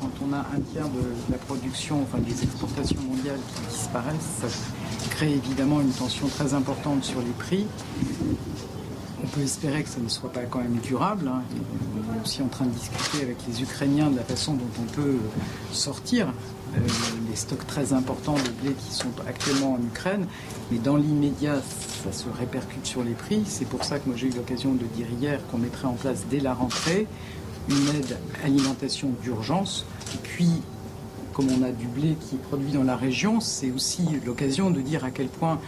Quand 0.00 0.10
on 0.24 0.32
a 0.32 0.38
un 0.38 0.60
tiers 0.72 0.88
de 0.88 1.32
la 1.32 1.38
production, 1.38 2.02
enfin 2.02 2.18
des 2.18 2.42
exportations 2.42 3.00
mondiales 3.02 3.40
qui 3.54 3.62
disparaissent, 3.70 4.40
ça 4.40 4.46
crée 5.10 5.32
évidemment 5.32 5.80
une 5.80 5.90
tension 5.90 6.28
très 6.28 6.54
importante 6.54 7.04
sur 7.04 7.20
les 7.20 7.32
prix. 7.32 7.66
On 9.22 9.26
peut 9.26 9.42
espérer 9.42 9.82
que 9.82 9.88
ça 9.88 10.00
ne 10.00 10.08
soit 10.08 10.32
pas 10.32 10.42
quand 10.42 10.60
même 10.60 10.78
durable. 10.78 11.28
Hein. 11.28 11.42
On 11.52 12.18
est 12.18 12.22
aussi 12.22 12.40
en 12.42 12.48
train 12.48 12.64
de 12.64 12.70
discuter 12.70 13.22
avec 13.22 13.36
les 13.46 13.62
Ukrainiens 13.62 14.10
de 14.10 14.16
la 14.16 14.24
façon 14.24 14.54
dont 14.54 14.70
on 14.80 14.86
peut 14.92 15.18
sortir 15.72 16.28
euh, 16.28 16.32
les 17.28 17.36
stocks 17.36 17.66
très 17.66 17.92
importants 17.92 18.34
de 18.34 18.50
blé 18.62 18.74
qui 18.74 18.94
sont 18.94 19.10
actuellement 19.26 19.74
en 19.74 19.78
Ukraine. 19.78 20.26
Mais 20.70 20.78
dans 20.78 20.96
l'immédiat, 20.96 21.56
ça 22.04 22.12
se 22.12 22.26
répercute 22.28 22.86
sur 22.86 23.02
les 23.02 23.14
prix. 23.14 23.42
C'est 23.46 23.66
pour 23.66 23.84
ça 23.84 23.98
que 23.98 24.08
moi 24.08 24.16
j'ai 24.16 24.28
eu 24.28 24.32
l'occasion 24.32 24.72
de 24.72 24.84
dire 24.96 25.06
hier 25.20 25.40
qu'on 25.50 25.58
mettrait 25.58 25.88
en 25.88 25.94
place 25.94 26.24
dès 26.30 26.40
la 26.40 26.54
rentrée 26.54 27.06
une 27.68 27.88
aide 27.96 28.16
alimentation 28.44 29.10
d'urgence. 29.22 29.84
Et 30.14 30.18
puis, 30.18 30.50
comme 31.32 31.48
on 31.50 31.62
a 31.62 31.70
du 31.70 31.86
blé 31.86 32.16
qui 32.20 32.36
est 32.36 32.42
produit 32.48 32.72
dans 32.72 32.82
la 32.82 32.96
région, 32.96 33.40
c'est 33.40 33.70
aussi 33.70 34.02
l'occasion 34.24 34.70
de 34.70 34.80
dire 34.80 35.04
à 35.04 35.10
quel 35.10 35.28
point 35.28 35.60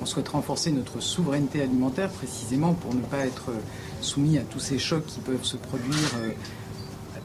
on 0.00 0.06
souhaite 0.06 0.28
renforcer 0.28 0.70
notre 0.70 1.00
souveraineté 1.00 1.62
alimentaire 1.62 2.10
précisément 2.10 2.74
pour 2.74 2.94
ne 2.94 3.00
pas 3.00 3.26
être 3.26 3.50
soumis 4.00 4.38
à 4.38 4.42
tous 4.42 4.60
ces 4.60 4.78
chocs 4.78 5.06
qui 5.06 5.20
peuvent 5.20 5.44
se 5.44 5.56
produire 5.56 6.14
euh, 6.20 6.30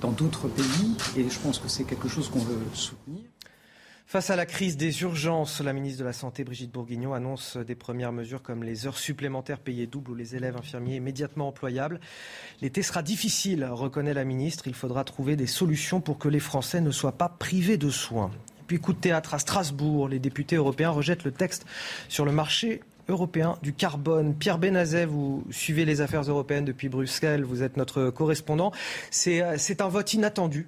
dans 0.03 0.11
d'autres 0.11 0.49
pays. 0.49 0.95
Et 1.17 1.27
je 1.29 1.39
pense 1.39 1.57
que 1.57 1.67
c'est 1.67 1.85
quelque 1.85 2.07
chose 2.07 2.29
qu'on 2.29 2.39
veut 2.39 2.59
soutenir. 2.73 3.23
Face 4.05 4.29
à 4.29 4.35
la 4.35 4.45
crise 4.45 4.77
des 4.77 5.01
urgences, 5.01 5.61
la 5.61 5.73
ministre 5.73 5.99
de 5.99 6.05
la 6.05 6.13
Santé, 6.13 6.43
Brigitte 6.43 6.71
Bourguignon, 6.71 7.13
annonce 7.13 7.57
des 7.57 7.73
premières 7.73 8.11
mesures 8.11 8.43
comme 8.43 8.63
les 8.63 8.85
heures 8.85 8.97
supplémentaires 8.97 9.59
payées 9.59 9.87
doubles 9.87 10.11
ou 10.11 10.15
les 10.15 10.35
élèves 10.35 10.57
infirmiers 10.57 10.97
immédiatement 10.97 11.47
employables. 11.47 11.99
L'été 12.61 12.83
sera 12.83 13.01
difficile, 13.01 13.65
reconnaît 13.65 14.13
la 14.13 14.25
ministre. 14.25 14.67
Il 14.67 14.75
faudra 14.75 15.03
trouver 15.03 15.35
des 15.35 15.47
solutions 15.47 16.01
pour 16.01 16.19
que 16.19 16.27
les 16.27 16.41
Français 16.41 16.81
ne 16.81 16.91
soient 16.91 17.17
pas 17.17 17.29
privés 17.29 17.77
de 17.77 17.89
soins. 17.89 18.29
puis 18.67 18.79
coup 18.79 18.93
de 18.93 18.99
théâtre 18.99 19.33
à 19.33 19.39
Strasbourg, 19.39 20.09
les 20.09 20.19
députés 20.19 20.57
européens 20.57 20.91
rejettent 20.91 21.23
le 21.23 21.31
texte 21.31 21.65
sur 22.07 22.25
le 22.25 22.33
marché 22.33 22.81
européen 23.09 23.57
du 23.61 23.73
carbone. 23.73 24.35
Pierre 24.35 24.57
Benazet, 24.57 25.05
vous 25.05 25.43
suivez 25.51 25.85
les 25.85 26.01
affaires 26.01 26.23
européennes 26.23 26.65
depuis 26.65 26.89
Bruxelles, 26.89 27.43
vous 27.43 27.63
êtes 27.63 27.77
notre 27.77 28.09
correspondant. 28.09 28.71
C'est 29.11 29.41
euh, 29.41 29.57
un 29.79 29.89
vote 29.89 30.13
inattendu 30.13 30.67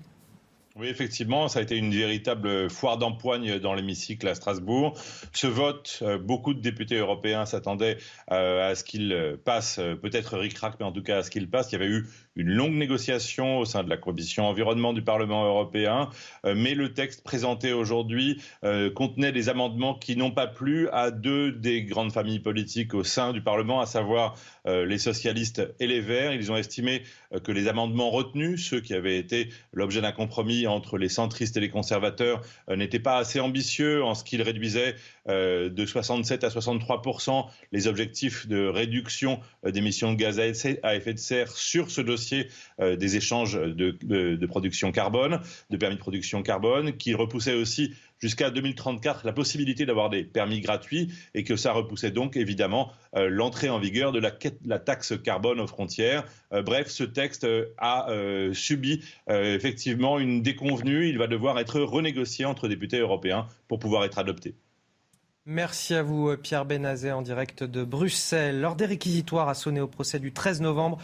oui, 0.77 0.89
effectivement, 0.89 1.47
ça 1.47 1.59
a 1.59 1.61
été 1.61 1.77
une 1.77 1.93
véritable 1.93 2.69
foire 2.69 2.97
d'empoigne 2.97 3.59
dans 3.59 3.73
l'hémicycle 3.73 4.27
à 4.27 4.35
Strasbourg. 4.35 4.99
Ce 5.31 5.47
vote, 5.47 5.99
euh, 6.01 6.17
beaucoup 6.17 6.53
de 6.53 6.59
députés 6.59 6.97
européens 6.97 7.45
s'attendaient 7.45 7.95
euh, 8.29 8.71
à 8.71 8.75
ce 8.75 8.83
qu'il 8.83 9.37
passe, 9.45 9.79
peut-être 10.01 10.37
ric-rac, 10.37 10.73
mais 10.77 10.85
en 10.85 10.91
tout 10.91 11.01
cas 11.01 11.19
à 11.19 11.23
ce 11.23 11.31
qu'il 11.31 11.49
passe. 11.49 11.71
Il 11.71 11.75
y 11.75 11.75
avait 11.77 11.87
eu 11.87 12.09
une 12.35 12.49
longue 12.49 12.73
négociation 12.73 13.59
au 13.59 13.65
sein 13.65 13.83
de 13.83 13.89
la 13.89 13.97
commission 13.97 14.45
environnement 14.45 14.93
du 14.93 15.01
Parlement 15.01 15.45
européen, 15.45 16.09
euh, 16.45 16.53
mais 16.55 16.73
le 16.73 16.93
texte 16.93 17.23
présenté 17.23 17.71
aujourd'hui 17.73 18.41
euh, 18.63 18.89
contenait 18.89 19.31
des 19.31 19.49
amendements 19.49 19.95
qui 19.95 20.17
n'ont 20.17 20.31
pas 20.31 20.47
plu 20.47 20.89
à 20.89 21.11
deux 21.11 21.51
des 21.51 21.83
grandes 21.83 22.11
familles 22.11 22.39
politiques 22.39 22.93
au 22.93 23.03
sein 23.03 23.31
du 23.31 23.41
Parlement, 23.41 23.79
à 23.79 23.85
savoir 23.85 24.35
euh, 24.67 24.85
les 24.85 24.97
socialistes 24.97 25.61
et 25.79 25.87
les 25.87 26.01
Verts. 26.01 26.33
Ils 26.33 26.51
ont 26.51 26.57
estimé 26.57 27.03
que 27.43 27.51
les 27.51 27.67
amendements 27.67 28.09
retenus, 28.09 28.67
ceux 28.67 28.81
qui 28.81 28.93
avaient 28.93 29.17
été 29.17 29.49
l'objet 29.73 30.01
d'un 30.01 30.11
compromis 30.11 30.67
entre 30.67 30.97
les 30.97 31.09
centristes 31.09 31.57
et 31.57 31.59
les 31.59 31.69
conservateurs, 31.69 32.41
n'étaient 32.69 32.99
pas 32.99 33.17
assez 33.17 33.39
ambitieux 33.39 34.03
en 34.03 34.15
ce 34.15 34.23
qu'ils 34.23 34.41
réduisaient 34.41 34.95
de 35.27 35.85
67 35.85 36.43
à 36.43 36.49
63 36.49 37.01
les 37.71 37.87
objectifs 37.87 38.47
de 38.47 38.67
réduction 38.67 39.39
d'émissions 39.65 40.13
de 40.13 40.17
gaz 40.17 40.39
à 40.39 40.47
effet 40.95 41.13
de 41.13 41.19
serre 41.19 41.51
sur 41.51 41.91
ce 41.91 42.01
dossier 42.01 42.24
euh, 42.79 42.95
des 42.95 43.15
échanges 43.15 43.53
de, 43.53 44.45
production 44.45 44.91
carbone, 44.91 45.39
de 45.69 45.77
permis 45.77 45.95
de 45.95 45.99
production 45.99 46.41
carbone, 46.43 46.97
qui 46.97 47.13
repoussait 47.13 47.53
aussi 47.53 47.93
jusqu'à 48.19 48.49
2034 48.49 49.25
la 49.25 49.33
possibilité 49.33 49.85
d'avoir 49.85 50.09
des 50.09 50.23
permis 50.23 50.61
gratuits 50.61 51.11
et 51.33 51.43
que 51.43 51.55
ça 51.55 51.73
repoussait 51.73 52.11
donc 52.11 52.37
évidemment 52.37 52.91
euh, 53.15 53.27
l'entrée 53.29 53.69
en 53.69 53.79
vigueur 53.79 54.11
de 54.11 54.19
la, 54.19 54.79
taxe 54.79 55.13
carbone 55.23 55.59
aux 55.59 55.67
frontières. 55.67 56.25
Euh, 56.53 56.61
bref, 56.61 56.87
ce 56.87 57.03
texte 57.03 57.47
a 57.77 58.07
subi 58.53 59.03
effectivement 59.27 60.19
une 60.19 60.41
déconvenue. 60.41 61.07
Il 61.07 61.17
va 61.17 61.27
devoir 61.27 61.59
être 61.59 61.79
renégocié 61.81 62.45
entre 62.45 62.67
députés 62.67 62.99
européens 62.99 63.47
pour 63.67 63.79
pouvoir 63.79 64.05
être 64.05 64.19
adopté. 64.19 64.55
Merci 65.47 65.93
à 65.93 66.01
vous, 66.01 66.35
Pierre 66.37 66.65
Benazet, 66.65 67.11
en 67.11 67.21
direct 67.21 67.63
de 67.63 67.83
Bruxelles. 67.83 68.59
L'heure 68.59 68.75
des 68.75 68.87
réquisitoires 68.87 69.47
a 69.47 69.53
sonné 69.53 69.79
au 69.79 69.87
procès 69.87 70.17
du 70.19 70.33
13 70.33 70.61
novembre. 70.61 70.97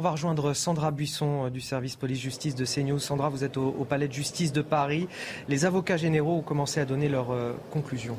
On 0.00 0.04
va 0.04 0.10
rejoindre 0.10 0.52
Sandra 0.52 0.92
Buisson 0.92 1.46
euh, 1.46 1.50
du 1.50 1.60
service 1.60 1.96
police-justice 1.96 2.54
de 2.54 2.64
CNews. 2.64 3.00
Sandra, 3.00 3.28
vous 3.30 3.42
êtes 3.42 3.56
au, 3.56 3.72
palais 3.84 4.06
de 4.06 4.12
justice 4.12 4.52
de 4.52 4.62
Paris. 4.62 5.08
Les 5.48 5.64
avocats 5.64 5.96
généraux 5.96 6.36
ont 6.36 6.42
commencé 6.42 6.78
à 6.78 6.84
donner 6.84 7.08
leurs 7.08 7.32
euh, 7.32 7.54
conclusions. 7.72 8.16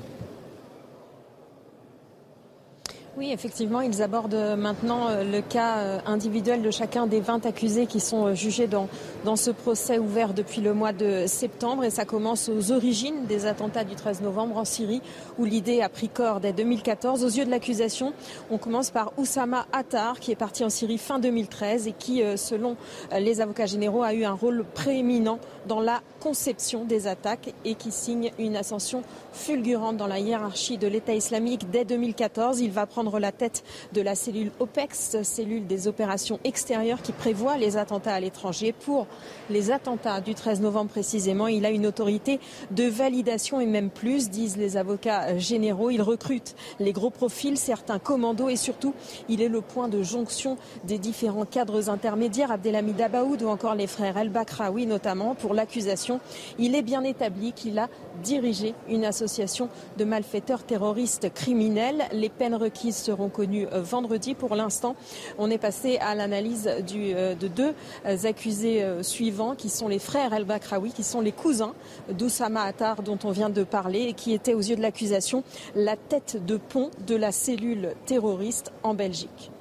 Oui, 3.19 3.33
effectivement, 3.33 3.81
ils 3.81 4.01
abordent 4.01 4.55
maintenant 4.57 5.09
euh, 5.09 5.25
le 5.29 5.41
cas 5.41 5.79
euh, 5.79 5.99
individuel 6.05 6.61
de 6.61 6.71
chacun 6.71 7.05
des 7.05 7.19
20 7.19 7.45
accusés 7.45 7.85
qui 7.85 7.99
sont 7.99 8.27
euh, 8.27 8.33
jugés 8.33 8.67
dans, 8.67 8.87
dans 9.25 9.35
ce 9.35 9.51
procès 9.51 9.99
ouvert 9.99 10.33
depuis 10.33 10.61
le 10.61 10.73
mois 10.73 10.93
de 10.93 11.25
septembre. 11.27 11.83
Et 11.83 11.89
ça 11.89 12.05
commence 12.05 12.47
aux 12.47 12.71
origines 12.71 13.25
des 13.25 13.45
attentats 13.45 13.83
du 13.83 13.95
13 13.95 14.21
novembre 14.21 14.55
en 14.55 14.63
Syrie, 14.63 15.01
où 15.37 15.43
l'idée 15.43 15.81
a 15.81 15.89
pris 15.89 16.07
corps 16.07 16.39
dès 16.39 16.53
2014. 16.53 17.25
Aux 17.25 17.27
yeux 17.27 17.43
de 17.43 17.49
l'accusation, 17.49 18.13
on 18.51 18.57
commence 18.57 18.89
par 18.89 19.11
Oussama 19.17 19.65
Attar, 19.73 20.21
qui 20.21 20.31
est 20.31 20.37
parti 20.37 20.63
en 20.63 20.69
Syrie 20.69 20.97
fin 20.97 21.19
2013 21.19 21.87
et 21.87 21.91
qui, 21.91 22.23
selon 22.37 22.77
les 23.11 23.41
avocats 23.41 23.65
généraux, 23.65 24.01
a 24.01 24.13
eu 24.13 24.23
un 24.23 24.31
rôle 24.31 24.63
prééminent 24.73 25.39
dans 25.67 25.81
la 25.81 25.99
conception 26.21 26.85
des 26.85 27.07
attaques 27.07 27.53
et 27.65 27.75
qui 27.75 27.91
signe 27.91 28.31
une 28.39 28.55
ascension 28.55 29.03
fulgurante 29.33 29.97
dans 29.97 30.07
la 30.07 30.19
hiérarchie 30.19 30.77
de 30.77 30.87
l'État 30.87 31.13
islamique 31.13 31.69
dès 31.69 31.83
2014. 31.83 32.61
Il 32.61 32.71
va 32.71 32.85
prendre 32.85 33.08
la 33.17 33.31
tête 33.31 33.63
de 33.93 34.01
la 34.01 34.13
cellule 34.13 34.51
OPEX, 34.59 35.23
cellule 35.23 35.65
des 35.65 35.87
opérations 35.87 36.39
extérieures 36.43 37.01
qui 37.01 37.13
prévoit 37.13 37.57
les 37.57 37.77
attentats 37.77 38.13
à 38.13 38.19
l'étranger. 38.19 38.73
Pour 38.73 39.07
les 39.49 39.71
attentats 39.71 40.21
du 40.21 40.35
13 40.35 40.61
novembre 40.61 40.91
précisément, 40.91 41.47
il 41.47 41.65
a 41.65 41.71
une 41.71 41.87
autorité 41.87 42.39
de 42.71 42.83
validation 42.83 43.59
et 43.61 43.65
même 43.65 43.89
plus, 43.89 44.29
disent 44.29 44.57
les 44.57 44.77
avocats 44.77 45.37
généraux. 45.37 45.89
Il 45.89 46.01
recrute 46.01 46.55
les 46.79 46.91
gros 46.91 47.09
profils, 47.09 47.57
certains 47.57 47.99
commandos 47.99 48.49
et 48.49 48.55
surtout, 48.55 48.93
il 49.29 49.41
est 49.41 49.49
le 49.49 49.61
point 49.61 49.87
de 49.87 50.03
jonction 50.03 50.57
des 50.83 50.97
différents 50.97 51.45
cadres 51.45 51.89
intermédiaires, 51.89 52.51
Abdelhamid 52.51 52.99
Abaoud 53.01 53.41
ou 53.41 53.47
encore 53.47 53.75
les 53.75 53.87
frères 53.87 54.17
El 54.17 54.29
Bakraoui 54.29 54.85
notamment, 54.85 55.35
pour 55.35 55.53
l'accusation. 55.53 56.19
Il 56.57 56.75
est 56.75 56.81
bien 56.81 57.03
établi 57.03 57.53
qu'il 57.53 57.79
a 57.79 57.89
dirigé 58.23 58.73
une 58.89 59.05
association 59.05 59.69
de 59.97 60.05
malfaiteurs 60.05 60.63
terroristes 60.63 61.33
criminels. 61.33 62.03
Les 62.11 62.29
peines 62.29 62.55
requises 62.55 62.98
seront 62.99 63.29
connues 63.29 63.67
euh, 63.71 63.81
vendredi. 63.81 64.35
Pour 64.35 64.55
l'instant, 64.55 64.95
on 65.37 65.49
est 65.49 65.57
passé 65.57 65.97
à 65.97 66.15
l'analyse 66.15 66.67
euh, 66.67 67.35
de 67.35 67.47
deux 67.47 67.73
euh, 68.05 68.17
accusés 68.23 68.85
suivants 69.01 69.55
qui 69.55 69.69
sont 69.69 69.87
les 69.87 69.99
frères 69.99 70.33
El 70.33 70.45
Bakraoui, 70.45 70.91
qui 70.91 71.03
sont 71.03 71.21
les 71.21 71.31
cousins 71.31 71.73
d'Oussama 72.11 72.63
Attar 72.63 73.01
dont 73.01 73.19
on 73.23 73.31
vient 73.31 73.49
de 73.49 73.63
parler 73.63 74.01
et 74.01 74.13
qui 74.13 74.33
était 74.33 74.53
aux 74.53 74.61
yeux 74.61 74.75
de 74.75 74.81
l'accusation 74.81 75.43
la 75.75 75.95
tête 75.95 76.45
de 76.45 76.57
pont 76.57 76.91
de 77.07 77.15
la 77.15 77.31
cellule 77.31 77.93
terroriste 78.05 78.71
en 78.83 78.93
Belgique. 78.93 79.51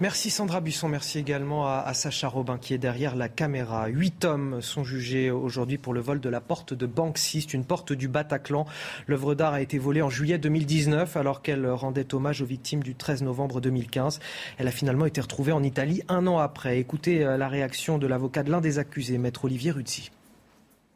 Merci 0.00 0.30
Sandra 0.30 0.60
Buisson, 0.60 0.88
merci 0.88 1.18
également 1.18 1.66
à, 1.66 1.92
Sacha 1.94 2.26
Robin 2.26 2.58
qui 2.58 2.74
est 2.74 2.78
derrière 2.78 3.14
la 3.14 3.28
caméra. 3.28 3.86
Huit 3.86 4.24
hommes 4.24 4.60
sont 4.60 4.82
jugés 4.82 5.30
aujourd'hui 5.30 5.78
pour 5.78 5.94
le 5.94 6.00
vol 6.00 6.20
de 6.20 6.28
la 6.28 6.40
porte 6.40 6.74
de 6.74 6.86
Banksy, 6.86 7.40
une 7.52 7.64
porte 7.64 7.92
du 7.92 8.08
Bataclan. 8.08 8.66
L'œuvre 9.06 9.34
d'art 9.34 9.52
a 9.52 9.60
été 9.60 9.78
volée 9.78 10.02
en 10.02 10.10
juillet 10.10 10.38
2019 10.38 11.16
alors 11.16 11.42
qu'elle 11.42 11.68
rendait 11.70 12.14
hommage 12.14 12.42
aux 12.42 12.46
victimes 12.46 12.82
du 12.82 12.94
13 12.94 13.22
novembre 13.22 13.60
2015. 13.60 14.18
Elle 14.58 14.68
a 14.68 14.72
finalement 14.72 15.06
été 15.06 15.20
retrouvée 15.20 15.52
en 15.52 15.62
Italie 15.62 16.02
un 16.08 16.26
an 16.26 16.38
après. 16.38 16.78
Écoutez 16.78 17.24
euh, 17.24 17.36
la 17.36 17.48
réaction 17.48 17.98
de 17.98 18.06
l'avocat 18.06 18.42
de 18.42 18.50
l'un 18.50 18.60
des 18.60 18.78
accusés, 18.78 19.18
maître 19.18 19.44
Olivier 19.44 19.70
Ruzzi. 19.70 20.10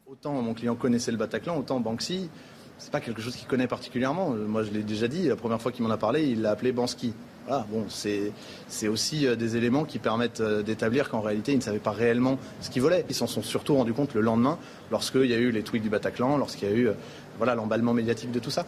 Autant 0.05 0.33
mon 0.41 0.53
client 0.53 0.75
connaissait 0.75 1.11
le 1.11 1.17
Bataclan, 1.17 1.57
autant 1.57 1.79
Banksy, 1.79 2.29
c'est 2.77 2.91
pas 2.91 2.99
quelque 2.99 3.21
chose 3.21 3.35
qu'il 3.35 3.47
connaît 3.47 3.67
particulièrement. 3.67 4.29
Moi, 4.29 4.63
je 4.63 4.71
l'ai 4.71 4.83
déjà 4.83 5.07
dit, 5.07 5.27
la 5.27 5.35
première 5.35 5.61
fois 5.61 5.71
qu'il 5.71 5.83
m'en 5.83 5.89
a 5.89 5.97
parlé, 5.97 6.25
il 6.25 6.41
l'a 6.41 6.51
appelé 6.51 6.71
Bansky. 6.71 7.13
Voilà, 7.47 7.65
bon, 7.69 7.85
c'est 7.87 8.87
aussi 8.89 9.25
euh, 9.25 9.37
des 9.37 9.55
éléments 9.55 9.85
qui 9.85 9.99
permettent 9.99 10.41
euh, 10.41 10.63
d'établir 10.63 11.09
qu'en 11.09 11.21
réalité, 11.21 11.53
ils 11.53 11.57
ne 11.57 11.61
savaient 11.61 11.79
pas 11.79 11.91
réellement 11.91 12.37
ce 12.59 12.69
qu'ils 12.69 12.81
volaient. 12.81 13.05
Ils 13.07 13.15
s'en 13.15 13.25
sont 13.25 13.41
surtout 13.41 13.75
rendus 13.75 13.93
compte 13.93 14.13
le 14.15 14.19
lendemain, 14.19 14.59
lorsqu'il 14.91 15.27
y 15.27 15.33
a 15.33 15.37
eu 15.37 15.51
les 15.51 15.63
tweets 15.63 15.81
du 15.81 15.89
Bataclan, 15.89 16.37
lorsqu'il 16.37 16.67
y 16.67 16.71
a 16.71 16.75
eu 16.75 16.87
euh, 16.89 16.93
voilà 17.37 17.55
l'emballement 17.55 17.93
médiatique 17.93 18.31
de 18.31 18.39
tout 18.39 18.51
ça. 18.51 18.65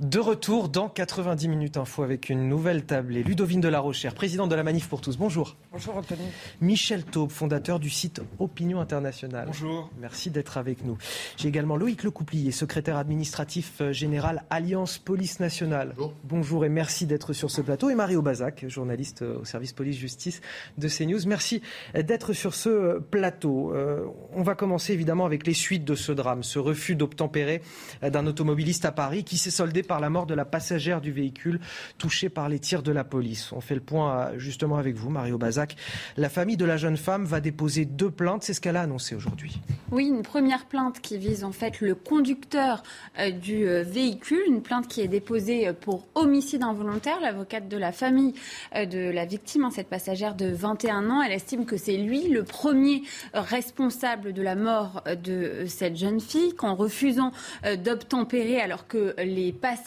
De 0.00 0.20
retour 0.20 0.68
dans 0.68 0.88
90 0.88 1.48
minutes 1.48 1.76
info 1.76 2.04
avec 2.04 2.28
une 2.28 2.48
nouvelle 2.48 2.84
table. 2.84 3.16
Et 3.16 3.24
Ludovine 3.24 3.60
de 3.60 3.66
la 3.66 3.80
Rochère, 3.80 4.14
présidente 4.14 4.48
de 4.48 4.54
la 4.54 4.62
Manif 4.62 4.88
pour 4.88 5.00
tous. 5.00 5.16
Bonjour. 5.16 5.56
Bonjour 5.72 5.96
Anthony. 5.96 6.22
Michel 6.60 7.02
Taube, 7.02 7.32
fondateur 7.32 7.80
du 7.80 7.90
site 7.90 8.20
Opinion 8.38 8.80
Internationale. 8.80 9.46
Bonjour. 9.46 9.90
Merci 10.00 10.30
d'être 10.30 10.56
avec 10.56 10.84
nous. 10.84 10.96
J'ai 11.36 11.48
également 11.48 11.74
Loïc 11.74 12.04
Lecouplier, 12.04 12.52
secrétaire 12.52 12.96
administratif 12.96 13.80
euh, 13.80 13.92
général 13.92 14.44
Alliance 14.50 14.98
Police 14.98 15.40
Nationale. 15.40 15.94
Bonjour. 15.96 16.14
Bonjour 16.22 16.64
et 16.64 16.68
merci 16.68 17.04
d'être 17.04 17.32
sur 17.32 17.50
ce 17.50 17.60
plateau. 17.60 17.90
Et 17.90 17.96
Mario 17.96 18.22
Bazac, 18.22 18.66
journaliste 18.68 19.22
euh, 19.22 19.40
au 19.40 19.44
service 19.44 19.72
police-justice 19.72 20.42
de 20.78 20.88
CNews. 20.88 21.26
Merci 21.26 21.60
d'être 21.94 22.34
sur 22.34 22.54
ce 22.54 23.00
plateau. 23.00 23.74
Euh, 23.74 24.04
on 24.32 24.44
va 24.44 24.54
commencer 24.54 24.92
évidemment 24.92 25.26
avec 25.26 25.44
les 25.44 25.54
suites 25.54 25.84
de 25.84 25.96
ce 25.96 26.12
drame, 26.12 26.44
ce 26.44 26.60
refus 26.60 26.94
d'obtempérer 26.94 27.62
d'un 28.00 28.28
automobiliste 28.28 28.84
à 28.84 28.92
Paris 28.92 29.24
qui 29.24 29.38
s'est 29.38 29.50
soldé 29.50 29.82
par 29.88 29.98
la 29.98 30.10
mort 30.10 30.26
de 30.26 30.34
la 30.34 30.44
passagère 30.44 31.00
du 31.00 31.10
véhicule 31.10 31.58
touchée 31.98 32.28
par 32.28 32.48
les 32.48 32.60
tirs 32.60 32.84
de 32.84 32.92
la 32.92 33.02
police. 33.02 33.52
On 33.52 33.60
fait 33.60 33.74
le 33.74 33.80
point 33.80 34.30
justement 34.36 34.76
avec 34.76 34.94
vous, 34.94 35.10
Mario 35.10 35.38
Bazac. 35.38 35.74
La 36.16 36.28
famille 36.28 36.56
de 36.56 36.64
la 36.64 36.76
jeune 36.76 36.96
femme 36.96 37.24
va 37.24 37.40
déposer 37.40 37.84
deux 37.84 38.10
plaintes. 38.10 38.44
C'est 38.44 38.54
ce 38.54 38.60
qu'elle 38.60 38.76
a 38.76 38.82
annoncé 38.82 39.16
aujourd'hui. 39.16 39.60
Oui, 39.90 40.06
une 40.06 40.22
première 40.22 40.66
plainte 40.66 41.00
qui 41.00 41.16
vise 41.16 41.44
en 41.44 41.52
fait 41.52 41.80
le 41.80 41.94
conducteur 41.94 42.82
euh, 43.18 43.30
du 43.30 43.66
euh, 43.66 43.82
véhicule, 43.82 44.42
une 44.46 44.60
plainte 44.60 44.86
qui 44.86 45.00
est 45.00 45.08
déposée 45.08 45.68
euh, 45.68 45.72
pour 45.72 46.06
homicide 46.14 46.62
involontaire. 46.62 47.20
L'avocate 47.20 47.68
de 47.68 47.76
la 47.76 47.92
famille 47.92 48.34
de 48.74 49.10
la 49.10 49.24
victime, 49.24 49.64
hein, 49.64 49.70
cette 49.70 49.88
passagère 49.88 50.34
de 50.34 50.46
21 50.46 51.08
ans, 51.10 51.22
elle 51.22 51.32
estime 51.32 51.64
que 51.64 51.76
c'est 51.76 51.96
lui 51.96 52.28
le 52.28 52.44
premier 52.44 53.02
responsable 53.32 54.32
de 54.32 54.42
la 54.42 54.54
mort 54.54 55.02
de 55.24 55.64
cette 55.66 55.96
jeune 55.96 56.20
fille, 56.20 56.54
qu'en 56.54 56.74
refusant 56.74 57.32
d'obtempérer 57.82 58.60
alors 58.60 58.86
que 58.86 59.14
les 59.18 59.52
passagers, 59.52 59.77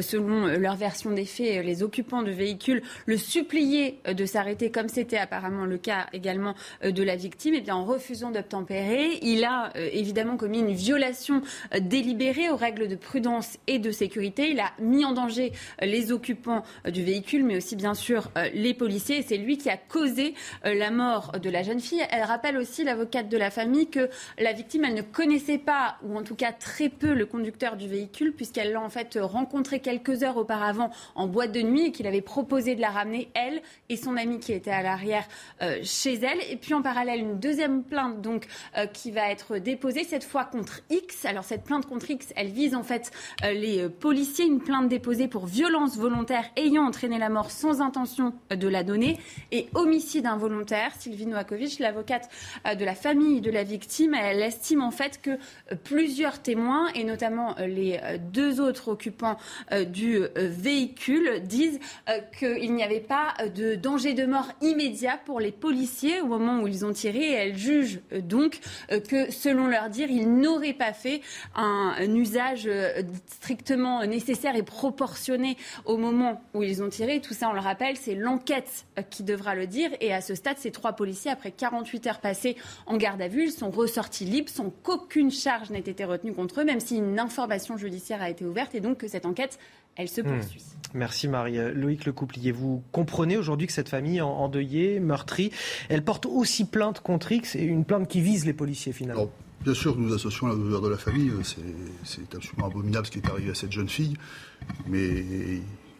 selon 0.00 0.46
leur 0.46 0.76
version 0.76 1.10
des 1.10 1.24
faits, 1.24 1.64
les 1.64 1.82
occupants 1.82 2.22
du 2.22 2.32
véhicule, 2.32 2.82
le 3.06 3.16
suppliaient 3.16 3.98
de 4.06 4.26
s'arrêter 4.26 4.70
comme 4.70 4.88
c'était 4.88 5.18
apparemment 5.18 5.64
le 5.64 5.78
cas 5.78 6.06
également 6.12 6.54
de 6.82 7.02
la 7.02 7.16
victime, 7.16 7.54
et 7.54 7.58
eh 7.58 7.60
bien 7.60 7.76
en 7.76 7.84
refusant 7.84 8.30
d'obtempérer, 8.30 9.18
il 9.22 9.44
a 9.44 9.72
évidemment 9.74 10.36
commis 10.36 10.60
une 10.60 10.72
violation 10.72 11.42
délibérée 11.78 12.50
aux 12.50 12.56
règles 12.56 12.88
de 12.88 12.96
prudence 12.96 13.58
et 13.66 13.78
de 13.78 13.90
sécurité. 13.90 14.50
Il 14.50 14.60
a 14.60 14.72
mis 14.80 15.04
en 15.04 15.12
danger 15.12 15.52
les 15.80 16.12
occupants 16.12 16.62
du 16.88 17.02
véhicule, 17.04 17.44
mais 17.44 17.56
aussi 17.56 17.76
bien 17.76 17.94
sûr 17.94 18.30
les 18.54 18.74
policiers. 18.74 19.18
Et 19.18 19.22
c'est 19.22 19.36
lui 19.36 19.58
qui 19.58 19.70
a 19.70 19.76
causé 19.76 20.34
la 20.64 20.90
mort 20.90 21.32
de 21.42 21.50
la 21.50 21.62
jeune 21.62 21.80
fille. 21.80 22.02
Elle 22.10 22.22
rappelle 22.22 22.56
aussi, 22.56 22.84
l'avocate 22.84 23.28
de 23.28 23.36
la 23.36 23.50
famille, 23.50 23.88
que 23.88 24.08
la 24.38 24.52
victime, 24.52 24.84
elle 24.84 24.94
ne 24.94 25.02
connaissait 25.02 25.58
pas, 25.58 25.96
ou 26.02 26.16
en 26.16 26.22
tout 26.22 26.34
cas 26.34 26.52
très 26.52 26.88
peu, 26.88 27.14
le 27.14 27.26
conducteur 27.26 27.76
du 27.76 27.88
véhicule, 27.88 28.32
puisqu'elle 28.32 28.72
l'a 28.72 28.80
en 28.80 28.88
fait 28.88 29.11
rencontré 29.20 29.80
quelques 29.80 30.22
heures 30.22 30.36
auparavant 30.36 30.90
en 31.14 31.26
boîte 31.26 31.52
de 31.52 31.62
nuit 31.62 31.86
et 31.86 31.92
qu'il 31.92 32.06
avait 32.06 32.20
proposé 32.20 32.74
de 32.74 32.80
la 32.80 32.90
ramener, 32.90 33.30
elle 33.34 33.62
et 33.88 33.96
son 33.96 34.16
ami 34.16 34.38
qui 34.38 34.52
était 34.52 34.70
à 34.70 34.82
l'arrière 34.82 35.26
euh, 35.62 35.78
chez 35.82 36.14
elle. 36.14 36.38
Et 36.50 36.56
puis 36.56 36.74
en 36.74 36.82
parallèle, 36.82 37.20
une 37.20 37.38
deuxième 37.38 37.82
plainte 37.82 38.20
donc 38.20 38.46
euh, 38.76 38.86
qui 38.86 39.10
va 39.10 39.30
être 39.30 39.58
déposée 39.58 40.04
cette 40.04 40.24
fois 40.24 40.44
contre 40.44 40.80
X. 40.90 41.24
Alors 41.24 41.44
cette 41.44 41.64
plainte 41.64 41.86
contre 41.86 42.10
X, 42.10 42.32
elle 42.36 42.48
vise 42.48 42.74
en 42.74 42.82
fait 42.82 43.10
euh, 43.44 43.52
les 43.52 43.88
policiers. 43.88 44.46
Une 44.46 44.60
plainte 44.60 44.88
déposée 44.88 45.28
pour 45.28 45.46
violence 45.46 45.96
volontaire 45.96 46.44
ayant 46.56 46.84
entraîné 46.84 47.18
la 47.18 47.28
mort 47.28 47.50
sans 47.50 47.80
intention 47.80 48.34
de 48.50 48.68
la 48.68 48.82
donner 48.82 49.18
et 49.50 49.68
homicide 49.74 50.26
involontaire. 50.26 50.92
Sylvie 50.98 51.26
Noakovic, 51.26 51.78
l'avocate 51.78 52.28
de 52.64 52.84
la 52.84 52.94
famille 52.94 53.40
de 53.40 53.50
la 53.50 53.62
victime, 53.62 54.14
elle 54.14 54.42
estime 54.42 54.82
en 54.82 54.90
fait 54.90 55.20
que 55.20 55.38
plusieurs 55.84 56.40
témoins 56.40 56.88
et 56.94 57.04
notamment 57.04 57.54
les 57.58 58.00
deux 58.32 58.60
autres 58.60 58.94
occupants 59.02 59.36
du 59.88 60.20
véhicule 60.36 61.42
disent 61.42 61.80
qu'il 62.38 62.74
n'y 62.74 62.84
avait 62.84 63.00
pas 63.00 63.34
de 63.54 63.74
danger 63.74 64.14
de 64.14 64.26
mort 64.26 64.48
immédiat 64.60 65.18
pour 65.24 65.40
les 65.40 65.52
policiers 65.52 66.20
au 66.20 66.26
moment 66.26 66.60
où 66.60 66.68
ils 66.68 66.84
ont 66.84 66.92
tiré. 66.92 67.18
Et 67.18 67.32
elle 67.32 67.56
juge 67.56 68.00
euh, 68.12 68.20
donc 68.20 68.60
euh, 68.90 69.00
que, 69.00 69.30
selon 69.30 69.66
leur 69.66 69.88
dire, 69.88 70.10
ils 70.10 70.32
n'auraient 70.32 70.72
pas 70.72 70.92
fait 70.92 71.20
un, 71.54 71.94
usage 72.14 72.66
euh, 72.66 73.02
strictement 73.26 74.04
nécessaire 74.06 74.56
et 74.56 74.62
proportionné 74.62 75.56
au 75.84 75.96
moment 75.96 76.42
où 76.54 76.62
ils 76.62 76.82
ont 76.82 76.88
tiré. 76.88 77.20
Tout 77.20 77.34
ça, 77.34 77.48
on 77.48 77.52
le 77.52 77.60
rappelle, 77.60 77.96
c'est 77.96 78.14
l'enquête 78.14 78.86
qui 79.10 79.22
devra 79.22 79.54
le 79.54 79.66
dire. 79.66 79.90
Et 80.00 80.12
à 80.12 80.20
ce 80.20 80.34
stade, 80.34 80.58
ces 80.58 80.70
trois 80.70 80.92
policiers, 80.92 81.30
après 81.30 81.50
48 81.50 82.06
heures 82.06 82.20
passées 82.20 82.56
en 82.86 82.96
garde 82.96 83.20
à 83.22 83.28
vue, 83.28 83.44
ils 83.44 83.52
sont 83.52 83.70
ressortis 83.70 84.24
libres 84.24 84.50
sans 84.50 84.70
qu'aucune 84.70 85.30
charge 85.30 85.70
n'ait 85.70 85.80
été 85.80 86.04
retenue 86.04 86.32
contre 86.32 86.60
eux, 86.60 86.64
même 86.64 86.80
si 86.80 86.96
une 86.96 87.18
information 87.18 87.76
judiciaire 87.76 88.22
a 88.22 88.30
été 88.30 88.44
ouverte 88.44 88.74
donc 88.82 88.98
que 88.98 89.08
cette 89.08 89.26
enquête 89.26 89.58
elle 89.96 90.08
se 90.08 90.20
hmm. 90.20 90.24
poursuit. 90.24 90.62
Merci 90.94 91.28
Marie. 91.28 91.58
Loïc 91.74 92.04
Lecouplier, 92.04 92.52
vous 92.52 92.82
comprenez 92.92 93.36
aujourd'hui 93.36 93.66
que 93.66 93.72
cette 93.72 93.88
famille 93.88 94.20
endeuillée, 94.20 95.00
meurtrie, 95.00 95.50
elle 95.88 96.04
porte 96.04 96.26
aussi 96.26 96.66
plainte 96.66 97.00
contre 97.00 97.32
X 97.32 97.56
et 97.56 97.62
une 97.62 97.84
plainte 97.84 98.08
qui 98.08 98.20
vise 98.20 98.46
les 98.46 98.52
policiers 98.52 98.92
finalement 98.92 99.30
Bien 99.64 99.74
sûr, 99.74 99.96
nous 99.96 100.12
associons 100.12 100.48
la 100.48 100.56
douleur 100.56 100.80
de 100.80 100.88
la 100.88 100.96
famille. 100.96 101.30
C'est 102.02 102.34
absolument 102.34 102.66
abominable 102.66 103.06
ce 103.06 103.12
qui 103.12 103.18
est 103.18 103.30
arrivé 103.30 103.50
à 103.50 103.54
cette 103.54 103.70
jeune 103.70 103.88
fille. 103.88 104.16
Mais 104.88 105.24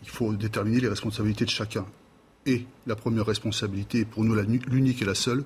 il 0.02 0.08
faut 0.08 0.34
déterminer 0.34 0.80
les 0.80 0.88
responsabilités 0.88 1.44
de 1.44 1.50
chacun. 1.50 1.86
Et 2.44 2.66
la 2.88 2.96
première 2.96 3.24
responsabilité, 3.24 4.04
pour 4.04 4.24
nous 4.24 4.34
l'unique 4.34 5.02
et 5.02 5.04
la 5.04 5.14
seule, 5.14 5.44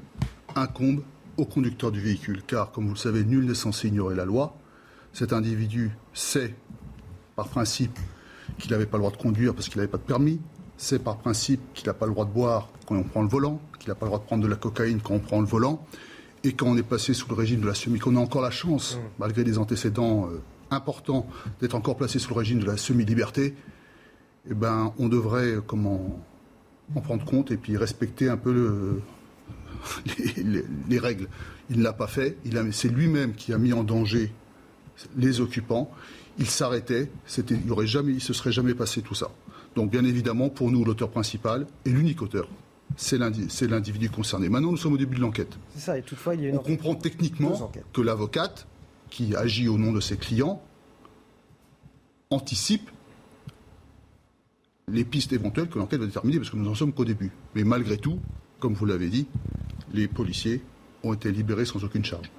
incombe 0.55 1.03
au 1.37 1.44
conducteur 1.44 1.92
du 1.92 2.01
véhicule. 2.01 2.42
Car, 2.46 2.72
comme 2.72 2.87
vous 2.87 2.94
le 2.94 2.99
savez, 2.99 3.22
nul 3.22 3.44
n'est 3.44 3.55
censé 3.55 3.88
ignorer 3.88 4.14
la 4.14 4.25
loi. 4.25 4.57
Cet 5.12 5.35
individu 5.35 5.90
sait, 6.14 6.55
par 7.37 7.49
principe, 7.49 7.99
qu'il 8.59 8.70
n'avait 8.70 8.87
pas 8.87 8.96
le 8.96 9.03
droit 9.03 9.12
de 9.12 9.18
conduire 9.18 9.55
parce 9.55 9.68
qu'il 9.68 9.79
n'avait 9.79 9.90
pas 9.90 9.99
de 9.99 10.03
permis. 10.03 10.40
C'est 10.79 11.03
par 11.03 11.18
principe 11.18 11.61
qu'il 11.75 11.87
n'a 11.87 11.94
pas 11.94 12.07
le 12.07 12.12
droit 12.12 12.25
de 12.25 12.31
boire 12.31 12.70
quand 12.87 12.96
on 12.96 13.03
prend 13.03 13.22
le 13.22 13.29
volant, 13.29 13.61
qu'il 13.79 13.88
n'a 13.88 13.94
pas 13.94 14.07
le 14.07 14.11
droit 14.11 14.18
de 14.18 14.25
prendre 14.25 14.42
de 14.42 14.49
la 14.49 14.57
cocaïne 14.57 15.01
quand 15.03 15.14
on 15.14 15.18
prend 15.18 15.40
le 15.40 15.46
volant. 15.46 15.85
Et 16.44 16.53
quand 16.53 16.66
on 16.66 16.77
est 16.77 16.83
passé 16.83 17.14
sous 17.14 17.29
le 17.29 17.35
régime 17.35 17.61
de 17.61 17.66
la 17.66 17.75
semi, 17.75 17.99
qu'on 17.99 18.16
a 18.16 18.20
encore 18.20 18.42
la 18.42 18.51
chance, 18.51 18.96
mmh. 18.96 19.01
malgré 19.18 19.44
des 19.44 19.59
antécédents 19.59 20.29
euh, 20.29 20.40
importants, 20.70 21.27
d'être 21.61 21.75
encore 21.75 21.96
placé 21.96 22.18
sous 22.18 22.31
le 22.31 22.38
régime 22.38 22.61
de 22.61 22.66
la 22.66 22.77
semi-liberté, 22.77 23.55
eh 24.49 24.55
ben, 24.55 24.92
on 24.99 25.09
devrait 25.09 25.57
euh, 25.57 25.61
comment, 25.61 26.18
en 26.94 27.01
prendre 27.01 27.25
compte 27.25 27.51
et 27.51 27.57
puis 27.57 27.77
respecter 27.77 28.29
un 28.29 28.37
peu 28.37 28.53
le, 28.53 29.03
les, 30.88 30.99
règles. 30.99 31.29
Il 31.70 31.79
ne 31.79 31.83
l'a 31.83 31.92
pas 31.92 32.07
fait. 32.07 32.37
C'est 32.72 32.88
lui-même 32.88 33.35
qui 33.35 33.53
a 33.53 33.59
mis 33.59 33.72
en 33.72 33.83
danger 33.83 34.33
les 35.16 35.40
occupants 35.40 35.90
il 36.38 36.46
s'arrêtait, 36.46 37.11
il 37.51 37.66
ne 37.66 37.87
jamais, 37.87 38.18
se 38.18 38.33
serait 38.33 38.53
jamais 38.53 38.75
passé 38.75 39.03
tout 39.03 39.14
ça. 39.14 39.31
Donc 39.75 39.90
bien 39.90 40.05
évidemment, 40.05 40.49
pour 40.49 40.70
nous, 40.70 40.85
l'auteur 40.85 41.11
principal 41.11 41.66
et 41.85 41.90
l'unique 41.90 42.22
auteur, 42.22 42.49
c'est 42.96 43.18
l'individu 43.18 44.11
concerné. 44.11 44.49
Maintenant, 44.49 44.70
nous 44.70 44.77
sommes 44.77 44.94
au 44.94 44.99
début 44.99 45.16
de 45.16 45.20
l'enquête. 45.20 45.59
C'est 45.75 45.81
ça, 45.81 45.99
et 45.99 46.03
toutefois, 46.03 46.35
il 46.35 46.42
y 46.42 46.46
a 46.46 46.49
une 46.51 46.57
On 46.57 46.61
comprend 46.61 46.94
techniquement 46.94 47.70
que 47.92 48.01
l'avocate, 48.01 48.66
qui 49.11 49.35
agit 49.35 49.68
au 49.68 49.77
nom 49.77 49.92
de 49.92 50.01
ses 50.01 50.16
clients, 50.16 50.62
anticipe 52.31 52.90
les 54.88 55.05
pistes 55.05 55.33
éventuelles 55.33 55.68
que 55.68 55.79
l'enquête 55.79 56.01
va 56.01 56.07
déterminer, 56.07 56.38
parce 56.38 56.51
que 56.51 56.57
nous 56.57 56.64
n'en 56.64 56.75
sommes 56.75 56.92
qu'au 56.92 57.05
début. 57.05 57.33
Mais 57.55 57.64
malgré 57.64 57.99
tout, 57.99 58.20
comme 58.61 58.75
vous 58.75 58.87
l'avez 58.87 59.09
dit, 59.09 59.27
les 59.92 60.09
policiers 60.09 60.62
ont 61.03 61.12
été 61.12 61.31
libérés 61.33 61.64
sans 61.64 61.83
aucune 61.85 62.05
charge. 62.05 62.31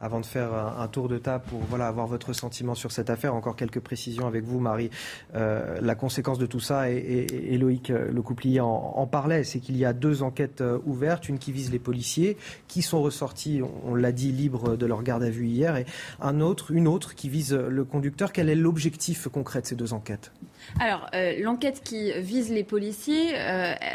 Avant 0.00 0.18
de 0.18 0.26
faire 0.26 0.52
un, 0.52 0.88
tour 0.88 1.08
de 1.08 1.18
table 1.18 1.44
pour 1.48 1.60
voilà, 1.60 1.86
avoir 1.86 2.08
votre 2.08 2.32
sentiment 2.32 2.74
sur 2.74 2.90
cette 2.90 3.10
affaire, 3.10 3.32
encore 3.32 3.54
quelques 3.54 3.78
précisions 3.78 4.26
avec 4.26 4.42
vous, 4.42 4.58
Marie. 4.58 4.90
Euh, 5.36 5.78
la 5.80 5.94
conséquence 5.94 6.38
de 6.38 6.46
tout 6.46 6.58
ça, 6.58 6.90
et, 6.90 7.56
Loïc 7.56 7.90
euh, 7.90 8.10
Le 8.10 8.20
Couplier 8.20 8.60
en, 8.60 9.06
parlait, 9.06 9.44
c'est 9.44 9.60
qu'il 9.60 9.76
y 9.76 9.84
a 9.84 9.92
deux 9.92 10.24
enquêtes 10.24 10.62
euh, 10.62 10.80
ouvertes, 10.84 11.28
une 11.28 11.38
qui 11.38 11.52
vise 11.52 11.70
les 11.70 11.78
policiers, 11.78 12.36
qui 12.66 12.82
sont 12.82 13.02
ressortis, 13.02 13.62
on, 13.84 13.94
l'a 13.94 14.10
dit, 14.10 14.32
libres 14.32 14.76
de 14.76 14.84
leur 14.84 15.04
garde 15.04 15.22
à 15.22 15.30
vue 15.30 15.46
hier, 15.46 15.76
et 15.76 15.86
un 16.20 16.40
autre, 16.40 16.72
une 16.72 16.88
autre 16.88 17.14
qui 17.14 17.28
vise 17.28 17.54
le 17.54 17.84
conducteur. 17.84 18.32
Quel 18.32 18.48
est 18.48 18.56
l'objectif 18.56 19.28
concret 19.28 19.62
de 19.62 19.66
ces 19.66 19.76
deux 19.76 19.92
enquêtes? 19.92 20.32
Alors, 20.80 21.08
l'enquête 21.40 21.82
qui 21.84 22.10
vise 22.20 22.50
les 22.50 22.64
policiers, 22.64 23.34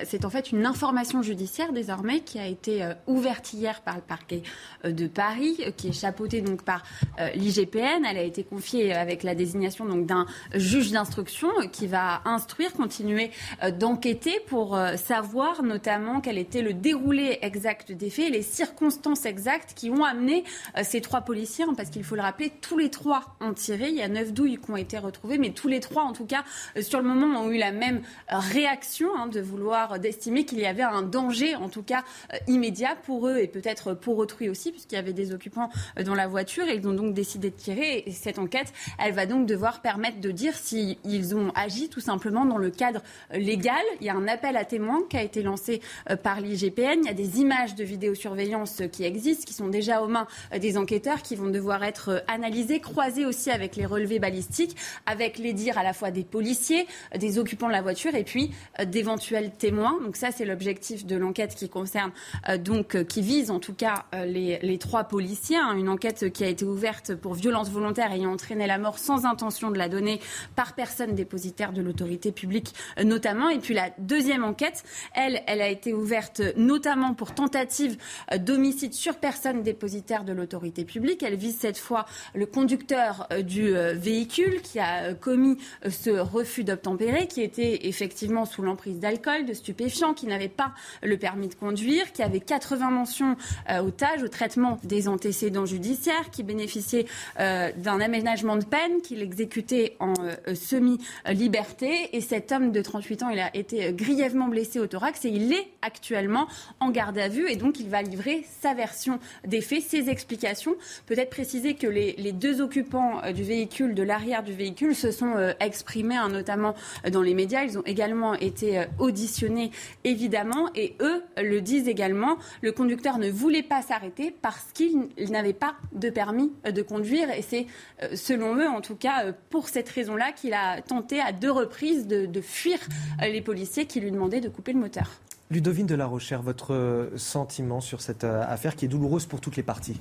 c'est 0.04 0.24
en 0.24 0.30
fait 0.30 0.52
une 0.52 0.66
information 0.66 1.22
judiciaire 1.24 1.74
désormais 1.74 2.20
qui 2.20 2.38
a 2.38 2.46
été 2.46 2.88
ouverte 3.08 3.54
hier 3.54 3.82
par 3.82 3.96
le 3.96 4.02
parquet 4.02 4.44
de 4.84 5.08
Paris, 5.08 5.58
qui 5.78 5.90
est 5.90 5.99
chapeautée 6.00 6.42
donc 6.42 6.64
par 6.64 6.84
euh, 7.20 7.30
l'IGPN. 7.36 8.06
Elle 8.10 8.18
a 8.18 8.24
été 8.24 8.44
confiée 8.44 8.94
avec 8.94 9.24
la 9.24 9.36
désignation 9.36 9.86
donc 9.86 10.06
d'un 10.06 10.26
juge 10.54 10.92
d'instruction 10.92 11.50
qui 11.72 11.88
va 11.88 12.22
instruire, 12.26 12.74
continuer 12.74 13.32
euh, 13.64 13.72
d'enquêter 13.72 14.40
pour 14.48 14.76
euh, 14.76 14.96
savoir 14.96 15.64
notamment 15.64 16.22
quel 16.22 16.38
était 16.38 16.62
le 16.62 16.74
déroulé 16.74 17.40
exact 17.42 17.92
des 17.92 18.10
faits, 18.10 18.32
les 18.32 18.42
circonstances 18.42 19.26
exactes 19.26 19.74
qui 19.76 19.90
ont 19.90 20.04
amené 20.04 20.44
ces 20.84 21.02
trois 21.02 21.22
policiers, 21.22 21.66
hein, 21.66 21.74
parce 21.76 21.90
qu'il 21.90 22.04
faut 22.04 22.16
le 22.16 22.22
rappeler, 22.22 22.52
tous 22.62 22.78
les 22.78 22.90
trois 22.90 23.36
ont 23.42 23.54
tiré. 23.54 23.90
Il 23.90 23.96
y 23.96 24.02
a 24.02 24.08
neuf 24.08 24.34
douilles 24.34 24.58
qui 24.58 24.72
ont 24.72 24.78
été 24.78 24.98
retrouvées, 24.98 25.38
mais 25.38 25.52
tous 25.52 25.68
les 25.68 25.80
trois, 25.80 26.04
en 26.04 26.14
tout 26.14 26.26
cas, 26.26 26.44
sur 26.82 27.02
le 27.02 27.08
moment, 27.08 27.42
ont 27.42 27.52
eu 27.52 27.58
la 27.58 27.72
même 27.72 28.02
réaction 28.30 29.10
hein, 29.16 29.28
de 29.28 29.42
vouloir, 29.42 30.00
d'estimer 30.00 30.46
qu'il 30.46 30.60
y 30.60 30.66
avait 30.66 30.84
un 30.84 31.02
danger, 31.02 31.56
en 31.56 31.70
tout 31.70 31.84
cas 31.84 32.04
immédiat 32.48 32.96
pour 32.96 33.28
eux 33.28 33.38
et 33.38 33.48
peut-être 33.48 33.94
pour 33.94 34.18
autrui 34.18 34.50
aussi, 34.50 34.72
puisqu'il 34.72 34.96
y 34.96 35.00
avait 35.00 35.14
des 35.14 35.34
occupants 35.34 35.70
dans 36.04 36.16
la 36.16 36.28
voiture 36.28 36.68
et 36.68 36.76
ils 36.76 36.88
ont 36.88 36.94
donc 36.94 37.14
décidé 37.14 37.50
de 37.50 37.56
tirer. 37.56 38.04
Et 38.06 38.12
cette 38.12 38.40
enquête, 38.40 38.74
elle 39.04 39.14
va 39.14 39.26
donc 39.26 39.46
devoir 39.46 39.82
permettre 39.82 40.20
de 40.20 40.32
dire 40.32 40.56
s'ils 40.56 41.36
ont 41.36 41.52
agi 41.56 41.90
tout 41.90 42.00
simplement 42.00 42.46
dans 42.46 42.58
le 42.58 42.70
cadre 42.70 43.02
légal. 43.34 43.84
Il 44.02 44.08
y 44.08 44.10
a 44.10 44.16
un 44.16 44.28
appel 44.28 44.58
à 44.58 44.66
témoins 44.66 45.02
qui 45.10 45.18
a 45.18 45.24
été 45.24 45.44
lancé 45.44 45.82
par 46.24 46.42
l'IGPN. 46.42 47.00
Il 47.02 47.06
y 47.06 47.10
a 47.10 47.14
des 47.14 47.40
images 47.40 47.76
de 47.76 47.84
vidéosurveillance 47.84 48.82
qui 48.92 49.04
existent, 49.04 49.46
qui 49.46 49.54
sont 49.54 49.68
déjà 49.68 50.02
aux 50.02 50.08
mains 50.08 50.28
des 50.58 50.78
enquêteurs, 50.78 51.22
qui 51.22 51.36
vont 51.36 51.50
devoir 51.50 51.84
être 51.84 52.24
analysées, 52.28 52.80
croisées 52.80 53.26
aussi 53.26 53.52
avec 53.52 53.76
les 53.76 53.86
relevés 53.86 54.20
balistiques, 54.20 54.76
avec 55.06 55.38
les 55.38 55.54
dires 55.54 55.78
à 55.78 55.84
la 55.84 55.94
fois 55.94 56.12
des 56.12 56.24
policiers, 56.24 56.88
des 57.18 57.40
occupants 57.40 57.68
de 57.68 57.74
la 57.74 57.82
voiture 57.82 58.16
et 58.16 58.24
puis 58.24 58.52
d'éventuels 58.86 59.52
témoins. 59.52 60.00
Donc 60.02 60.16
ça, 60.16 60.32
c'est 60.32 60.46
l'objectif 60.46 61.06
de 61.06 61.16
l'enquête 61.16 61.56
qui 61.56 61.70
concerne 61.70 62.12
donc 62.60 63.04
qui 63.06 63.22
vise 63.22 63.52
en 63.52 63.60
tout 63.60 63.74
cas 63.74 64.06
les, 64.26 64.60
les 64.62 64.78
trois 64.78 65.04
policiers. 65.06 65.58
Hein. 65.70 65.78
une 65.78 65.90
enquête 65.90 66.32
qui 66.32 66.44
a 66.44 66.48
été 66.48 66.66
ouverte 66.66 67.16
pour 67.16 67.34
violence 67.34 67.70
volontaire 67.70 68.12
ayant 68.12 68.32
entraîné 68.32 68.68
la 68.68 68.78
mort 68.78 68.98
sans 68.98 69.26
intention 69.26 69.72
de 69.72 69.78
la 69.78 69.90
donner 69.90 70.20
par 70.56 70.74
personne 70.74 71.16
dépositaire 71.16 71.74
de 71.74 71.82
l'autorité 71.82 72.32
publique 72.32 72.74
notamment. 73.04 73.50
Et 73.50 73.60
puis 73.60 73.74
la 73.74 73.90
deuxième 73.98 74.44
enquête, 74.44 74.84
elle, 75.14 75.42
elle 75.48 75.62
a 75.62 75.68
été 75.68 75.94
ouverte 75.94 76.42
notamment 76.58 77.14
pour 77.14 77.34
tentative 77.34 77.98
d'homicide 78.38 78.94
sur 78.94 79.18
personne 79.18 79.64
dépositaire 79.64 80.24
de 80.24 80.34
l'autorité 80.34 80.86
publique. 80.86 81.24
Elle 81.24 81.36
vise 81.36 81.58
cette 81.58 81.78
fois 81.78 82.06
le 82.34 82.46
conducteur 82.46 83.28
du 83.44 83.74
véhicule 83.94 84.62
qui 84.62 84.80
a 84.80 85.14
commis 85.14 85.58
ce 85.88 86.10
refus 86.10 86.64
d'obtempérer, 86.64 87.28
qui 87.28 87.42
était 87.42 87.88
effectivement 87.88 88.46
sous 88.46 88.62
l'emprise 88.62 89.00
d'alcool, 89.00 89.46
de 89.46 89.54
stupéfiants, 89.54 90.14
qui 90.14 90.28
n'avait 90.28 90.50
pas 90.50 90.74
le 91.04 91.18
permis 91.18 91.48
de 91.48 91.56
conduire, 91.56 92.12
qui 92.12 92.24
avait 92.24 92.40
80 92.40 92.90
mentions 92.90 93.36
au 93.70 93.92
TAGE, 93.92 94.24
au 94.24 94.28
traitement 94.28 94.80
des 94.84 95.08
antécédents 95.08 95.59
judiciaires, 95.66 96.30
qui 96.32 96.44
bénéficiait 96.44 97.06
d'un 97.38 98.00
aménagement 98.02 98.58
de 98.58 98.66
peine, 98.66 99.02
qu'il 99.02 99.22
exécutait 99.22 99.96
en 100.00 100.14
semi-liberté. 100.54 102.10
Et 102.14 102.22
cet 102.22 102.52
homme 102.52 102.72
de 102.72 102.82
38 102.82 103.24
ans, 103.24 103.30
il 103.30 103.40
a 103.40 103.56
été 103.56 103.94
grièvement 103.94 104.48
blessé 104.48 104.80
au 104.80 104.88
thorax 104.88 105.26
et 105.26 105.30
il 105.30 105.54
est 105.54 105.68
actuellement 105.82 106.48
en 106.80 106.90
garde 106.90 107.18
à 107.18 107.28
vue. 107.28 107.50
Et 107.50 107.56
donc, 107.56 107.80
il 107.80 107.90
va 107.90 108.02
livrer 108.02 108.46
sa 108.62 108.74
version 108.74 109.20
des 109.46 109.62
faits, 109.62 109.84
ses 109.84 110.10
explications. 110.10 110.76
Peut-être 111.06 111.30
préciser 111.30 111.76
que 111.76 111.88
les, 111.88 112.14
les 112.18 112.32
deux 112.32 112.62
occupants 112.62 113.22
du 113.34 113.44
véhicule, 113.44 113.96
de 113.96 114.04
l'arrière 114.04 114.44
du 114.44 114.54
véhicule, 114.54 114.96
se 114.96 115.12
sont 115.12 115.36
exprimés, 115.60 116.18
hein, 116.18 116.30
notamment 116.30 116.76
dans 117.12 117.22
les 117.22 117.34
médias. 117.34 117.64
Ils 117.64 117.78
ont 117.78 117.84
également 117.86 118.34
été 118.34 118.84
auditionnés, 118.98 119.72
évidemment. 120.04 120.70
Et 120.76 120.96
eux 121.02 121.24
le 121.38 121.62
disent 121.62 121.88
également. 121.88 122.38
Le 122.62 122.72
conducteur 122.72 123.18
ne 123.18 123.30
voulait 123.30 123.64
pas 123.64 123.82
s'arrêter 123.82 124.34
parce 124.42 124.72
qu'il 124.74 125.10
n'avait 125.30 125.49
pas 125.54 125.76
de 125.94 126.10
permis 126.10 126.52
de 126.64 126.82
conduire. 126.82 127.30
Et 127.32 127.42
c'est, 127.42 127.68
selon 128.16 128.56
eux, 128.56 128.68
en 128.68 128.82
tout 128.82 128.96
cas, 128.96 129.32
pour 129.50 129.70
cette 129.70 129.90
raison-là, 129.90 130.32
qu'il 130.32 130.54
a 130.54 130.82
tenté 130.82 131.20
à 131.20 131.32
deux 131.32 131.52
reprises 131.52 132.08
de, 132.08 132.26
de 132.26 132.42
fuir 132.42 132.80
les 133.22 133.42
policiers 133.42 133.86
qui 133.86 134.00
lui 134.00 134.12
demandaient 134.12 134.42
de 134.42 134.50
couper 134.50 134.74
le 134.74 134.80
moteur. 134.80 135.10
Ludovine 135.52 135.88
de 135.88 135.96
la 135.96 136.06
Rochère, 136.06 136.42
votre 136.42 137.10
sentiment 137.16 137.82
sur 137.82 138.02
cette 138.02 138.24
affaire 138.24 138.76
qui 138.76 138.86
est 138.86 138.90
douloureuse 138.90 139.26
pour 139.26 139.42
toutes 139.42 139.58
les 139.58 139.64
parties? 139.64 140.00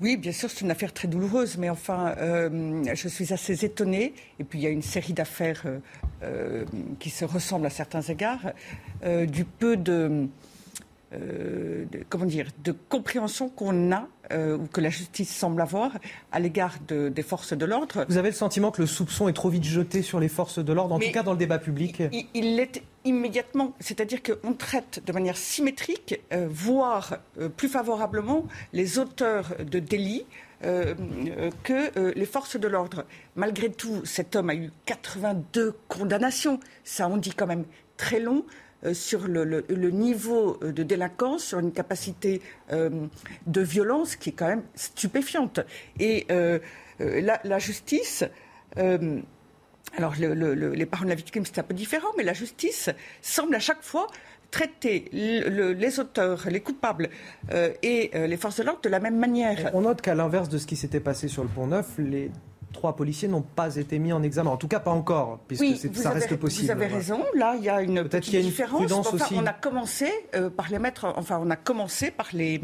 Oui, 0.00 0.16
bien 0.16 0.32
sûr, 0.32 0.50
c'est 0.50 0.62
une 0.62 0.70
affaire 0.70 0.92
très 0.92 1.06
douloureuse, 1.06 1.56
mais 1.56 1.70
enfin, 1.70 2.14
euh, 2.18 2.82
je 2.94 3.08
suis 3.08 3.32
assez 3.32 3.64
étonnée. 3.64 4.12
Et 4.40 4.44
puis, 4.44 4.58
il 4.58 4.62
y 4.62 4.66
a 4.66 4.70
une 4.70 4.82
série 4.82 5.12
d'affaires 5.12 5.62
euh, 5.66 5.78
euh, 6.22 6.64
qui 6.98 7.10
se 7.10 7.24
ressemblent 7.24 7.66
à 7.66 7.70
certains 7.70 8.02
égards, 8.02 8.52
euh, 9.04 9.24
du 9.24 9.44
peu 9.44 9.76
de, 9.76 10.26
de, 11.18 12.04
comment 12.08 12.26
dire, 12.26 12.48
de 12.62 12.72
compréhension 12.72 13.48
qu'on 13.48 13.92
a 13.92 14.08
euh, 14.32 14.56
ou 14.56 14.66
que 14.66 14.80
la 14.80 14.90
justice 14.90 15.34
semble 15.34 15.60
avoir 15.60 15.92
à 16.32 16.40
l'égard 16.40 16.76
de, 16.88 17.08
des 17.08 17.22
forces 17.22 17.52
de 17.52 17.64
l'ordre. 17.64 18.06
Vous 18.08 18.16
avez 18.16 18.30
le 18.30 18.34
sentiment 18.34 18.70
que 18.70 18.80
le 18.80 18.86
soupçon 18.86 19.28
est 19.28 19.32
trop 19.32 19.50
vite 19.50 19.64
jeté 19.64 20.02
sur 20.02 20.20
les 20.20 20.28
forces 20.28 20.58
de 20.58 20.72
l'ordre, 20.72 20.94
en 20.94 20.98
Mais 20.98 21.06
tout 21.06 21.12
cas 21.12 21.22
dans 21.22 21.32
le 21.32 21.38
débat 21.38 21.58
public? 21.58 22.02
Il 22.34 22.56
l'est 22.56 22.82
immédiatement, 23.04 23.74
c'est-à-dire 23.80 24.20
qu'on 24.22 24.54
traite 24.54 25.02
de 25.06 25.12
manière 25.12 25.36
symétrique, 25.36 26.20
euh, 26.32 26.46
voire 26.50 27.18
euh, 27.38 27.48
plus 27.48 27.68
favorablement, 27.68 28.46
les 28.72 28.98
auteurs 28.98 29.54
de 29.58 29.78
délits. 29.78 30.26
Euh, 30.64 30.94
que 31.62 32.14
les 32.16 32.24
forces 32.24 32.56
de 32.58 32.68
l'ordre. 32.68 33.04
Malgré 33.36 33.70
tout, 33.70 34.00
cet 34.04 34.34
homme 34.34 34.48
a 34.48 34.54
eu 34.54 34.70
82 34.86 35.76
condamnations. 35.88 36.58
Ça, 36.84 37.06
on 37.06 37.18
dit 37.18 37.34
quand 37.34 37.46
même 37.46 37.64
très 37.98 38.18
long 38.18 38.46
sur 38.92 39.26
le, 39.28 39.90
niveau 39.90 40.58
de 40.62 40.82
délinquance, 40.82 41.44
sur 41.44 41.58
une 41.58 41.72
capacité 41.72 42.42
euh, 42.72 42.90
de 43.46 43.60
violence 43.60 44.16
qui 44.16 44.30
est 44.30 44.32
quand 44.32 44.48
même 44.48 44.64
stupéfiante. 44.74 45.60
Et 45.98 46.26
euh, 46.30 46.58
la, 46.98 47.40
la, 47.44 47.58
justice. 47.58 48.24
Euh, 48.78 49.20
alors, 49.96 50.14
les 50.16 50.86
parents 50.86 51.04
de 51.04 51.10
la 51.10 51.14
victime, 51.14 51.44
c'est 51.46 51.58
un 51.58 51.62
peu 51.62 51.74
différent, 51.74 52.08
mais 52.16 52.24
la 52.24 52.32
justice 52.32 52.90
semble 53.22 53.54
à 53.54 53.60
chaque 53.60 53.82
fois 53.82 54.08
traiter 54.54 55.08
le, 55.12 55.72
les 55.72 55.98
auteurs, 55.98 56.46
les 56.48 56.60
coupables 56.60 57.08
euh, 57.52 57.72
et 57.82 58.10
euh, 58.14 58.28
les 58.28 58.36
forces 58.36 58.58
de 58.58 58.62
l'ordre 58.62 58.80
de 58.82 58.88
la 58.88 59.00
même 59.00 59.18
manière. 59.18 59.70
On 59.74 59.80
note 59.80 60.00
qu'à 60.00 60.14
l'inverse 60.14 60.48
de 60.48 60.58
ce 60.58 60.66
qui 60.66 60.76
s'était 60.76 61.00
passé 61.00 61.26
sur 61.26 61.42
le 61.42 61.48
Pont 61.48 61.66
Neuf, 61.66 61.98
les 61.98 62.30
trois 62.74 62.94
policiers 62.94 63.28
n'ont 63.28 63.40
pas 63.42 63.76
été 63.76 63.98
mis 63.98 64.12
en 64.12 64.22
examen. 64.22 64.50
En 64.50 64.58
tout 64.58 64.68
cas, 64.68 64.80
pas 64.80 64.90
encore, 64.90 65.38
puisque 65.48 65.62
oui, 65.62 65.80
ça 65.94 66.10
avez, 66.10 66.20
reste 66.20 66.36
possible. 66.36 66.66
Vous 66.66 66.70
avez 66.72 66.86
raison. 66.86 67.24
Là, 67.34 67.54
il 67.56 67.64
y 67.64 67.70
a 67.70 67.80
une 67.80 68.02
peut-être 68.02 68.24
qu'il 68.24 68.34
y 68.34 68.36
a 68.36 68.40
une 68.40 68.46
différence. 68.46 68.80
prudence 68.80 69.06
enfin, 69.06 69.24
aussi. 69.24 69.34
On 69.38 69.46
a 69.46 69.54
commencé 69.54 70.10
euh, 70.34 70.50
par 70.50 70.68
les 70.70 70.78
mettre. 70.78 71.06
Enfin, 71.16 71.40
on 71.42 71.50
a 71.50 71.56
commencé 71.56 72.10
par 72.10 72.28
les. 72.34 72.60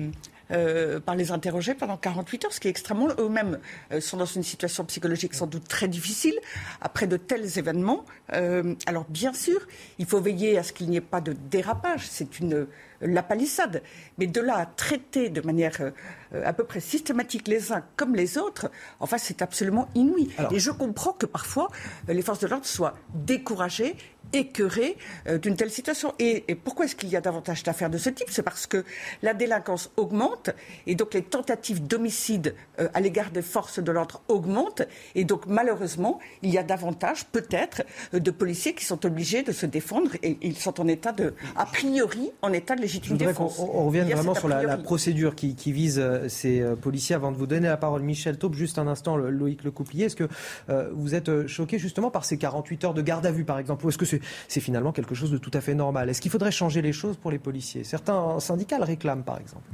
Euh, 0.53 0.99
par 0.99 1.15
les 1.15 1.31
interroger 1.31 1.75
pendant 1.75 1.97
48 1.97 2.45
heures, 2.45 2.53
ce 2.53 2.59
qui 2.59 2.67
est 2.67 2.71
extrêmement. 2.71 3.09
Eux-mêmes 3.19 3.61
euh, 3.93 4.01
sont 4.01 4.17
dans 4.17 4.25
une 4.25 4.43
situation 4.43 4.85
psychologique 4.85 5.35
sans 5.35 5.47
doute 5.47 5.69
très 5.69 5.87
difficile 5.87 6.35
après 6.81 7.07
de 7.07 7.17
tels 7.17 7.59
événements. 7.59 8.05
Euh, 8.33 8.75
alors, 8.87 9.05
bien 9.09 9.33
sûr, 9.33 9.61
il 9.99 10.07
faut 10.07 10.21
veiller 10.21 10.59
à 10.59 10.65
ce 10.65 10.73
qu'il 10.73 10.91
n'y 10.91 10.97
ait 10.97 11.01
pas 11.01 11.21
de 11.21 11.33
dérapage. 11.33 12.07
C'est 12.09 12.41
une 12.41 12.67
la 13.01 13.23
palissade. 13.23 13.83
Mais 14.19 14.27
de 14.27 14.41
là 14.41 14.57
à 14.59 14.67
traiter 14.67 15.29
de 15.29 15.41
manière 15.41 15.77
euh, 15.81 16.43
à 16.45 16.53
peu 16.53 16.65
près 16.65 16.81
systématique 16.81 17.49
les 17.49 17.73
uns 17.73 17.83
comme 17.97 18.15
les 18.15 18.39
autres, 18.39 18.71
enfin, 19.01 19.19
c'est 19.19 19.43
absolument 19.43 19.89
inouï. 19.95 20.31
Alors, 20.39 20.53
Et 20.53 20.59
je 20.59 20.71
comprends 20.71 21.13
que 21.13 21.27
parfois, 21.27 21.71
les 22.09 22.23
forces 22.23 22.41
de 22.41 22.47
l'ordre 22.47 22.67
soient 22.67 22.95
découragées 23.15 23.97
écœurés 24.33 24.97
euh, 25.29 25.39
d'une 25.39 25.57
telle 25.57 25.71
situation. 25.71 26.15
Et, 26.19 26.45
et 26.49 26.55
pourquoi 26.55 26.85
est-ce 26.85 26.97
qu'il 26.97 27.09
y 27.09 27.17
a 27.17 27.21
davantage 27.21 27.63
d'affaires 27.63 27.91
de 27.91 27.99
ce 27.99 28.11
type? 28.11 28.29
C'est 28.31 28.43
parce 28.43 28.67
que 28.67 28.85
la 29.23 29.35
délinquance 29.35 29.91
augmente 29.97 30.51
et 30.87 30.95
donc 30.95 31.15
les 31.15 31.23
tentatives 31.23 31.87
d'homicide 31.87 32.55
euh, 32.79 32.89
à 32.95 33.01
l'égard 33.01 33.31
des 33.31 33.43
forces 33.43 33.79
de 33.79 33.93
l'ordre 33.93 34.23
augmentent. 34.29 34.83
Et 35.15 35.25
donc 35.25 35.47
malheureusement, 35.47 36.19
il 36.43 36.51
y 36.51 36.59
a 36.59 36.63
davantage 36.63 37.27
peut-être 37.27 37.83
euh, 38.15 38.21
de 38.21 38.31
policiers 38.31 38.75
qui 38.75 38.85
sont 38.85 39.05
obligés 39.07 39.43
de 39.43 39.53
se 39.53 39.67
défendre 39.67 40.11
et 40.23 40.39
ils 40.43 40.57
sont 40.57 40.81
en 40.81 40.89
état 40.89 41.13
de, 41.13 41.35
a 41.57 41.67
priori, 41.67 42.31
en 42.43 42.53
état 42.53 42.77
de 42.77 42.81
légitime 42.81 43.17
défense. 43.17 43.59
On, 43.59 43.71
on 43.81 43.87
revienne 43.87 44.09
vraiment 44.09 44.35
sur 44.35 44.49
la, 44.49 44.63
la, 44.63 44.77
procédure 44.77 45.35
qui, 45.35 45.55
qui 45.55 45.73
vise 45.73 46.03
ces 46.29 46.65
policiers. 46.81 47.15
Avant 47.15 47.33
de 47.33 47.37
vous 47.37 47.47
donner 47.47 47.69
la 47.69 47.77
parole, 47.77 48.03
Michel 48.03 48.39
Taube, 48.39 48.55
juste 48.55 48.79
un 48.79 48.87
instant, 48.87 49.17
le, 49.17 49.31
Loïc 49.31 49.65
Lecouplier, 49.65 50.07
est-ce 50.07 50.17
que 50.17 50.29
euh, 50.69 50.91
vous 50.93 51.15
êtes 51.15 51.47
choqué 51.47 51.79
justement 51.79 52.11
par 52.11 52.25
ces 52.25 52.39
48 52.39 52.85
heures 52.85 52.95
de 52.95 53.03
garde 53.03 53.27
à 53.27 53.31
vue, 53.31 53.45
par 53.45 53.59
exemple, 53.59 53.85
ou 53.87 53.89
est-ce 53.89 53.99
que 53.99 54.07
c'est 54.07 54.20
c'est 54.49 54.61
finalement 54.61 54.93
quelque 54.93 55.15
chose 55.15 55.31
de 55.31 55.39
tout 55.39 55.51
à 55.55 55.61
fait 55.61 55.75
normal. 55.75 56.09
Est-ce 56.09 56.21
qu'il 56.21 56.31
faudrait 56.31 56.53
changer 56.53 56.83
les 56.83 56.93
choses 56.93 57.17
pour 57.17 57.31
les 57.31 57.39
policiers? 57.39 57.85
Certains 57.85 58.41
syndicats 58.41 58.79
le 58.79 58.85
réclament, 58.85 59.25
par 59.25 59.39
exemple. 59.39 59.69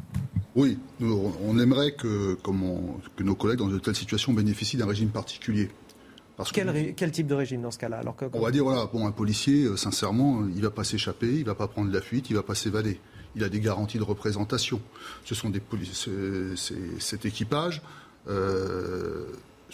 Oui, 0.54 0.78
nous, 1.00 1.32
on 1.44 1.58
aimerait 1.58 1.92
que, 1.92 2.34
comme 2.42 2.62
on, 2.62 2.96
que 3.16 3.22
nos 3.22 3.34
collègues 3.34 3.58
dans 3.58 3.68
de 3.68 3.78
telles 3.78 3.94
situations 3.94 4.32
bénéficient 4.32 4.78
d'un 4.78 4.86
régime 4.86 5.10
particulier. 5.10 5.70
Parce 6.36 6.52
quel, 6.52 6.72
que, 6.72 6.90
quel, 6.92 7.10
type 7.10 7.26
de 7.26 7.34
régime 7.34 7.62
dans 7.62 7.70
ce 7.70 7.78
cas-là? 7.78 7.98
Alors 7.98 8.16
que, 8.16 8.26
On 8.32 8.40
va 8.40 8.50
dire, 8.50 8.64
voilà, 8.64 8.86
bon, 8.86 9.06
un 9.06 9.10
policier, 9.10 9.64
euh, 9.64 9.76
sincèrement, 9.76 10.44
il 10.48 10.56
ne 10.56 10.62
va 10.62 10.70
pas 10.70 10.84
s'échapper, 10.84 11.28
il 11.28 11.40
ne 11.40 11.46
va 11.46 11.54
pas 11.54 11.66
prendre 11.66 11.90
la 11.90 12.00
fuite, 12.00 12.28
il 12.30 12.34
ne 12.34 12.38
va 12.38 12.42
pas 12.42 12.54
s'évader. 12.54 13.00
Il 13.34 13.44
a 13.44 13.48
des 13.48 13.60
garanties 13.60 13.98
de 13.98 14.02
représentation. 14.02 14.80
Ce 15.24 15.34
sont 15.34 15.50
des 15.50 15.62
cet 16.98 17.26
équipage. 17.26 17.82
Euh, 18.28 19.26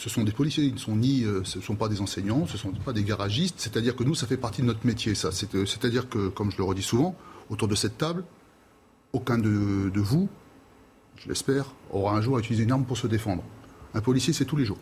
ce 0.02 0.10
sont 0.10 0.24
des 0.24 0.32
policiers, 0.32 0.64
ils 0.64 0.74
ne 0.74 0.78
sont 0.78 0.96
ni, 0.96 1.22
euh, 1.22 1.44
ce 1.44 1.58
ne 1.58 1.62
sont 1.62 1.76
pas 1.76 1.88
des 1.88 2.00
enseignants, 2.00 2.44
ce 2.48 2.54
ne 2.54 2.58
sont 2.58 2.72
pas 2.72 2.92
des 2.92 3.04
garagistes. 3.04 3.54
C'est-à-dire 3.58 3.94
que 3.94 4.02
nous, 4.02 4.16
ça 4.16 4.26
fait 4.26 4.36
partie 4.36 4.60
de 4.60 4.66
notre 4.66 4.84
métier, 4.84 5.14
ça. 5.14 5.30
C'est-à-dire 5.30 6.08
que, 6.08 6.26
comme 6.26 6.50
je 6.50 6.58
le 6.58 6.64
redis 6.64 6.82
souvent, 6.82 7.14
autour 7.50 7.68
de 7.68 7.76
cette 7.76 7.98
table, 7.98 8.24
aucun 9.12 9.38
de, 9.38 9.90
de 9.90 10.00
vous, 10.00 10.28
je 11.18 11.28
l'espère, 11.28 11.66
aura 11.92 12.16
un 12.16 12.20
jour 12.20 12.36
à 12.36 12.40
utiliser 12.40 12.64
une 12.64 12.72
arme 12.72 12.84
pour 12.84 12.98
se 12.98 13.06
défendre. 13.06 13.44
Un 13.94 14.00
policier, 14.00 14.32
c'est 14.32 14.44
tous 14.44 14.56
les 14.56 14.64
jours. 14.64 14.78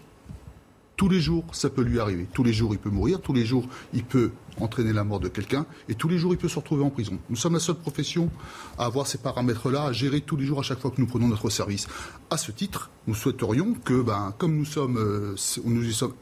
Tous 1.01 1.09
les 1.09 1.23
jours, 1.23 1.45
ça 1.53 1.71
peut 1.71 1.81
lui 1.81 1.99
arriver. 1.99 2.27
Tous 2.31 2.45
les 2.45 2.53
jours, 2.53 2.75
il 2.75 2.79
peut 2.79 2.91
mourir. 2.91 3.23
Tous 3.23 3.33
les 3.33 3.47
jours, 3.47 3.67
il 3.95 4.05
peut 4.05 4.33
entraîner 4.61 4.93
la 4.93 5.03
mort 5.03 5.19
de 5.19 5.29
quelqu'un. 5.29 5.65
Et 5.89 5.95
tous 5.95 6.09
les 6.09 6.19
jours, 6.19 6.35
il 6.35 6.37
peut 6.37 6.47
se 6.47 6.57
retrouver 6.57 6.85
en 6.85 6.91
prison. 6.91 7.19
Nous 7.31 7.37
sommes 7.37 7.55
la 7.55 7.59
seule 7.59 7.77
profession 7.77 8.29
à 8.77 8.85
avoir 8.85 9.07
ces 9.07 9.17
paramètres-là, 9.17 9.85
à 9.85 9.93
gérer 9.93 10.21
tous 10.21 10.37
les 10.37 10.45
jours 10.45 10.59
à 10.59 10.63
chaque 10.63 10.79
fois 10.79 10.91
que 10.91 11.01
nous 11.01 11.07
prenons 11.07 11.27
notre 11.27 11.49
service. 11.49 11.87
À 12.29 12.37
ce 12.37 12.53
titre, 12.53 12.91
nous 13.07 13.15
souhaiterions 13.15 13.73
que, 13.83 14.03
ben, 14.03 14.35
comme 14.37 14.55
nous 14.55 14.67
euh, 14.77 15.37
y 15.37 15.93
sommes 15.95 16.13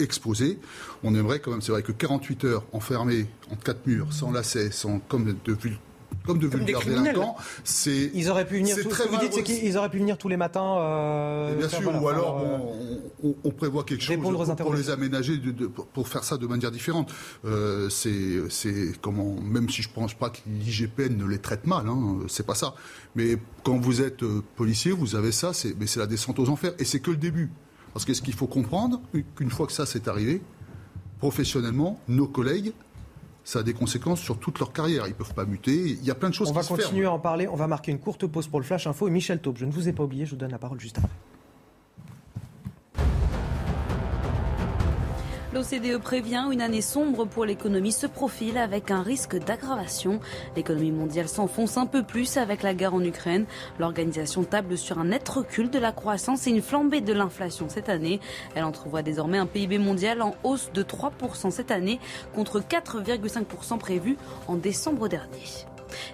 exposés, 0.00 0.58
on 1.04 1.14
aimerait 1.14 1.38
quand 1.38 1.52
même, 1.52 1.62
c'est 1.62 1.70
vrai 1.70 1.84
que 1.84 1.92
48 1.92 2.44
heures 2.46 2.64
enfermés 2.72 3.28
entre 3.52 3.62
quatre 3.62 3.86
murs, 3.86 4.12
sans 4.12 4.32
lacets, 4.32 4.72
sans, 4.72 4.98
comme 4.98 5.36
depuis 5.44 5.78
comme 6.26 6.38
de 6.38 6.46
vulgaires 6.46 6.80
délinquants. 6.84 7.36
C'est 7.64 8.10
ils 8.14 8.30
auraient 8.30 8.46
pu 8.46 8.56
venir. 8.56 8.76
Tout, 8.82 8.88
très 8.88 9.06
vous 9.06 9.18
dites, 9.18 9.32
c'est 9.32 9.42
qu'ils 9.42 9.78
auraient 9.78 9.88
pu 9.88 9.98
venir 9.98 10.18
tous 10.18 10.28
les 10.28 10.36
matins. 10.36 10.76
Euh, 10.78 11.54
bien 11.56 11.68
sûr, 11.68 12.02
ou 12.02 12.08
alors 12.08 12.40
euh, 12.40 13.32
on, 13.44 13.50
prévoit 13.50 13.84
quelque 13.84 14.02
chose 14.02 14.16
pour, 14.58 14.74
les 14.74 14.90
aménager, 14.90 15.40
pour 15.94 16.08
faire 16.08 16.24
ça 16.24 16.36
de 16.36 16.46
manière 16.46 16.70
différente. 16.70 17.12
Euh, 17.44 17.88
c'est 17.88 18.92
comment, 19.00 19.36
même 19.40 19.68
si 19.70 19.82
je 19.82 19.88
pense 19.90 20.14
pas 20.14 20.30
que 20.30 20.38
l'IGPN 20.46 21.16
ne 21.16 21.26
les 21.26 21.38
traite 21.38 21.66
mal, 21.66 21.88
hein, 21.88 22.18
c'est 22.28 22.46
pas 22.46 22.54
ça. 22.54 22.74
Mais 23.14 23.36
quand 23.62 23.78
vous 23.78 24.02
êtes 24.02 24.24
policier, 24.56 24.92
vous 24.92 25.14
avez 25.16 25.32
ça, 25.32 25.52
mais 25.78 25.86
c'est 25.86 26.00
la 26.00 26.06
descente 26.06 26.38
aux 26.38 26.48
enfers, 26.48 26.74
et 26.78 26.84
c'est 26.84 27.00
que 27.00 27.10
le 27.10 27.16
début. 27.16 27.50
Parce 27.92 28.04
que 28.04 28.12
ce 28.12 28.20
qu'il 28.20 28.34
faut 28.34 28.46
comprendre, 28.46 29.00
qu'une 29.36 29.50
fois 29.50 29.66
que 29.66 29.72
ça 29.72 29.86
s'est 29.86 30.08
arrivé, 30.08 30.42
professionnellement, 31.18 31.98
nos 32.08 32.26
collègues 32.26 32.72
ça 33.46 33.60
a 33.60 33.62
des 33.62 33.74
conséquences 33.74 34.20
sur 34.20 34.38
toute 34.38 34.58
leur 34.58 34.72
carrière. 34.72 35.04
Ils 35.06 35.10
ne 35.10 35.14
peuvent 35.14 35.32
pas 35.32 35.44
muter. 35.44 35.76
Il 35.76 36.04
y 36.04 36.10
a 36.10 36.16
plein 36.16 36.28
de 36.28 36.34
choses 36.34 36.50
on 36.50 36.52
qui 36.52 36.66
se 36.66 36.72
On 36.72 36.76
va 36.76 36.82
continuer 36.82 37.06
à 37.06 37.12
en 37.12 37.20
parler. 37.20 37.46
On 37.46 37.54
va 37.54 37.68
marquer 37.68 37.92
une 37.92 38.00
courte 38.00 38.26
pause 38.26 38.48
pour 38.48 38.58
le 38.58 38.66
Flash 38.66 38.88
Info. 38.88 39.06
Et 39.06 39.10
Michel 39.10 39.38
Taube, 39.38 39.56
je 39.56 39.64
ne 39.64 39.70
vous 39.70 39.88
ai 39.88 39.92
pas 39.92 40.02
oublié, 40.02 40.26
je 40.26 40.32
vous 40.32 40.36
donne 40.36 40.50
la 40.50 40.58
parole 40.58 40.80
juste 40.80 40.98
après. 40.98 41.08
L'OCDE 45.56 45.96
prévient 45.96 46.48
une 46.52 46.60
année 46.60 46.82
sombre 46.82 47.24
pour 47.24 47.46
l'économie 47.46 47.90
se 47.90 48.06
profile 48.06 48.58
avec 48.58 48.90
un 48.90 49.02
risque 49.02 49.38
d'aggravation. 49.38 50.20
L'économie 50.54 50.92
mondiale 50.92 51.28
s'enfonce 51.28 51.78
un 51.78 51.86
peu 51.86 52.02
plus 52.02 52.36
avec 52.36 52.62
la 52.62 52.74
guerre 52.74 52.92
en 52.92 53.02
Ukraine. 53.02 53.46
L'organisation 53.78 54.44
table 54.44 54.76
sur 54.76 54.98
un 54.98 55.06
net 55.06 55.26
recul 55.26 55.70
de 55.70 55.78
la 55.78 55.92
croissance 55.92 56.46
et 56.46 56.50
une 56.50 56.60
flambée 56.60 57.00
de 57.00 57.14
l'inflation 57.14 57.70
cette 57.70 57.88
année. 57.88 58.20
Elle 58.54 58.64
entrevoit 58.64 59.00
désormais 59.00 59.38
un 59.38 59.46
PIB 59.46 59.78
mondial 59.78 60.20
en 60.20 60.34
hausse 60.44 60.70
de 60.74 60.82
3% 60.82 61.50
cette 61.50 61.70
année 61.70 62.00
contre 62.34 62.60
4,5% 62.60 63.78
prévu 63.78 64.18
en 64.48 64.56
décembre 64.56 65.08
dernier. 65.08 65.40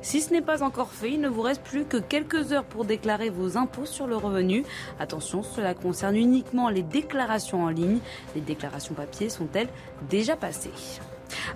Si 0.01 0.21
ce 0.21 0.33
n'est 0.33 0.43
pas 0.43 0.63
encore 0.63 0.93
fait, 0.93 1.13
il 1.13 1.21
ne 1.21 1.29
vous 1.29 1.43
reste 1.43 1.63
plus 1.63 1.85
que 1.85 1.97
quelques 1.97 2.53
heures 2.53 2.65
pour 2.65 2.85
déclarer 2.85 3.31
vos 3.31 3.57
impôts 3.57 3.87
sur 3.87 4.07
le 4.07 4.17
revenu. 4.17 4.65
Attention, 4.99 5.43
cela 5.43 5.75
concerne 5.75 6.17
uniquement 6.17 6.69
les 6.69 6.83
déclarations 6.83 7.65
en 7.65 7.69
ligne. 7.69 7.99
Les 8.35 8.41
déclarations 8.41 8.95
papier 8.95 9.29
sont-elles 9.29 9.69
déjà 10.09 10.37
passées? 10.37 10.71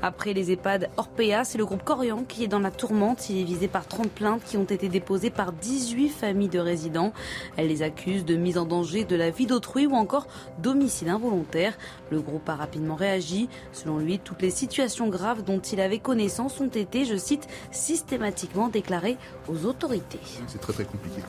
Après 0.02 0.32
les 0.32 0.52
EHPAD 0.52 0.90
Orpea, 0.96 1.44
c'est 1.44 1.58
le 1.58 1.66
groupe 1.66 1.82
Corian 1.82 2.24
qui 2.24 2.44
est 2.44 2.48
dans 2.48 2.58
la 2.58 2.70
tourmente. 2.70 3.30
Il 3.30 3.40
est 3.40 3.44
visé 3.44 3.68
par 3.68 3.86
30 3.86 4.10
plaintes 4.10 4.42
qui 4.44 4.56
ont 4.56 4.64
été 4.64 4.88
déposées 4.88 5.30
par 5.30 5.52
18 5.52 6.08
familles 6.08 6.48
de 6.48 6.58
résidents. 6.58 7.12
Elle 7.56 7.68
les 7.68 7.82
accuse 7.82 8.24
de 8.24 8.36
mise 8.36 8.58
en 8.58 8.64
danger 8.64 9.04
de 9.04 9.16
la 9.16 9.30
vie 9.30 9.46
d'autrui 9.46 9.86
ou 9.86 9.94
encore 9.94 10.26
d'homicide 10.58 11.08
involontaire. 11.08 11.76
Le 12.10 12.20
groupe 12.20 12.48
a 12.48 12.54
rapidement 12.54 12.94
réagi. 12.94 13.48
Selon 13.72 13.98
lui, 13.98 14.18
toutes 14.18 14.42
les 14.42 14.50
situations 14.50 15.08
graves 15.08 15.42
dont 15.42 15.60
il 15.60 15.80
avait 15.80 15.98
connaissance 15.98 16.60
ont 16.60 16.68
été, 16.68 17.04
je 17.04 17.16
cite, 17.16 17.46
systématiquement 17.70 18.68
déclarées 18.68 19.16
aux 19.48 19.66
autorités. 19.66 20.20
C'est 20.46 20.60
très 20.60 20.72
très 20.72 20.84
compliqué. 20.84 21.22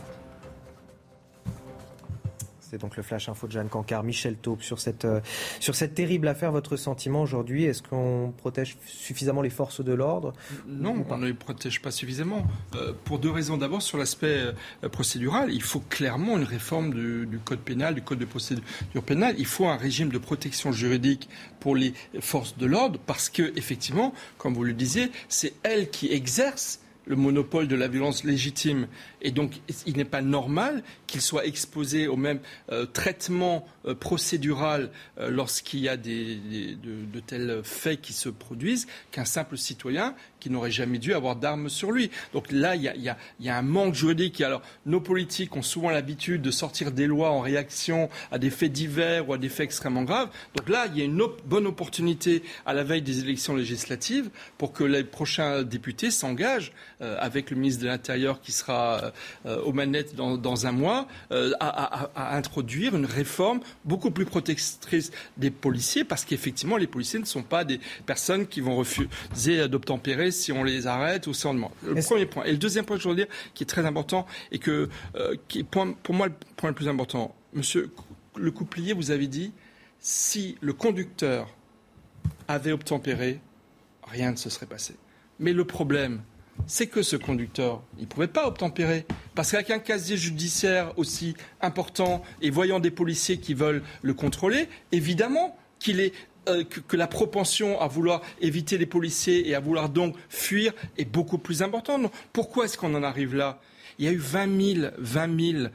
C'est 2.69 2.81
donc 2.81 2.97
le 2.97 3.03
flash 3.03 3.29
info 3.29 3.47
de 3.47 3.53
Jeanne 3.53 3.69
Cancard, 3.69 4.03
Michel 4.03 4.35
Taupe 4.35 4.61
sur 4.61 4.79
cette, 4.79 5.05
euh, 5.05 5.21
sur 5.61 5.73
cette 5.73 5.95
terrible 5.95 6.27
affaire. 6.27 6.51
Votre 6.51 6.75
sentiment 6.75 7.21
aujourd'hui, 7.21 7.63
est-ce 7.63 7.81
qu'on 7.81 8.33
protège 8.35 8.77
suffisamment 8.85 9.41
les 9.41 9.49
forces 9.49 9.81
de 9.81 9.93
l'ordre 9.93 10.33
Non, 10.67 11.05
on 11.09 11.17
ne 11.17 11.27
les 11.27 11.33
protège 11.33 11.81
pas 11.81 11.91
suffisamment. 11.91 12.45
Euh, 12.75 12.91
pour 13.05 13.19
deux 13.19 13.31
raisons. 13.31 13.55
D'abord, 13.55 13.81
sur 13.81 13.97
l'aspect 13.97 14.51
euh, 14.83 14.89
procédural, 14.89 15.53
il 15.53 15.61
faut 15.61 15.79
clairement 15.79 16.37
une 16.37 16.43
réforme 16.43 16.93
du, 16.93 17.25
du, 17.25 17.39
code 17.39 17.59
pénal, 17.59 17.95
du 17.95 18.01
code 18.01 18.19
de 18.19 18.25
procédure 18.25 18.63
pénale. 19.05 19.35
Il 19.37 19.45
faut 19.45 19.67
un 19.67 19.77
régime 19.77 20.09
de 20.09 20.17
protection 20.17 20.73
juridique 20.73 21.29
pour 21.61 21.73
les 21.73 21.93
forces 22.19 22.57
de 22.57 22.65
l'ordre 22.65 22.99
parce 23.05 23.29
que, 23.29 23.53
effectivement, 23.55 24.13
comme 24.37 24.53
vous 24.53 24.65
le 24.65 24.73
disiez, 24.73 25.09
c'est 25.29 25.53
elles 25.63 25.89
qui 25.89 26.11
exercent 26.11 26.81
le 27.07 27.15
monopole 27.15 27.67
de 27.67 27.75
la 27.75 27.87
violence 27.87 28.23
légitime. 28.23 28.87
Et 29.21 29.31
donc, 29.31 29.61
il 29.85 29.97
n'est 29.97 30.05
pas 30.05 30.21
normal 30.21 30.83
qu'il 31.07 31.21
soit 31.21 31.45
exposé 31.45 32.07
au 32.07 32.17
même 32.17 32.39
euh, 32.71 32.85
traitement 32.85 33.65
euh, 33.87 33.95
procédural 33.95 34.89
euh, 35.19 35.29
lorsqu'il 35.29 35.79
y 35.79 35.89
a 35.89 35.97
des, 35.97 36.35
de, 36.35 37.19
tels 37.19 37.61
faits 37.63 38.01
qui 38.01 38.13
se 38.13 38.29
produisent 38.29 38.87
qu'un 39.11 39.25
simple 39.25 39.57
citoyen 39.57 40.15
qui 40.39 40.49
n'aurait 40.49 40.71
jamais 40.71 40.99
dû 40.99 41.13
avoir 41.13 41.35
d'armes 41.35 41.67
sur 41.67 41.91
lui. 41.91 42.11
Donc 42.33 42.51
là, 42.51 42.75
il 42.75 42.83
y, 42.83 42.87
a, 42.87 43.17
y 43.39 43.49
a, 43.49 43.57
un 43.57 43.61
manque 43.61 43.95
juridique. 43.95 44.39
alors, 44.41 44.61
nos 44.85 45.01
politiques 45.01 45.55
ont 45.55 45.61
souvent 45.61 45.89
l'habitude 45.89 46.41
de 46.41 46.51
sortir 46.51 46.91
des 46.91 47.07
lois 47.07 47.31
en 47.31 47.41
réaction 47.41 48.09
à 48.31 48.37
des 48.37 48.49
faits 48.49 48.71
divers 48.71 49.27
ou 49.27 49.33
à 49.33 49.37
des 49.37 49.49
faits 49.49 49.65
extrêmement 49.65 50.03
graves. 50.03 50.29
Donc 50.55 50.69
là, 50.69 50.85
il 50.87 50.97
y 50.97 51.01
a 51.01 51.05
une 51.05 51.21
bonne 51.45 51.65
opportunité 51.65 52.43
à 52.65 52.73
la 52.73 52.83
veille 52.83 53.01
des 53.01 53.19
élections 53.19 53.55
législatives 53.55 54.29
pour 54.57 54.73
que 54.73 54.83
les 54.83 55.03
prochains 55.03 55.63
députés 55.63 56.11
s'engagent 56.11 56.71
avec 56.99 57.51
le 57.51 57.57
ministre 57.57 57.83
de 57.83 57.87
l'Intérieur 57.87 58.41
qui 58.41 58.51
sera 58.51 59.11
euh, 59.45 59.61
aux 59.61 59.73
manettes 59.73 60.15
dans, 60.15 60.65
un 60.65 60.71
mois, 60.71 61.07
euh, 61.31 61.51
à, 61.59 62.35
introduire 62.35 62.95
une 62.95 63.05
réforme 63.05 63.59
beaucoup 63.85 64.11
plus 64.11 64.25
protectrice 64.25 65.11
des 65.37 65.51
policiers, 65.51 66.03
parce 66.03 66.25
qu'effectivement, 66.25 66.77
les 66.77 66.87
policiers 66.87 67.19
ne 67.19 67.25
sont 67.25 67.43
pas 67.43 67.63
des 67.63 67.79
personnes 68.05 68.47
qui 68.47 68.61
vont 68.61 68.75
refuser 68.75 69.67
d'obtempérer 69.67 70.31
si 70.31 70.51
on 70.51 70.63
les 70.63 70.87
arrête 70.87 71.27
ou 71.27 71.33
si 71.33 71.45
on 71.45 71.53
demande. 71.53 71.71
Le 71.83 72.01
premier 72.01 72.25
point. 72.25 72.43
Et 72.45 72.51
le 72.51 72.57
deuxième 72.57 72.85
point 72.85 72.97
que 72.97 73.03
je 73.03 73.09
veux 73.09 73.15
dire, 73.15 73.27
qui 73.53 73.63
est 73.63 73.67
très 73.67 73.85
important, 73.85 74.25
et 74.51 74.59
que, 74.59 74.89
euh, 75.15 75.35
qui 75.47 75.63
pour 75.63 76.13
moi, 76.13 76.27
le 76.27 76.33
point 76.55 76.69
le 76.69 76.75
plus 76.75 76.87
important, 76.87 77.35
monsieur 77.53 77.91
le 78.35 78.51
couplier, 78.51 78.93
vous 78.93 79.11
avez 79.11 79.27
dit, 79.27 79.51
si 79.99 80.57
le 80.61 80.73
conducteur 80.73 81.55
avait 82.47 82.71
obtempéré, 82.71 83.41
rien 84.03 84.31
ne 84.31 84.37
se 84.37 84.49
serait 84.49 84.65
passé. 84.65 84.95
Mais 85.39 85.53
le 85.53 85.65
problème, 85.65 86.21
c'est 86.65 86.87
que 86.87 87.01
ce 87.01 87.15
conducteur, 87.15 87.81
il 87.97 88.03
ne 88.03 88.07
pouvait 88.07 88.27
pas 88.27 88.47
obtempérer. 88.47 89.05
Parce 89.35 89.51
qu'avec 89.51 89.69
un 89.69 89.79
casier 89.79 90.17
judiciaire 90.17 90.97
aussi 90.97 91.35
important 91.61 92.23
et 92.41 92.49
voyant 92.49 92.79
des 92.79 92.91
policiers 92.91 93.37
qui 93.37 93.53
veulent 93.53 93.83
le 94.01 94.13
contrôler, 94.13 94.67
évidemment 94.91 95.55
euh, 96.47 96.63
que, 96.63 96.95
la 96.95 97.07
propension 97.07 97.79
à 97.79 97.87
vouloir 97.87 98.21
éviter 98.41 98.77
les 98.77 98.85
policiers 98.85 99.47
et 99.47 99.55
à 99.55 99.59
vouloir 99.59 99.89
donc 99.89 100.15
fuir 100.29 100.73
est 100.97 101.05
beaucoup 101.05 101.37
plus 101.37 101.61
importante. 101.61 102.11
pourquoi 102.33 102.65
est-ce 102.65 102.77
qu'on 102.77 102.95
en 102.95 103.03
arrive 103.03 103.35
là? 103.35 103.59
Il 103.99 104.05
y 104.05 104.07
a 104.07 104.11
eu 104.11 104.17
20 104.17 104.75
000, 104.75 104.87
20 104.97 105.53
000 105.53 105.67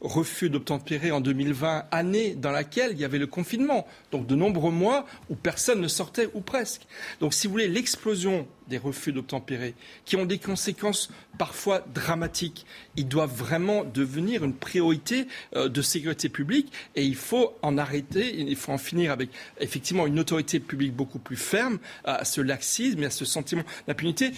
refus 0.00 0.50
d'obtempérer 0.50 1.10
en 1.10 1.20
2020, 1.20 1.86
année 1.90 2.34
dans 2.34 2.50
laquelle 2.50 2.92
il 2.92 2.98
y 3.00 3.04
avait 3.04 3.18
le 3.18 3.26
confinement. 3.26 3.86
Donc 4.10 4.26
de 4.26 4.34
nombreux 4.34 4.70
mois 4.70 5.06
où 5.30 5.34
personne 5.34 5.80
ne 5.80 5.88
sortait 5.88 6.28
ou 6.34 6.40
presque. 6.40 6.82
Donc 7.20 7.34
si 7.34 7.46
vous 7.46 7.52
voulez, 7.52 7.68
l'explosion 7.68 8.46
des 8.68 8.78
refus 8.78 9.12
d'obtempérer, 9.12 9.74
qui 10.04 10.16
ont 10.16 10.24
des 10.24 10.38
conséquences 10.38 11.10
parfois 11.38 11.84
dramatiques, 11.94 12.64
ils 12.96 13.06
doivent 13.06 13.34
vraiment 13.34 13.84
devenir 13.84 14.44
une 14.44 14.54
priorité 14.54 15.26
euh, 15.56 15.68
de 15.68 15.82
sécurité 15.82 16.28
publique 16.28 16.72
et 16.94 17.04
il 17.04 17.16
faut 17.16 17.54
en 17.62 17.76
arrêter, 17.76 18.34
il 18.34 18.56
faut 18.56 18.72
en 18.72 18.78
finir 18.78 19.12
avec 19.12 19.30
effectivement 19.60 20.06
une 20.06 20.18
autorité 20.18 20.60
publique 20.60 20.94
beaucoup 20.94 21.18
plus 21.18 21.36
ferme 21.36 21.78
à 22.04 22.24
ce 22.24 22.40
laxisme 22.40 23.02
et 23.02 23.06
à 23.06 23.10
ce 23.10 23.24
sentiment 23.24 23.64
d'impunité 23.86 24.32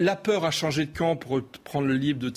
la 0.00 0.16
peur 0.16 0.44
a 0.46 0.50
changé 0.50 0.86
de 0.86 0.96
camp, 0.96 1.14
pour 1.14 1.42
prendre 1.62 1.86
le 1.86 1.94
livre 1.94 2.18
de 2.18 2.30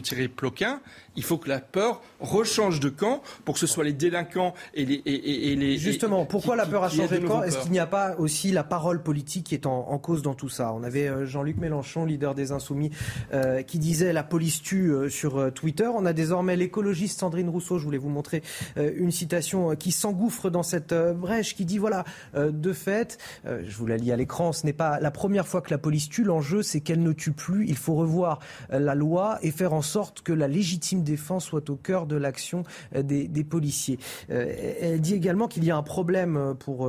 Thierry, 0.00 0.28
Ploquin. 0.28 0.80
Il 1.16 1.24
faut 1.24 1.38
que 1.38 1.48
la 1.48 1.58
peur 1.58 2.00
rechange 2.20 2.80
de 2.80 2.88
camp 2.88 3.22
pour 3.44 3.54
que 3.54 3.60
ce 3.60 3.66
soit 3.66 3.84
les 3.84 3.92
délinquants 3.92 4.54
et 4.74 4.84
les. 4.84 5.78
Justement, 5.78 6.24
pourquoi 6.24 6.56
la 6.56 6.66
peur 6.66 6.84
a 6.84 6.88
changé 6.88 7.18
de 7.18 7.26
camp 7.26 7.42
Est-ce 7.42 7.58
qu'il 7.58 7.72
n'y 7.72 7.78
a 7.78 7.86
pas 7.86 8.16
aussi 8.18 8.52
la 8.52 8.64
parole 8.64 9.02
politique 9.02 9.46
qui 9.46 9.54
est 9.54 9.66
en, 9.66 9.98
cause 9.98 10.22
dans 10.22 10.34
tout 10.34 10.48
ça 10.48 10.72
On 10.72 10.82
avait 10.84 11.08
euh, 11.08 11.26
Jean-Luc 11.26 11.56
Mélenchon, 11.58 12.04
leader 12.04 12.34
des 12.34 12.52
Insoumis, 12.52 12.90
euh, 13.32 13.62
qui 13.62 13.78
disait 13.78 14.12
la 14.12 14.22
police 14.22 14.62
tue 14.62 14.92
euh, 14.92 15.08
sur 15.08 15.52
Twitter. 15.52 15.88
On 15.92 16.06
a 16.06 16.12
désormais 16.12 16.56
l'écologiste 16.56 17.18
Sandrine 17.18 17.48
Rousseau, 17.48 17.78
je 17.78 17.84
voulais 17.84 17.98
vous 17.98 18.08
montrer 18.08 18.42
une 18.76 19.10
citation 19.10 19.74
qui 19.76 19.92
s'engouffre 19.92 20.50
dans 20.50 20.62
cette 20.62 20.94
brèche, 20.94 21.54
qui 21.54 21.64
dit 21.64 21.78
voilà, 21.78 22.04
de 22.34 22.72
fait, 22.72 23.18
je 23.44 23.76
vous 23.76 23.86
la 23.86 23.96
lis 23.96 24.12
à 24.12 24.16
l'écran, 24.16 24.52
ce 24.52 24.66
n'est 24.66 24.72
pas 24.72 25.00
la 25.00 25.10
première 25.10 25.46
fois 25.46 25.60
que 25.60 25.70
la 25.70 25.78
police 25.78 26.08
tue, 26.08 26.24
l'enjeu 26.24 26.62
c'est 26.62 26.80
qu'elle 26.80 27.02
ne 27.02 27.12
tue 27.12 27.32
plus. 27.32 27.66
Il 27.66 27.76
faut 27.76 27.94
revoir 27.94 28.38
la 28.70 28.94
loi 28.94 29.38
et 29.42 29.50
faire 29.50 29.72
en 29.72 29.82
sorte 29.82 30.22
que 30.22 30.32
la 30.32 30.48
légitime 30.48 31.02
défense 31.10 31.44
soit 31.44 31.68
au 31.70 31.76
cœur 31.76 32.06
de 32.06 32.16
l'action 32.16 32.64
euh, 32.94 33.02
des, 33.02 33.44
policiers. 33.44 33.98
Euh, 34.30 34.52
elle 34.80 35.00
dit 35.00 35.14
également 35.14 35.48
qu'il 35.48 35.64
y 35.64 35.70
a 35.70 35.76
un 35.76 35.82
problème 35.82 36.54
pour, 36.58 36.88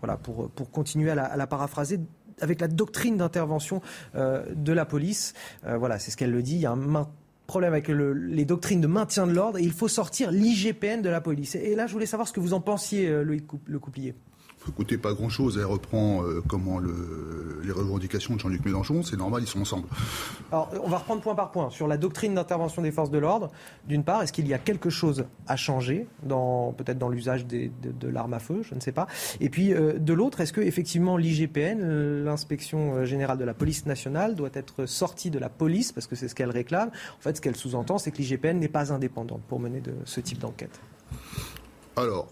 voilà, 0.00 0.16
pour, 0.16 0.50
pour 0.50 0.70
continuer 0.70 1.10
à 1.10 1.36
la, 1.36 1.46
paraphraser 1.46 2.00
avec 2.40 2.60
la 2.60 2.68
doctrine 2.68 3.16
d'intervention 3.16 3.80
de 4.14 4.72
la 4.72 4.84
police. 4.84 5.34
voilà, 5.64 5.98
c'est 5.98 6.10
ce 6.10 6.16
qu'elle 6.16 6.30
le 6.30 6.42
dit. 6.42 6.54
Il 6.54 6.60
y 6.60 6.66
a 6.66 6.72
un 6.72 7.06
problème 7.46 7.72
avec 7.72 7.88
les 7.88 8.44
doctrines 8.44 8.80
de 8.80 8.86
maintien 8.86 9.26
de 9.26 9.32
l'ordre 9.32 9.58
et 9.58 9.62
il 9.62 9.72
faut 9.72 9.88
sortir 9.88 10.30
l'IGPN 10.30 11.02
de 11.02 11.08
la 11.08 11.20
police. 11.20 11.54
Et 11.54 11.74
là, 11.74 11.86
je 11.86 11.92
voulais 11.92 12.06
savoir 12.06 12.26
ce 12.28 12.32
que 12.32 12.40
vous 12.40 12.54
en 12.54 12.60
pensiez, 12.60 13.08
Loïc 13.24 13.44
Le 13.66 13.78
Couplier. 13.78 14.14
Écoutez, 14.68 14.98
pas 14.98 15.12
grand-chose. 15.12 15.58
Elle 15.58 15.66
reprend 15.66 16.22
euh, 16.22 16.42
comment 16.46 16.78
le, 16.78 17.60
les 17.64 17.72
revendications 17.72 18.34
de 18.34 18.40
Jean-Luc 18.40 18.64
Mélenchon. 18.64 19.02
C'est 19.02 19.16
normal, 19.16 19.42
ils 19.42 19.48
sont 19.48 19.60
ensemble. 19.60 19.86
Alors, 20.52 20.70
on 20.84 20.88
va 20.88 20.98
reprendre 20.98 21.20
point 21.22 21.34
par 21.34 21.50
point 21.50 21.70
sur 21.70 21.88
la 21.88 21.96
doctrine 21.96 22.34
d'intervention 22.34 22.82
des 22.82 22.92
forces 22.92 23.10
de 23.10 23.18
l'ordre. 23.18 23.50
D'une 23.86 24.04
part, 24.04 24.22
est-ce 24.22 24.32
qu'il 24.32 24.46
y 24.46 24.54
a 24.54 24.58
quelque 24.58 24.90
chose 24.90 25.24
à 25.46 25.56
changer, 25.56 26.06
dans, 26.22 26.72
peut-être 26.72 26.98
dans 26.98 27.08
l'usage 27.08 27.46
de, 27.46 27.70
de 27.82 28.08
l'arme 28.08 28.34
à 28.34 28.38
feu, 28.38 28.62
je 28.62 28.74
ne 28.74 28.80
sais 28.80 28.92
pas. 28.92 29.06
Et 29.40 29.48
puis, 29.48 29.72
euh, 29.72 29.98
de 29.98 30.12
l'autre, 30.12 30.40
est-ce 30.40 30.52
que 30.52 30.60
effectivement 30.60 31.16
l'IGPN, 31.16 31.80
euh, 31.80 32.24
l'inspection 32.24 33.04
générale 33.04 33.38
de 33.38 33.44
la 33.44 33.54
police 33.54 33.86
nationale, 33.86 34.34
doit 34.34 34.50
être 34.52 34.86
sortie 34.86 35.30
de 35.30 35.38
la 35.38 35.48
police 35.48 35.92
parce 35.92 36.06
que 36.06 36.16
c'est 36.16 36.28
ce 36.28 36.34
qu'elle 36.34 36.50
réclame? 36.50 36.88
En 36.88 37.20
fait, 37.20 37.36
ce 37.36 37.40
qu'elle 37.40 37.56
sous-entend, 37.56 37.98
c'est 37.98 38.10
que 38.10 38.18
l'IGPN 38.18 38.58
n'est 38.58 38.68
pas 38.68 38.92
indépendante 38.92 39.42
pour 39.48 39.60
mener 39.60 39.80
de 39.80 39.92
ce 40.04 40.20
type 40.20 40.38
d'enquête. 40.38 40.80
Alors, 41.96 42.28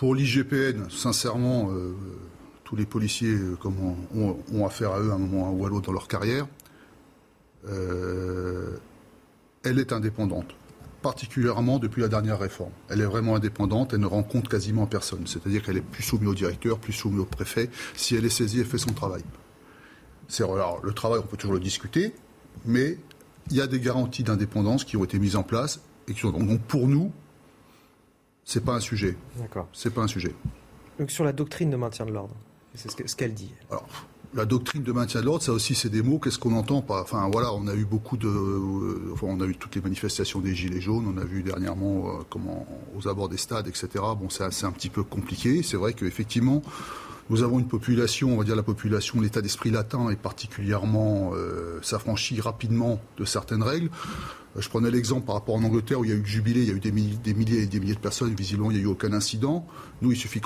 pour 0.00 0.14
l'IGPN, 0.14 0.88
sincèrement, 0.88 1.72
euh, 1.72 1.94
tous 2.64 2.74
les 2.74 2.86
policiers 2.86 3.34
euh, 3.34 4.34
ont, 4.54 4.64
affaire 4.64 4.92
à 4.92 5.00
eux 5.00 5.10
à 5.10 5.14
un 5.16 5.18
moment 5.18 5.52
ou 5.52 5.66
à 5.66 5.68
l'autre 5.68 5.88
dans 5.88 5.92
leur 5.92 6.08
carrière. 6.08 6.46
Euh, 7.68 8.78
elle 9.62 9.78
est 9.78 9.92
indépendante, 9.92 10.54
particulièrement 11.02 11.78
depuis 11.78 12.00
la 12.00 12.08
dernière 12.08 12.38
réforme. 12.38 12.70
Elle 12.88 13.02
est 13.02 13.04
vraiment 13.04 13.36
indépendante, 13.36 13.92
elle 13.92 14.00
ne 14.00 14.06
rend 14.06 14.22
compte 14.22 14.48
quasiment 14.48 14.86
personne. 14.86 15.26
C'est-à-dire 15.26 15.62
qu'elle 15.62 15.76
est 15.76 15.82
plus 15.82 16.02
soumise 16.02 16.30
au 16.30 16.34
directeur, 16.34 16.78
plus 16.78 16.94
soumise 16.94 17.20
au 17.20 17.26
préfet. 17.26 17.68
Si 17.94 18.16
elle 18.16 18.24
est 18.24 18.30
saisie, 18.30 18.60
elle 18.60 18.64
fait 18.64 18.78
son 18.78 18.94
travail. 18.94 19.22
Alors, 20.38 20.80
le 20.82 20.94
travail, 20.94 21.20
on 21.22 21.26
peut 21.26 21.36
toujours 21.36 21.52
le 21.52 21.60
discuter, 21.60 22.14
mais 22.64 22.96
il 23.50 23.56
y 23.58 23.60
a 23.60 23.66
des 23.66 23.80
garanties 23.80 24.22
d'indépendance 24.22 24.84
qui 24.84 24.96
ont 24.96 25.04
été 25.04 25.18
mises 25.18 25.36
en 25.36 25.42
place 25.42 25.82
et 26.08 26.14
qui 26.14 26.20
sont 26.20 26.30
donc 26.30 26.62
pour 26.62 26.88
nous 26.88 27.12
c'est 28.50 28.64
pas 28.64 28.74
un 28.74 28.80
sujet. 28.80 29.16
D'accord. 29.38 29.68
C'est 29.72 29.94
pas 29.94 30.02
un 30.02 30.08
sujet. 30.08 30.34
Donc 30.98 31.12
sur 31.12 31.22
la 31.22 31.32
doctrine 31.32 31.70
de 31.70 31.76
maintien 31.76 32.04
de 32.04 32.10
l'ordre, 32.10 32.34
c'est 32.74 32.90
ce 33.06 33.14
qu'elle 33.14 33.32
dit. 33.32 33.54
Alors, 33.70 33.86
la 34.34 34.44
doctrine 34.44 34.82
de 34.82 34.90
maintien 34.90 35.20
de 35.20 35.26
l'ordre, 35.26 35.44
ça 35.44 35.52
aussi, 35.52 35.76
c'est 35.76 35.88
des 35.88 36.02
mots. 36.02 36.18
Qu'est-ce 36.18 36.38
qu'on 36.40 36.54
entend 36.54 36.82
par 36.82 37.02
Enfin, 37.02 37.28
voilà, 37.32 37.52
on 37.52 37.68
a 37.68 37.74
eu 37.74 37.84
beaucoup 37.84 38.16
de. 38.16 38.26
Euh, 38.26 39.12
enfin, 39.12 39.28
on 39.30 39.40
a 39.40 39.46
eu 39.46 39.54
toutes 39.54 39.76
les 39.76 39.80
manifestations 39.80 40.40
des 40.40 40.52
Gilets 40.52 40.80
jaunes. 40.80 41.06
On 41.06 41.20
a 41.20 41.24
vu 41.24 41.44
dernièrement 41.44 42.08
euh, 42.08 42.22
comment 42.28 42.66
aux 42.96 43.06
abords 43.06 43.28
des 43.28 43.36
stades, 43.36 43.68
etc. 43.68 43.88
Bon, 44.18 44.28
c'est 44.28 44.64
un 44.64 44.72
petit 44.72 44.90
peu 44.90 45.04
compliqué. 45.04 45.62
C'est 45.62 45.76
vrai 45.76 45.92
qu'effectivement, 45.92 46.60
nous 47.30 47.44
avons 47.44 47.60
une 47.60 47.68
population, 47.68 48.34
on 48.34 48.36
va 48.36 48.44
dire 48.44 48.56
la 48.56 48.64
population, 48.64 49.20
l'état 49.20 49.40
d'esprit 49.40 49.70
latin 49.70 50.10
est 50.10 50.16
particulièrement 50.16 51.30
euh, 51.34 51.78
s'affranchit 51.80 52.40
rapidement 52.40 53.00
de 53.18 53.24
certaines 53.24 53.62
règles. 53.62 53.88
Je 54.58 54.68
prenais 54.68 54.90
l'exemple 54.90 55.26
par 55.26 55.36
rapport 55.36 55.54
en 55.54 55.62
Angleterre 55.62 56.00
où 56.00 56.04
il 56.04 56.10
y 56.10 56.12
a 56.12 56.16
eu 56.16 56.20
le 56.20 56.26
jubilé, 56.26 56.62
il 56.62 56.68
y 56.68 56.72
a 56.72 56.74
eu 56.74 56.80
des, 56.80 56.90
milliers 56.90 57.62
et 57.62 57.66
des 57.66 57.78
milliers 57.78 57.94
de 57.94 58.00
personnes, 58.00 58.34
visiblement 58.34 58.72
il 58.72 58.78
n'y 58.78 58.80
a 58.80 58.82
eu 58.82 58.88
aucun 58.88 59.12
incident. 59.12 59.64
Nous, 60.02 60.10
il 60.10 60.16
suffit 60.16 60.40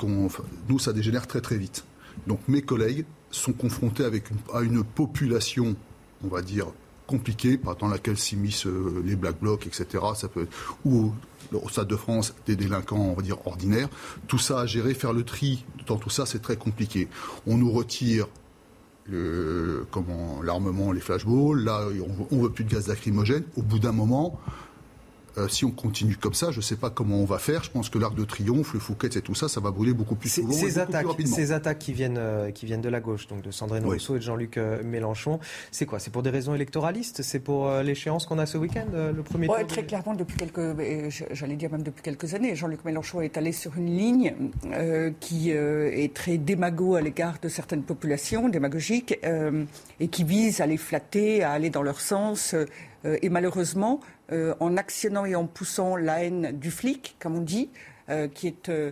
nous, 0.69 0.79
ça 0.79 0.93
dégénère 0.93 1.25
très 1.25 1.41
très 1.41 1.57
vite. 1.57 1.85
Donc 2.27 2.39
mes 2.47 2.61
collègues 2.61 3.05
sont 3.31 3.53
confrontés 3.53 4.05
à 4.53 4.61
une 4.61 4.83
population, 4.83 5.75
on 6.23 6.27
va 6.27 6.43
dire, 6.43 6.67
compliquée, 7.07 7.59
dans 7.79 7.87
laquelle 7.87 8.17
s'immiscent 8.17 8.67
euh, 8.67 9.01
les 9.05 9.15
black 9.15 9.39
blocs, 9.39 9.67
etc. 9.67 10.03
Ça 10.15 10.27
peut 10.27 10.47
ou 10.83 11.13
au 11.53 11.69
Stade 11.69 11.87
de 11.87 11.95
France, 11.95 12.33
des 12.47 12.55
délinquants, 12.55 12.97
on 12.97 13.13
va 13.13 13.21
dire, 13.21 13.45
ordinaires. 13.45 13.89
Tout 14.27 14.39
ça 14.39 14.59
à 14.59 14.65
gérer, 14.65 14.93
faire 14.93 15.13
le 15.13 15.23
tri 15.23 15.63
dans 15.87 15.97
tout 15.97 16.09
ça, 16.09 16.25
c'est 16.25 16.41
très 16.41 16.57
compliqué. 16.57 17.07
On 17.45 17.57
nous 17.57 17.71
retire 17.71 18.27
comment, 19.91 20.41
l'armement, 20.41 20.91
les 20.91 20.99
flashballs. 20.99 21.63
Là, 21.63 21.81
on, 22.31 22.35
ne 22.35 22.41
veut 22.41 22.49
plus 22.49 22.63
de 22.63 22.71
gaz 22.71 22.87
lacrymogène. 22.87 23.43
Au 23.55 23.61
bout 23.61 23.79
d'un 23.79 23.91
moment, 23.91 24.39
euh, 25.37 25.47
si 25.47 25.65
on 25.65 25.71
continue 25.71 26.15
comme 26.15 26.33
ça, 26.33 26.51
je 26.51 26.57
ne 26.57 26.61
sais 26.61 26.75
pas 26.75 26.89
comment 26.89 27.17
on 27.17 27.25
va 27.25 27.39
faire. 27.39 27.63
Je 27.63 27.71
pense 27.71 27.89
que 27.89 27.97
l'Arc 27.97 28.15
de 28.15 28.23
Triomphe, 28.23 28.73
le 28.73 28.79
Fouquet 28.79 29.09
et 29.15 29.21
tout 29.21 29.35
ça, 29.35 29.49
ça 29.49 29.59
va 29.59 29.71
brûler 29.71 29.93
beaucoup 29.93 30.15
plus 30.15 30.29
souvent 30.29 30.51
ces 30.51 30.79
attaques, 30.79 31.07
Ces 31.25 31.51
attaques 31.51 31.79
qui 31.79 31.93
viennent, 31.93 32.17
euh, 32.17 32.51
qui 32.51 32.65
viennent 32.65 32.81
de 32.81 32.89
la 32.89 33.01
gauche, 33.01 33.27
donc 33.27 33.41
de 33.41 33.51
Sandrine 33.51 33.85
Rousseau 33.85 34.15
et 34.15 34.19
de 34.19 34.23
Jean-Luc 34.23 34.57
euh, 34.57 34.81
Mélenchon, 34.83 35.39
c'est 35.71 35.85
quoi? 35.85 35.99
C'est 35.99 36.11
pour 36.11 36.23
des 36.23 36.29
raisons 36.29 36.55
électoralistes? 36.55 37.21
C'est 37.21 37.39
pour 37.39 37.69
l'échéance 37.83 38.25
qu'on 38.25 38.39
a 38.39 38.45
ce 38.45 38.57
week-end, 38.57 38.85
le 38.93 39.23
premier 39.23 39.47
ouais, 39.47 39.65
Très 39.65 39.85
clairement, 39.85 40.13
depuis 40.13 40.37
quelques, 40.37 40.75
j'allais 41.31 41.55
dire 41.55 41.71
même 41.71 41.83
depuis 41.83 42.01
quelques 42.01 42.33
années, 42.33 42.55
Jean-Luc 42.55 42.85
Mélenchon 42.85 43.21
est 43.21 43.37
allé 43.37 43.51
sur 43.51 43.77
une 43.77 43.95
ligne 43.95 44.33
qui 45.19 45.51
est 45.51 46.13
très 46.13 46.37
démago 46.37 46.95
à 46.95 47.01
l'égard 47.01 47.35
de 47.41 47.49
certaines 47.49 47.83
populations, 47.83 48.49
démagogique, 48.49 49.19
et 49.99 50.07
qui 50.07 50.23
vise 50.23 50.61
à 50.61 50.65
les 50.65 50.77
flatter, 50.77 51.43
à 51.43 51.51
aller 51.51 51.69
dans 51.69 51.83
leur 51.83 51.99
sens. 51.99 52.55
et 53.03 53.29
malheureusement, 53.29 53.99
euh, 54.03 54.14
en 54.31 54.77
actionnant 54.77 55.25
et 55.25 55.35
en 55.35 55.45
poussant 55.45 55.95
la 55.95 56.23
haine 56.23 56.57
du 56.57 56.71
flic, 56.71 57.15
comme 57.19 57.35
on 57.35 57.41
dit, 57.41 57.69
euh, 58.09 58.27
qui 58.27 58.47
est 58.47 58.69
euh, 58.69 58.91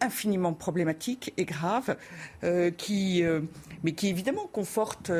infiniment 0.00 0.52
problématique 0.52 1.32
et 1.36 1.44
grave, 1.44 1.96
qui, 2.76 3.22
mais 3.84 3.92
qui 3.92 4.08
évidemment 4.08 4.48
conforte 4.52 5.12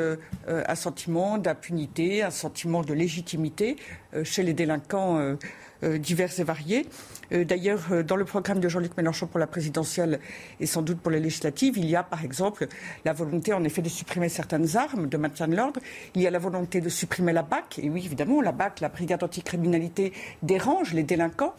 un 0.47 0.75
sentiment 0.75 1.37
d'impunité, 1.37 2.23
un 2.23 2.29
sentiment 2.29 2.81
de 2.81 2.93
légitimité 2.93 3.77
chez 4.23 4.43
les 4.43 4.51
délinquants 4.51 5.37
divers 5.83 6.39
et 6.39 6.43
variés. 6.43 6.85
D'ailleurs, 7.31 8.03
dans 8.05 8.15
le 8.15 8.25
programme 8.25 8.59
de 8.59 8.67
Jean-Luc 8.67 8.97
Mélenchon 8.97 9.27
pour 9.27 9.39
la 9.39 9.47
présidentielle 9.47 10.19
et 10.59 10.65
sans 10.65 10.81
doute 10.81 10.99
pour 10.99 11.11
les 11.11 11.19
législatives, 11.19 11.77
il 11.77 11.89
y 11.89 11.95
a 11.95 12.03
par 12.03 12.23
exemple 12.23 12.67
la 13.05 13.13
volonté 13.13 13.53
en 13.53 13.63
effet 13.63 13.81
de 13.81 13.89
supprimer 13.89 14.29
certaines 14.29 14.75
armes 14.75 15.07
de 15.07 15.17
maintien 15.17 15.47
de 15.47 15.55
l'ordre. 15.55 15.79
Il 16.15 16.21
y 16.21 16.27
a 16.27 16.31
la 16.31 16.39
volonté 16.39 16.81
de 16.81 16.89
supprimer 16.89 17.33
la 17.33 17.43
BAC. 17.43 17.79
Et 17.79 17.89
oui, 17.89 18.03
évidemment, 18.05 18.41
la 18.41 18.51
BAC, 18.51 18.81
la 18.81 18.89
brigade 18.89 19.23
anticriminalité, 19.23 20.13
dérange 20.41 20.93
les 20.93 21.03
délinquants. 21.03 21.55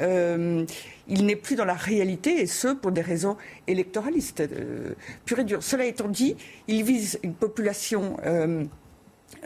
Euh, 0.00 0.64
il 1.08 1.26
n'est 1.26 1.36
plus 1.36 1.56
dans 1.56 1.64
la 1.64 1.74
réalité, 1.74 2.40
et 2.40 2.46
ce, 2.46 2.68
pour 2.68 2.92
des 2.92 3.02
raisons 3.02 3.36
électoralistes, 3.66 4.40
euh, 4.40 4.94
et. 5.26 5.60
Cela 5.60 5.84
étant 5.84 6.08
dit, 6.08 6.36
il 6.68 6.84
vise 6.84 7.18
une 7.22 7.34
population 7.34 8.16
euh, 8.24 8.64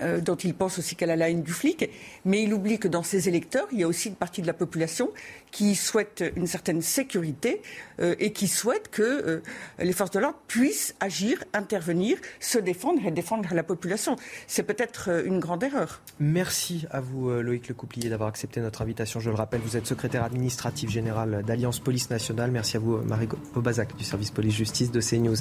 euh, 0.02 0.20
dont 0.20 0.34
il 0.34 0.54
pense 0.54 0.78
aussi 0.78 0.96
qu'elle 0.96 1.10
a 1.10 1.16
la 1.16 1.30
haine 1.30 1.42
du 1.42 1.52
flic, 1.52 1.88
mais 2.24 2.42
il 2.42 2.52
oublie 2.52 2.78
que 2.78 2.88
dans 2.88 3.02
ses 3.02 3.28
électeurs, 3.28 3.68
il 3.70 3.78
y 3.78 3.84
a 3.84 3.88
aussi 3.88 4.08
une 4.08 4.16
partie 4.16 4.42
de 4.42 4.46
la 4.46 4.54
population 4.54 5.10
qui 5.52 5.76
souhaite 5.76 6.24
une 6.34 6.48
certaine 6.48 6.82
sécurité 6.82 7.62
euh, 8.00 8.16
et 8.18 8.32
qui 8.32 8.48
souhaite 8.48 8.90
que 8.90 9.02
euh, 9.02 9.42
les 9.78 9.92
forces 9.92 10.10
de 10.10 10.18
l'ordre 10.18 10.38
puissent 10.48 10.96
agir, 10.98 11.44
intervenir, 11.52 12.16
se 12.40 12.58
défendre 12.58 13.06
et 13.06 13.10
défendre 13.12 13.48
la 13.54 13.62
population. 13.62 14.16
C'est 14.48 14.64
peut-être 14.64 15.24
une 15.24 15.38
grande 15.38 15.62
erreur. 15.62 16.00
Merci 16.18 16.86
à 16.90 17.00
vous, 17.00 17.30
Loïc 17.30 17.68
Lecouplier, 17.68 18.10
d'avoir 18.10 18.28
accepté 18.28 18.60
notre 18.60 18.82
invitation. 18.82 19.20
Je 19.20 19.30
le 19.30 19.36
rappelle, 19.36 19.60
vous 19.60 19.76
êtes 19.76 19.86
secrétaire 19.86 20.24
administratif 20.24 20.90
général 20.90 21.44
d'Alliance 21.46 21.78
Police 21.78 22.10
Nationale. 22.10 22.50
Merci 22.50 22.78
à 22.78 22.80
vous, 22.80 22.96
Marie 22.98 23.28
Bobazac, 23.54 23.94
du 23.96 24.04
service 24.04 24.30
police-justice 24.32 24.90
de 24.90 25.00
CNews. 25.00 25.36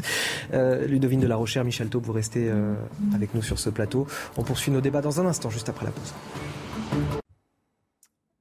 Ludovine 0.87 1.21
de 1.21 1.27
la 1.27 1.37
Rochère, 1.37 1.63
Michel 1.63 1.89
Taube, 1.89 2.05
vous 2.05 2.13
restez 2.13 2.51
avec 3.15 3.33
nous 3.33 3.41
sur 3.41 3.57
ce 3.57 3.69
plateau. 3.69 4.05
On 4.37 4.43
poursuit 4.43 4.71
nos 4.71 4.81
débats 4.81 5.01
dans 5.01 5.19
un 5.19 5.25
instant, 5.25 5.49
juste 5.49 5.69
après 5.69 5.85
la 5.85 5.91
pause. 5.91 6.13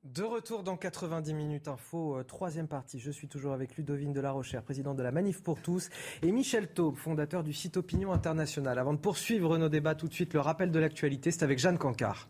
De 0.05 0.25
retour 0.25 0.63
dans 0.63 0.77
90 0.77 1.33
minutes 1.33 1.69
info, 1.69 2.19
euh, 2.19 2.23
troisième 2.23 2.69
partie. 2.69 2.99
Je 2.99 3.11
suis 3.11 3.29
toujours 3.29 3.55
avec 3.55 3.79
Ludovine 3.79 4.13
de 4.13 4.21
la 4.21 4.31
Rochère, 4.31 4.63
présidente 4.63 4.99
de 4.99 5.03
la 5.03 5.11
Manif 5.11 5.43
pour 5.43 5.63
tous, 5.63 5.89
et 6.21 6.33
Michel 6.33 6.69
Taube, 6.69 6.97
fondateur 6.97 7.43
du 7.43 7.55
site 7.55 7.79
Opinion 7.79 8.13
International. 8.13 8.79
Avant 8.79 8.93
de 8.93 8.99
poursuivre 8.99 9.57
nos 9.57 9.71
débats 9.71 9.95
tout 9.95 10.09
de 10.09 10.13
suite, 10.13 10.35
le 10.35 10.41
rappel 10.41 10.71
de 10.71 10.79
l'actualité, 10.79 11.31
c'est 11.31 11.43
avec 11.43 11.59
Jeanne 11.59 11.79
Cancard. 11.79 12.29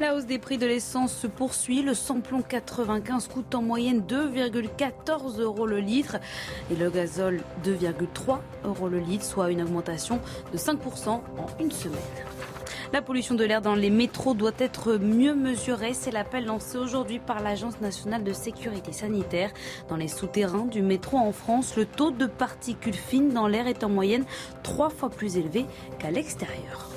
La 0.00 0.16
hausse 0.16 0.26
des 0.26 0.40
prix 0.40 0.58
de 0.58 0.66
l'essence 0.66 1.14
se 1.14 1.28
poursuit. 1.28 1.82
Le 1.82 1.94
samplon 1.94 2.42
95 2.42 3.28
coûte 3.28 3.54
en 3.54 3.62
moyenne 3.62 4.00
2,14 4.00 5.40
euros 5.40 5.66
le 5.66 5.78
litre 5.78 6.16
et 6.72 6.74
le 6.74 6.90
gazole 6.90 7.42
2,3 7.64 8.38
euros 8.64 8.88
le 8.88 8.98
litre, 8.98 9.24
soit 9.24 9.52
une 9.52 9.62
augmentation 9.62 10.18
de 10.52 10.58
5% 10.58 11.08
en 11.08 11.22
une 11.60 11.70
semaine. 11.70 12.00
La 12.92 13.02
pollution 13.02 13.36
de 13.36 13.44
l'air 13.44 13.62
dans 13.62 13.76
les 13.76 13.90
métros 13.90 14.34
doit 14.34 14.52
être 14.58 14.94
mieux 14.94 15.34
mesurée. 15.34 15.94
C'est 15.94 16.10
l'appel 16.10 16.44
lancé 16.44 16.76
aujourd'hui 16.76 17.20
par 17.20 17.40
l'Agence 17.40 17.80
nationale 17.80 18.24
de 18.24 18.32
sécurité 18.32 18.90
sanitaire. 18.90 19.52
Dans 19.88 19.96
les 19.96 20.08
souterrains 20.08 20.66
du 20.66 20.82
métro 20.82 21.18
en 21.18 21.32
France, 21.32 21.76
le 21.76 21.86
taux 21.86 22.10
de 22.10 22.26
particules 22.26 22.94
fines 22.94 23.30
dans 23.30 23.46
l'air 23.46 23.68
est 23.68 23.84
en 23.84 23.90
moyenne 23.90 24.24
trois 24.64 24.90
fois 24.90 25.10
plus 25.10 25.36
élevé 25.36 25.66
qu'à 26.00 26.10
l'extérieur. 26.10 26.90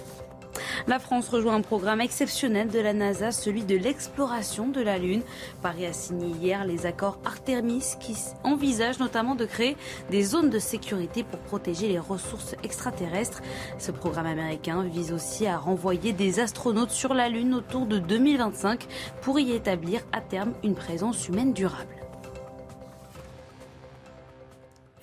La 0.88 1.00
France 1.00 1.30
rejoint 1.30 1.56
un 1.56 1.62
programme 1.62 2.02
exceptionnel 2.02 2.70
de 2.70 2.80
la 2.80 2.94
NASA, 2.94 3.32
celui 3.32 3.64
de 3.64 3.76
l'exploration 3.76 4.68
de 4.68 4.82
la 4.82 4.98
Lune. 4.98 5.22
Paris 5.62 5.86
a 5.86 5.94
signé 5.94 6.28
hier 6.28 6.66
les 6.66 6.86
accords 6.86 7.20
Artemis 7.26 7.96
qui 8.00 8.16
envisagent 8.44 9.00
notamment 9.00 9.36
de 9.36 9.46
créer 9.46 9.78
des 10.10 10.24
zones 10.24 10.50
de 10.50 10.60
sécurité 10.60 11.24
pour 11.24 11.40
protéger 11.40 11.88
les 11.88 12.00
ressources 12.00 12.56
extraterrestres. 12.64 13.42
Ce 13.78 13.92
programme 13.92 14.28
américain 14.28 14.84
vise 14.84 15.12
aussi 15.12 15.48
à 15.48 15.58
renvoyer 15.58 16.14
des 16.14 16.40
astronautes 16.40 16.92
sur 16.92 17.14
la 17.14 17.30
Lune 17.30 17.54
autour 17.54 17.86
de 17.86 18.00
2025 18.00 18.88
pour 19.22 19.40
y 19.40 19.52
établir 19.52 20.02
à 20.12 20.22
terme 20.22 20.54
une 20.64 20.76
présence 20.76 21.28
humaine 21.28 21.54
durable. 21.54 21.97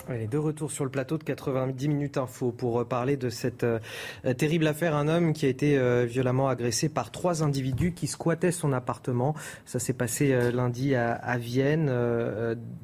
Allez, 0.07 0.27
de 0.27 0.37
retour 0.37 0.71
sur 0.71 0.85
le 0.85 0.91
plateau 0.91 1.17
de 1.17 1.25
90 1.25 1.89
minutes 1.89 2.19
info 2.19 2.53
pour 2.53 2.79
euh, 2.79 2.85
parler 2.85 3.17
de 3.17 3.31
cette 3.31 3.65
euh, 3.65 3.79
terrible 4.37 4.67
affaire. 4.67 4.95
Un 4.95 5.09
homme 5.09 5.33
qui 5.33 5.47
a 5.47 5.49
été 5.49 5.79
euh, 5.79 6.05
violemment 6.05 6.47
agressé 6.47 6.91
par 6.91 7.11
trois 7.11 7.43
individus 7.43 7.93
qui 7.93 8.07
squattaient 8.07 8.53
son 8.53 8.75
appartement. 8.75 9.35
Ça 9.65 9.79
s'est 9.79 9.95
passé 9.95 10.51
lundi 10.53 10.95
à, 10.95 11.39
Vienne, 11.39 11.91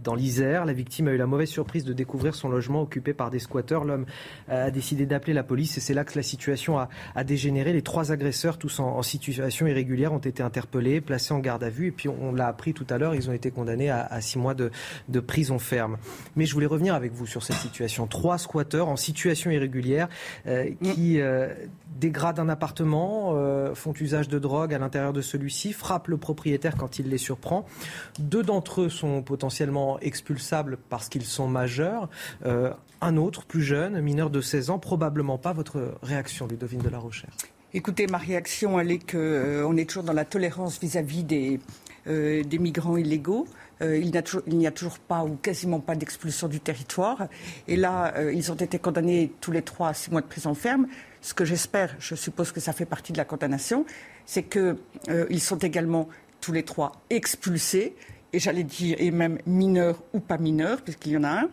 dans 0.02 0.14
l'Isère. 0.14 0.64
La 0.64 0.72
victime 0.72 1.08
a 1.08 1.12
eu 1.12 1.16
la 1.18 1.26
mauvaise 1.26 1.50
surprise 1.50 1.84
de 1.84 1.92
découvrir 1.92 2.34
son 2.34 2.48
logement 2.48 2.80
occupé 2.80 3.12
par 3.12 3.30
des 3.30 3.38
squatteurs. 3.38 3.84
L'homme 3.84 4.06
a 4.48 4.70
décidé 4.70 5.04
d'appeler 5.06 5.34
la 5.34 5.42
police 5.42 5.76
et 5.76 5.80
c'est 5.80 5.94
là 5.94 6.04
que 6.04 6.16
la 6.16 6.22
situation 6.22 6.78
a, 6.78 6.88
dégénéré. 7.24 7.72
Les 7.72 7.82
trois 7.82 8.12
agresseurs, 8.12 8.58
tous 8.58 8.80
en, 8.80 9.02
situation 9.02 9.66
irrégulière, 9.66 10.12
ont 10.12 10.18
été 10.18 10.42
interpellés, 10.42 11.00
placés 11.00 11.34
en 11.34 11.38
garde 11.38 11.64
à 11.64 11.70
vue 11.70 11.88
et 11.88 11.92
puis 11.92 12.08
on, 12.08 12.32
l'a 12.32 12.46
appris 12.46 12.72
tout 12.72 12.86
à 12.90 12.98
l'heure, 12.98 13.14
ils 13.14 13.28
ont 13.28 13.34
été 13.34 13.50
condamnés 13.50 13.90
à, 13.90 14.06
à 14.06 14.20
six 14.20 14.38
mois 14.38 14.54
de, 14.54 14.70
de 15.08 15.20
prison 15.20 15.58
ferme. 15.58 15.98
Mais 16.36 16.46
je 16.46 16.54
voulais 16.54 16.66
revenir 16.66 16.94
avec 16.94 17.09
vous 17.12 17.26
sur 17.26 17.42
cette 17.42 17.56
situation. 17.56 18.06
Trois 18.06 18.38
squatteurs 18.38 18.88
en 18.88 18.96
situation 18.96 19.50
irrégulière 19.50 20.08
euh, 20.46 20.70
qui 20.82 21.20
euh, 21.20 21.48
dégradent 21.98 22.40
un 22.40 22.48
appartement, 22.48 23.32
euh, 23.34 23.74
font 23.74 23.92
usage 24.00 24.28
de 24.28 24.38
drogue 24.38 24.74
à 24.74 24.78
l'intérieur 24.78 25.12
de 25.12 25.20
celui-ci, 25.20 25.72
frappent 25.72 26.08
le 26.08 26.16
propriétaire 26.16 26.76
quand 26.76 26.98
il 26.98 27.08
les 27.08 27.18
surprend. 27.18 27.66
Deux 28.18 28.42
d'entre 28.42 28.82
eux 28.82 28.88
sont 28.88 29.22
potentiellement 29.22 29.98
expulsables 30.00 30.78
parce 30.88 31.08
qu'ils 31.08 31.24
sont 31.24 31.48
majeurs. 31.48 32.08
un 33.02 33.16
autre, 33.16 33.44
plus 33.44 33.62
jeune, 33.62 34.00
mineur 34.00 34.30
de 34.30 34.40
16 34.40 34.70
ans, 34.70 34.78
probablement 34.78 35.38
pas. 35.38 35.52
Votre 35.52 35.94
réaction, 36.02 36.46
Ludovine 36.46 36.80
de 36.80 36.88
la 36.88 36.98
Rochère? 36.98 37.30
Écoutez, 37.72 38.06
ma 38.06 38.18
réaction, 38.18 38.78
elle 38.80 38.90
est 38.90 39.10
qu'on 39.10 39.76
est 39.76 39.88
toujours 39.88 40.02
dans 40.02 40.12
la 40.12 40.24
tolérance 40.24 40.80
vis-à-vis 40.80 41.24
des, 41.24 41.60
des 42.06 42.58
migrants 42.58 42.96
illégaux. 42.96 43.46
Euh, 43.82 43.98
il 43.98 44.10
n'y 44.56 44.66
a, 44.66 44.70
toujours 44.70 44.98
pas 44.98 45.24
ou 45.24 45.36
quasiment 45.36 45.80
pas 45.80 45.94
d'expulsion 45.94 46.48
du 46.48 46.60
territoire. 46.60 47.28
Et 47.66 47.76
là, 47.76 48.14
euh, 48.16 48.32
ils 48.32 48.52
ont 48.52 48.56
été 48.56 48.78
condamnés 48.78 49.32
tous 49.40 49.52
les 49.52 49.62
trois 49.62 49.88
à 49.88 49.94
six 49.94 50.10
mois 50.10 50.20
de 50.20 50.26
prison 50.26 50.54
ferme. 50.54 50.86
Ce 51.22 51.34
que 51.34 51.44
j'espère, 51.44 51.94
je 51.98 52.14
suppose 52.14 52.52
que 52.52 52.60
ça 52.60 52.72
fait 52.72 52.84
partie 52.84 53.12
de 53.12 53.18
la 53.18 53.24
condamnation, 53.24 53.84
c'est 54.26 54.42
qu'ils 54.42 54.76
euh, 55.08 55.38
sont 55.38 55.58
également 55.58 56.08
tous 56.40 56.52
les 56.52 56.62
trois 56.62 56.92
expulsés, 57.10 57.94
et 58.32 58.38
j'allais 58.38 58.64
dire, 58.64 58.96
et 58.98 59.10
même 59.10 59.38
mineurs 59.46 60.02
ou 60.14 60.20
pas 60.20 60.38
mineurs, 60.38 60.82
puisqu'il 60.82 61.12
y 61.12 61.16
en 61.16 61.24
a 61.24 61.42
un, 61.42 61.48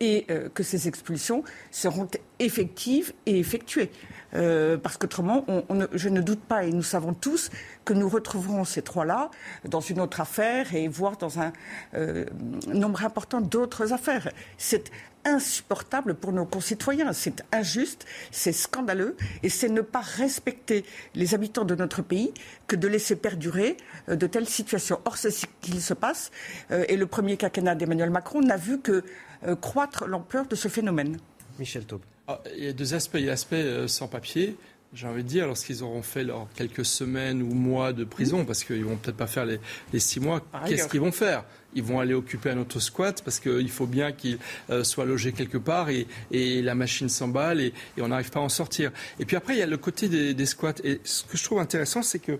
et 0.00 0.26
que 0.54 0.62
ces 0.62 0.88
expulsions 0.88 1.44
seront 1.70 2.08
effectives 2.38 3.12
et 3.26 3.38
effectuées. 3.38 3.90
Euh, 4.34 4.76
parce 4.76 4.96
qu'autrement, 4.96 5.44
je 5.92 6.08
ne 6.08 6.20
doute 6.20 6.40
pas, 6.40 6.64
et 6.64 6.72
nous 6.72 6.82
savons 6.82 7.14
tous, 7.14 7.50
que 7.84 7.92
nous 7.92 8.08
retrouverons 8.08 8.64
ces 8.64 8.82
trois-là 8.82 9.30
dans 9.64 9.80
une 9.80 10.00
autre 10.00 10.20
affaire 10.20 10.74
et 10.74 10.88
voire 10.88 11.16
dans 11.16 11.40
un 11.40 11.52
euh, 11.94 12.24
nombre 12.72 13.04
important 13.04 13.40
d'autres 13.40 13.92
affaires. 13.92 14.30
C'est 14.58 14.90
insupportable 15.26 16.14
pour 16.14 16.32
nos 16.32 16.44
concitoyens, 16.44 17.12
c'est 17.12 17.44
injuste, 17.52 18.04
c'est 18.30 18.52
scandaleux, 18.52 19.16
et 19.42 19.48
c'est 19.48 19.70
ne 19.70 19.80
pas 19.80 20.02
respecter 20.02 20.84
les 21.14 21.34
habitants 21.34 21.64
de 21.64 21.74
notre 21.74 22.02
pays 22.02 22.34
que 22.66 22.76
de 22.76 22.88
laisser 22.88 23.16
perdurer 23.16 23.76
euh, 24.08 24.16
de 24.16 24.26
telles 24.26 24.48
situations. 24.48 25.00
Or, 25.04 25.16
c'est 25.16 25.30
ce 25.30 25.46
qu'il 25.60 25.80
se 25.80 25.94
passe, 25.94 26.30
et 26.70 26.96
le 26.96 27.06
premier 27.06 27.36
quinquennat 27.36 27.74
d'Emmanuel 27.74 28.10
Macron 28.10 28.40
n'a 28.40 28.56
vu 28.56 28.80
que 28.80 29.02
croître 29.60 30.06
l'ampleur 30.06 30.46
de 30.46 30.56
ce 30.56 30.68
phénomène. 30.68 31.18
Michel 31.58 31.84
Taube. 31.84 32.00
Ah, 32.26 32.40
il 32.56 32.64
y 32.64 32.68
a 32.68 32.72
deux 32.72 32.94
aspects. 32.94 33.16
Il 33.18 33.24
y 33.24 33.28
a 33.28 33.30
l'aspect 33.30 33.56
euh, 33.56 33.88
sans 33.88 34.08
papier. 34.08 34.56
J'ai 34.94 35.08
envie 35.08 35.24
de 35.24 35.28
dire, 35.28 35.48
lorsqu'ils 35.48 35.82
auront 35.82 36.02
fait 36.02 36.22
leurs 36.22 36.46
quelques 36.54 36.84
semaines 36.84 37.42
ou 37.42 37.52
mois 37.52 37.92
de 37.92 38.04
prison, 38.04 38.44
parce 38.44 38.62
qu'ils 38.62 38.84
vont 38.84 38.94
peut-être 38.94 39.16
pas 39.16 39.26
faire 39.26 39.44
les, 39.44 39.58
six 39.98 40.20
mois, 40.20 40.40
qu'est-ce 40.66 40.86
qu'ils 40.86 41.00
vont 41.00 41.10
faire? 41.10 41.44
Ils 41.74 41.82
vont 41.82 41.98
aller 41.98 42.14
occuper 42.14 42.50
un 42.50 42.58
autre 42.58 42.78
squat 42.78 43.20
parce 43.24 43.40
qu'il 43.40 43.68
faut 43.70 43.88
bien 43.88 44.12
qu'ils 44.12 44.38
euh, 44.70 44.84
soient 44.84 45.04
logés 45.04 45.32
quelque 45.32 45.58
part 45.58 45.88
et, 45.90 46.06
la 46.30 46.76
machine 46.76 47.08
s'emballe 47.08 47.60
et, 47.60 47.72
on 47.98 48.08
n'arrive 48.08 48.30
pas 48.30 48.38
à 48.38 48.44
en 48.44 48.48
sortir. 48.48 48.92
Et 49.18 49.24
puis 49.24 49.36
après, 49.36 49.54
il 49.54 49.58
y 49.58 49.62
a 49.62 49.66
le 49.66 49.76
côté 49.76 50.08
des, 50.08 50.46
squats. 50.46 50.74
Et 50.84 51.00
ce 51.02 51.24
que 51.24 51.36
je 51.36 51.42
trouve 51.42 51.58
intéressant, 51.58 52.02
c'est 52.02 52.20
que 52.20 52.38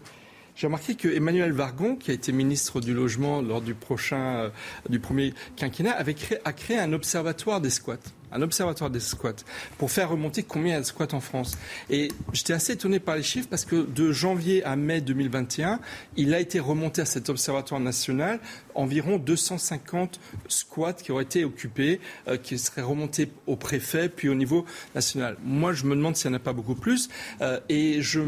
j'ai 0.55 0.69
remarqué 0.69 0.95
que 0.95 1.09
Emmanuel 1.09 1.51
Vargon, 1.51 1.97
qui 1.97 2.13
a 2.13 2.15
été 2.15 2.31
ministre 2.31 2.81
du 2.81 2.95
logement 2.95 3.43
lors 3.43 3.63
du 3.63 3.75
prochain, 3.75 4.37
euh, 4.37 4.51
du 4.89 5.01
premier 5.01 5.35
quinquennat, 5.57 5.91
avait 5.91 6.15
créé, 6.15 6.39
a 6.45 6.53
créé 6.53 6.79
un 6.79 6.93
observatoire 6.93 7.61
des 7.61 7.71
squats 7.71 7.97
un 8.35 8.43
observatoire 8.43 8.91
des 8.91 9.01
squats, 9.01 9.45
pour 9.79 9.91
faire 9.91 10.11
remonter 10.11 10.43
combien 10.43 10.73
il 10.73 10.75
y 10.75 10.79
a 10.79 10.81
de 10.81 10.87
squats 10.87 11.13
en 11.13 11.21
France. 11.21 11.57
Et 11.89 12.09
j'étais 12.33 12.53
assez 12.53 12.73
étonné 12.73 12.99
par 12.99 13.17
les 13.17 13.23
chiffres 13.23 13.49
parce 13.49 13.65
que 13.65 13.87
de 13.87 14.13
janvier 14.13 14.65
à 14.65 14.77
mai 14.77 15.01
2021, 15.01 15.81
il 16.17 16.35
a 16.35 16.41
été 16.41 16.61
remonté 16.61 17.03
à 17.03 17.05
cet 17.05 17.29
observatoire 17.29 17.81
national 17.81 18.41
environ 18.75 19.19
250 19.19 20.21
squats 20.49 20.95
qui 20.95 21.13
auraient 21.13 21.25
été 21.25 21.45
occupés, 21.45 22.01
euh, 22.29 22.37
qui 22.37 22.59
seraient 22.59 22.83
remontés 22.83 23.31
au 23.47 23.57
préfet, 23.57 24.09
puis 24.09 24.29
au 24.29 24.35
niveau 24.35 24.65
national. 24.95 25.37
Moi, 25.45 25.73
je 25.73 25.85
me 25.85 25.95
demande 25.95 26.17
s'il 26.17 26.31
n'y 26.31 26.37
en 26.37 26.41
a 26.41 26.43
pas 26.43 26.53
beaucoup 26.53 26.75
plus. 26.75 27.09
Euh, 27.41 27.61
et 27.69 28.03
je 28.03 28.21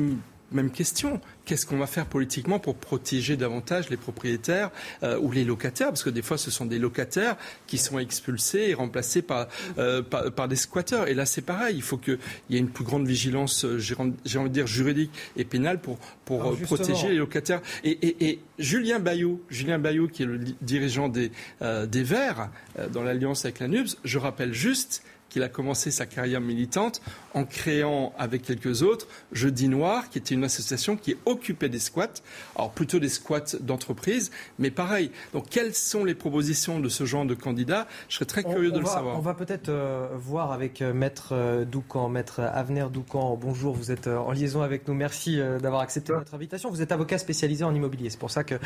même 0.53 0.71
question. 0.71 1.21
Qu'est-ce 1.45 1.67
qu'on 1.67 1.79
va 1.79 1.87
faire 1.87 2.07
politiquement 2.07 2.59
pour 2.59 2.77
protéger 2.77 3.37
davantage 3.37 3.91
les 3.91 3.97
propriétaires 3.97 4.71
euh, 5.03 5.19
ou 5.19 5.31
les 5.31 5.45
locataires? 5.45 5.89
Parce 5.89 6.03
que 6.03 6.11
des 6.11 6.23
fois, 6.23 6.39
ce 6.39 6.51
sont 6.51 6.67
des 6.67 6.79
locataires 6.79 7.37
qui 7.67 7.79
sont 7.79 7.99
expulsés 7.99 8.67
et 8.69 8.75
remplacés 8.75 9.23
par, 9.23 9.49
euh, 9.79 10.03
par, 10.03 10.49
des 10.49 10.57
squatteurs. 10.57 11.09
Et 11.09 11.15
là, 11.15 11.27
c'est 11.27 11.43
pareil. 11.43 11.77
Il 11.77 11.83
faut 11.83 11.99
qu'il 11.99 12.19
y 12.51 12.57
ait 12.57 12.61
une 12.61 12.71
plus 12.71 12.85
grande 12.85 13.07
vigilance, 13.07 13.65
euh, 13.65 13.79
j'ai 13.79 13.95
envie 13.97 14.49
de 14.49 14.55
dire, 14.55 14.67
juridique 14.67 15.11
et 15.37 15.45
pénale 15.45 15.81
pour, 15.81 15.99
pour 16.25 16.57
protéger 16.63 17.09
les 17.09 17.17
locataires. 17.17 17.61
Et, 17.85 18.41
Julien 18.59 18.99
Bayou, 18.99 19.43
Julien 19.51 19.79
Bayou, 19.79 20.09
qui 20.09 20.23
est 20.23 20.27
le 20.27 20.39
dirigeant 20.63 21.09
des, 21.09 21.31
des 21.61 22.03
Verts 22.03 22.49
dans 22.91 23.03
l'alliance 23.03 23.45
avec 23.45 23.61
la 23.61 23.69
NUBS, 23.69 23.99
je 24.03 24.19
rappelle 24.19 24.55
juste 24.55 25.03
qu'il 25.29 25.43
a 25.43 25.49
commencé 25.49 25.91
sa 25.91 26.07
carrière 26.07 26.41
militante 26.41 27.01
en 27.35 27.45
créant 27.45 28.13
avec 28.19 28.43
quelques 28.43 28.83
autres 28.83 29.07
Jeudi 29.33 29.69
Noir, 29.69 30.09
qui 30.09 30.19
était 30.19 30.35
une 30.35 30.45
association 30.45 30.97
qui 30.97 31.17
occupait 31.27 31.69
des 31.69 31.79
squats, 31.79 32.23
alors 32.55 32.71
plutôt 32.71 32.99
des 32.99 33.09
squats 33.09 33.57
d'entreprise, 33.61 34.31
mais 34.59 34.71
pareil. 34.71 35.11
Donc 35.33 35.49
quelles 35.51 35.75
sont 35.75 36.05
les 36.05 36.15
propositions 36.15 36.81
de 36.81 36.89
ce 36.89 37.05
genre 37.05 37.27
de 37.27 37.35
candidat 37.35 37.87
Je 38.09 38.17
serais 38.17 38.25
très 38.25 38.43
curieux 38.43 38.71
de 38.71 38.79
le 38.79 38.87
savoir. 38.87 39.17
On 39.17 39.21
va 39.21 39.35
peut-être 39.35 39.69
euh, 39.69 40.09
voir 40.15 40.53
avec 40.53 40.81
euh, 40.81 40.93
Maître 40.93 41.31
euh, 41.33 41.65
Doucan, 41.65 42.09
Maître 42.09 42.41
Avenir 42.41 42.91
Doucan. 42.91 43.39
Bonjour, 43.41 43.75
vous 43.75 43.91
êtes 43.91 44.07
en 44.07 44.33
liaison 44.33 44.63
avec 44.63 44.89
nous. 44.89 44.95
Merci 44.95 45.39
d'avoir 45.61 45.83
accepté 45.83 46.13
notre 46.13 46.35
invitation. 46.35 46.71
Vous 46.71 46.83
êtes 46.83 46.93
avocat 46.93 47.19
spécialisé 47.19 47.65
en 47.65 47.75
immobilier. 47.75 48.11
C'est 48.11 48.19
pour 48.19 48.31
ça 48.31 48.45
qu'on 48.45 48.59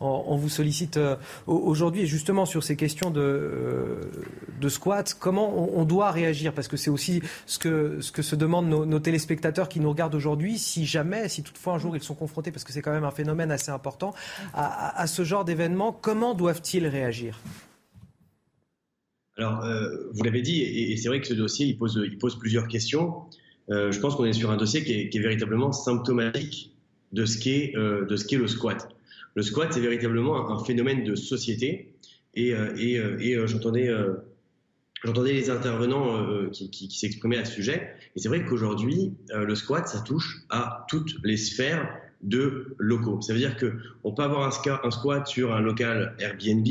on 0.00 0.36
vous 0.36 0.48
sollicite 0.48 0.98
aujourd'hui. 1.46 2.02
Et 2.02 2.06
justement 2.06 2.44
sur 2.46 2.62
ces 2.62 2.76
questions 2.76 3.10
de, 3.10 4.10
de 4.60 4.68
squat, 4.68 5.16
comment 5.18 5.52
on, 5.56 5.80
on 5.80 5.84
doit 5.84 6.07
réagir 6.10 6.52
Parce 6.52 6.68
que 6.68 6.76
c'est 6.76 6.90
aussi 6.90 7.22
ce 7.46 7.58
que, 7.58 8.00
ce 8.00 8.12
que 8.12 8.22
se 8.22 8.36
demandent 8.36 8.68
nos, 8.68 8.98
téléspectateurs 8.98 9.68
qui 9.68 9.80
nous 9.80 9.90
regardent 9.90 10.14
aujourd'hui, 10.14 10.58
si 10.58 10.86
jamais, 10.86 11.28
si 11.28 11.42
toutefois 11.42 11.74
un 11.74 11.78
jour 11.78 11.96
ils 11.96 12.02
sont 12.02 12.14
confrontés, 12.14 12.50
parce 12.50 12.64
que 12.64 12.72
c'est 12.72 12.82
quand 12.82 12.92
même 12.92 13.04
un 13.04 13.10
phénomène 13.10 13.50
assez 13.50 13.70
important, 13.70 14.14
à, 14.54 15.06
ce 15.06 15.24
genre 15.24 15.44
d'événement, 15.44 15.92
comment 15.92 16.34
doivent-ils 16.34 16.86
réagir? 16.86 17.40
Alors, 19.36 19.64
euh, 19.64 19.88
vous 20.12 20.24
l'avez 20.24 20.42
dit, 20.42 20.62
et, 20.62 20.96
c'est 20.96 21.08
vrai 21.08 21.20
que 21.20 21.26
ce 21.26 21.34
dossier, 21.34 21.66
il 21.66 21.78
pose, 21.78 22.00
il 22.04 22.18
pose 22.18 22.38
plusieurs 22.38 22.66
questions. 22.66 23.22
Euh, 23.70 23.92
je 23.92 24.00
pense 24.00 24.16
qu'on 24.16 24.24
est 24.24 24.32
sur 24.32 24.50
un 24.50 24.56
dossier 24.56 24.82
qui 24.82 24.92
est, 25.16 25.20
véritablement 25.20 25.72
symptomatique 25.72 26.74
de 27.12 27.24
ce 27.24 27.38
qu'est 27.38 27.72
euh, 27.76 28.06
qu'est 28.28 28.36
le 28.36 28.48
squat. 28.48 28.88
Le 29.34 29.42
squat, 29.42 29.72
c'est 29.72 29.80
véritablement 29.80 30.50
un, 30.50 30.64
phénomène 30.64 31.04
de 31.04 31.14
société. 31.14 31.94
Et, 32.34 32.52
et, 32.76 32.94
et 32.94 33.46
j'entendais 33.46 33.88
J'entendais 35.04 35.32
les 35.32 35.50
intervenants 35.50 36.16
euh, 36.16 36.48
qui, 36.50 36.70
qui, 36.70 36.88
qui 36.88 36.98
s'exprimaient 36.98 37.38
à 37.38 37.44
ce 37.44 37.52
sujet, 37.52 37.94
et 38.16 38.20
c'est 38.20 38.28
vrai 38.28 38.44
qu'aujourd'hui, 38.44 39.14
euh, 39.30 39.44
le 39.44 39.54
squat, 39.54 39.86
ça 39.86 40.00
touche 40.00 40.42
à 40.50 40.86
toutes 40.88 41.14
les 41.22 41.36
sphères 41.36 41.88
de 42.22 42.74
locaux. 42.78 43.20
Ça 43.20 43.32
veut 43.32 43.38
dire 43.38 43.56
que 43.56 43.76
on 44.02 44.12
peut 44.12 44.22
avoir 44.22 44.46
un, 44.46 44.90
squat 44.90 45.26
sur 45.26 45.54
un 45.54 45.60
local 45.60 46.16
Airbnb, 46.18 46.66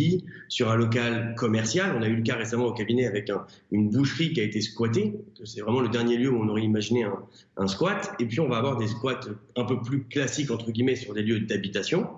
sur 0.50 0.70
un 0.70 0.76
local 0.76 1.36
commercial. 1.38 1.96
On 1.98 2.02
a 2.02 2.08
eu 2.08 2.18
le 2.18 2.24
cas 2.24 2.36
récemment 2.36 2.66
au 2.66 2.74
cabinet 2.74 3.06
avec 3.06 3.30
un, 3.30 3.46
une 3.72 3.90
boucherie 3.90 4.34
qui 4.34 4.42
a 4.42 4.44
été 4.44 4.60
squattée. 4.60 5.16
C'est 5.46 5.62
vraiment 5.62 5.80
le 5.80 5.90
dernier 5.90 6.18
lieu 6.18 6.30
où 6.30 6.42
on 6.42 6.50
aurait 6.50 6.64
imaginé 6.64 7.04
un, 7.04 7.20
un, 7.56 7.68
squat. 7.68 8.14
Et 8.20 8.26
puis 8.26 8.40
on 8.40 8.50
va 8.50 8.58
avoir 8.58 8.78
des 8.78 8.88
squats 8.88 9.22
un 9.56 9.64
peu 9.64 9.82
plus 9.82 10.04
classiques 10.04 10.52
entre 10.52 10.72
guillemets 10.72 10.98
sur 10.98 11.14
des 11.14 11.22
lieux 11.22 11.40
d'habitation. 11.40 12.10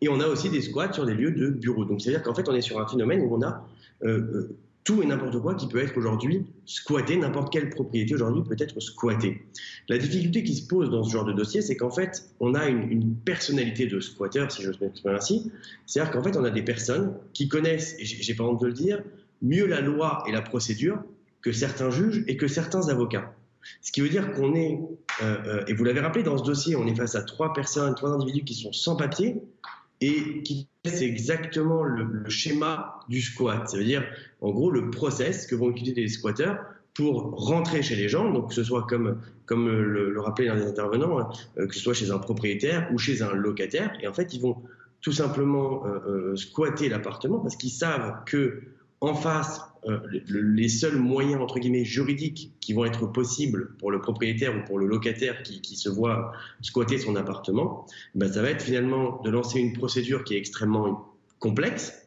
Et 0.00 0.08
on 0.08 0.20
a 0.20 0.26
aussi 0.26 0.50
des 0.50 0.60
squats 0.60 0.92
sur 0.92 1.06
des 1.06 1.14
lieux 1.14 1.30
de 1.30 1.48
bureaux. 1.48 1.86
Donc 1.86 2.02
c'est 2.02 2.10
à 2.10 2.12
dire 2.12 2.22
qu'en 2.22 2.34
fait 2.34 2.48
on 2.48 2.54
est 2.54 2.60
sur 2.60 2.80
un 2.80 2.86
phénomène 2.86 3.22
où 3.22 3.34
on 3.34 3.42
a 3.42 3.66
euh, 4.02 4.18
euh 4.18 4.56
tout 4.84 5.02
et 5.02 5.06
n'importe 5.06 5.40
quoi 5.40 5.54
qui 5.54 5.66
peut 5.66 5.82
être 5.82 5.96
aujourd'hui 5.96 6.46
squatté, 6.66 7.16
n'importe 7.16 7.50
quelle 7.50 7.70
propriété 7.70 8.14
aujourd'hui 8.14 8.42
peut 8.42 8.56
être 8.58 8.78
squattée. 8.80 9.42
La 9.88 9.96
difficulté 9.96 10.44
qui 10.44 10.54
se 10.54 10.66
pose 10.66 10.90
dans 10.90 11.02
ce 11.02 11.10
genre 11.10 11.24
de 11.24 11.32
dossier, 11.32 11.62
c'est 11.62 11.76
qu'en 11.76 11.90
fait, 11.90 12.28
on 12.38 12.54
a 12.54 12.68
une, 12.68 13.16
personnalité 13.16 13.86
de 13.86 13.98
squatteur, 14.00 14.52
si 14.52 14.62
je 14.62 14.70
m'exprime 14.80 15.14
ainsi. 15.14 15.50
C'est-à-dire 15.86 16.12
qu'en 16.12 16.22
fait, 16.22 16.36
on 16.36 16.44
a 16.44 16.50
des 16.50 16.62
personnes 16.62 17.14
qui 17.32 17.48
connaissent, 17.48 17.96
et 17.98 18.04
j'ai 18.04 18.34
pas 18.34 18.44
honte 18.44 18.60
de 18.60 18.66
le 18.66 18.74
dire, 18.74 19.02
mieux 19.40 19.66
la 19.66 19.80
loi 19.80 20.22
et 20.26 20.32
la 20.32 20.42
procédure 20.42 21.02
que 21.40 21.52
certains 21.52 21.90
juges 21.90 22.22
et 22.26 22.36
que 22.36 22.46
certains 22.46 22.88
avocats. 22.88 23.34
Ce 23.80 23.92
qui 23.92 24.02
veut 24.02 24.10
dire 24.10 24.32
qu'on 24.32 24.54
est, 24.54 24.78
euh, 25.22 25.36
euh, 25.46 25.64
et 25.66 25.72
vous 25.72 25.84
l'avez 25.84 26.00
rappelé 26.00 26.22
dans 26.22 26.36
ce 26.36 26.44
dossier, 26.44 26.76
on 26.76 26.86
est 26.86 26.94
face 26.94 27.14
à 27.14 27.22
trois 27.22 27.54
personnes, 27.54 27.94
trois 27.94 28.10
individus 28.10 28.44
qui 28.44 28.54
sont 28.54 28.72
sans 28.72 28.96
papier, 28.96 29.36
et 30.00 30.42
qui 30.42 30.68
c'est 30.84 31.06
exactement 31.06 31.82
le, 31.82 32.28
schéma 32.28 33.00
du 33.08 33.22
squat. 33.22 33.68
Ça 33.68 33.78
veut 33.78 33.84
dire, 33.84 34.04
en 34.40 34.50
gros, 34.50 34.70
le 34.70 34.90
process 34.90 35.46
que 35.46 35.54
vont 35.54 35.70
utiliser 35.70 36.02
les 36.02 36.08
squatteurs 36.08 36.58
pour 36.92 37.32
rentrer 37.32 37.82
chez 37.82 37.96
les 37.96 38.08
gens, 38.08 38.30
donc 38.30 38.48
que 38.48 38.54
ce 38.54 38.62
soit 38.62 38.82
comme, 38.82 39.20
comme 39.46 39.68
le, 39.68 40.20
rappelaient 40.20 40.48
l'un 40.48 40.56
des 40.56 40.66
intervenants, 40.66 41.18
hein, 41.18 41.30
euh, 41.58 41.66
que 41.66 41.74
ce 41.74 41.80
soit 41.80 41.94
chez 41.94 42.10
un 42.10 42.18
propriétaire 42.18 42.88
ou 42.92 42.98
chez 42.98 43.22
un 43.22 43.32
locataire. 43.32 43.92
Et 44.00 44.06
en 44.06 44.12
fait, 44.12 44.34
ils 44.34 44.40
vont 44.40 44.56
tout 45.00 45.12
simplement 45.12 45.86
euh, 45.86 45.98
euh, 46.06 46.36
squatter 46.36 46.88
l'appartement 46.88 47.40
parce 47.40 47.56
qu'ils 47.56 47.70
savent 47.70 48.22
que 48.26 48.62
en 49.00 49.14
face, 49.14 49.60
les 50.28 50.68
seuls 50.68 50.96
moyens 50.96 51.40
entre 51.40 51.58
guillemets 51.58 51.84
juridiques 51.84 52.52
qui 52.60 52.72
vont 52.72 52.84
être 52.84 53.06
possibles 53.06 53.74
pour 53.78 53.90
le 53.90 54.00
propriétaire 54.00 54.56
ou 54.56 54.64
pour 54.64 54.78
le 54.78 54.86
locataire 54.86 55.42
qui, 55.42 55.76
se 55.76 55.88
voit 55.88 56.32
squatter 56.62 56.98
son 56.98 57.16
appartement, 57.16 57.86
ben 58.14 58.32
ça 58.32 58.42
va 58.42 58.50
être 58.50 58.62
finalement 58.62 59.20
de 59.22 59.30
lancer 59.30 59.60
une 59.60 59.72
procédure 59.72 60.24
qui 60.24 60.34
est 60.34 60.38
extrêmement 60.38 61.14
complexe, 61.38 62.04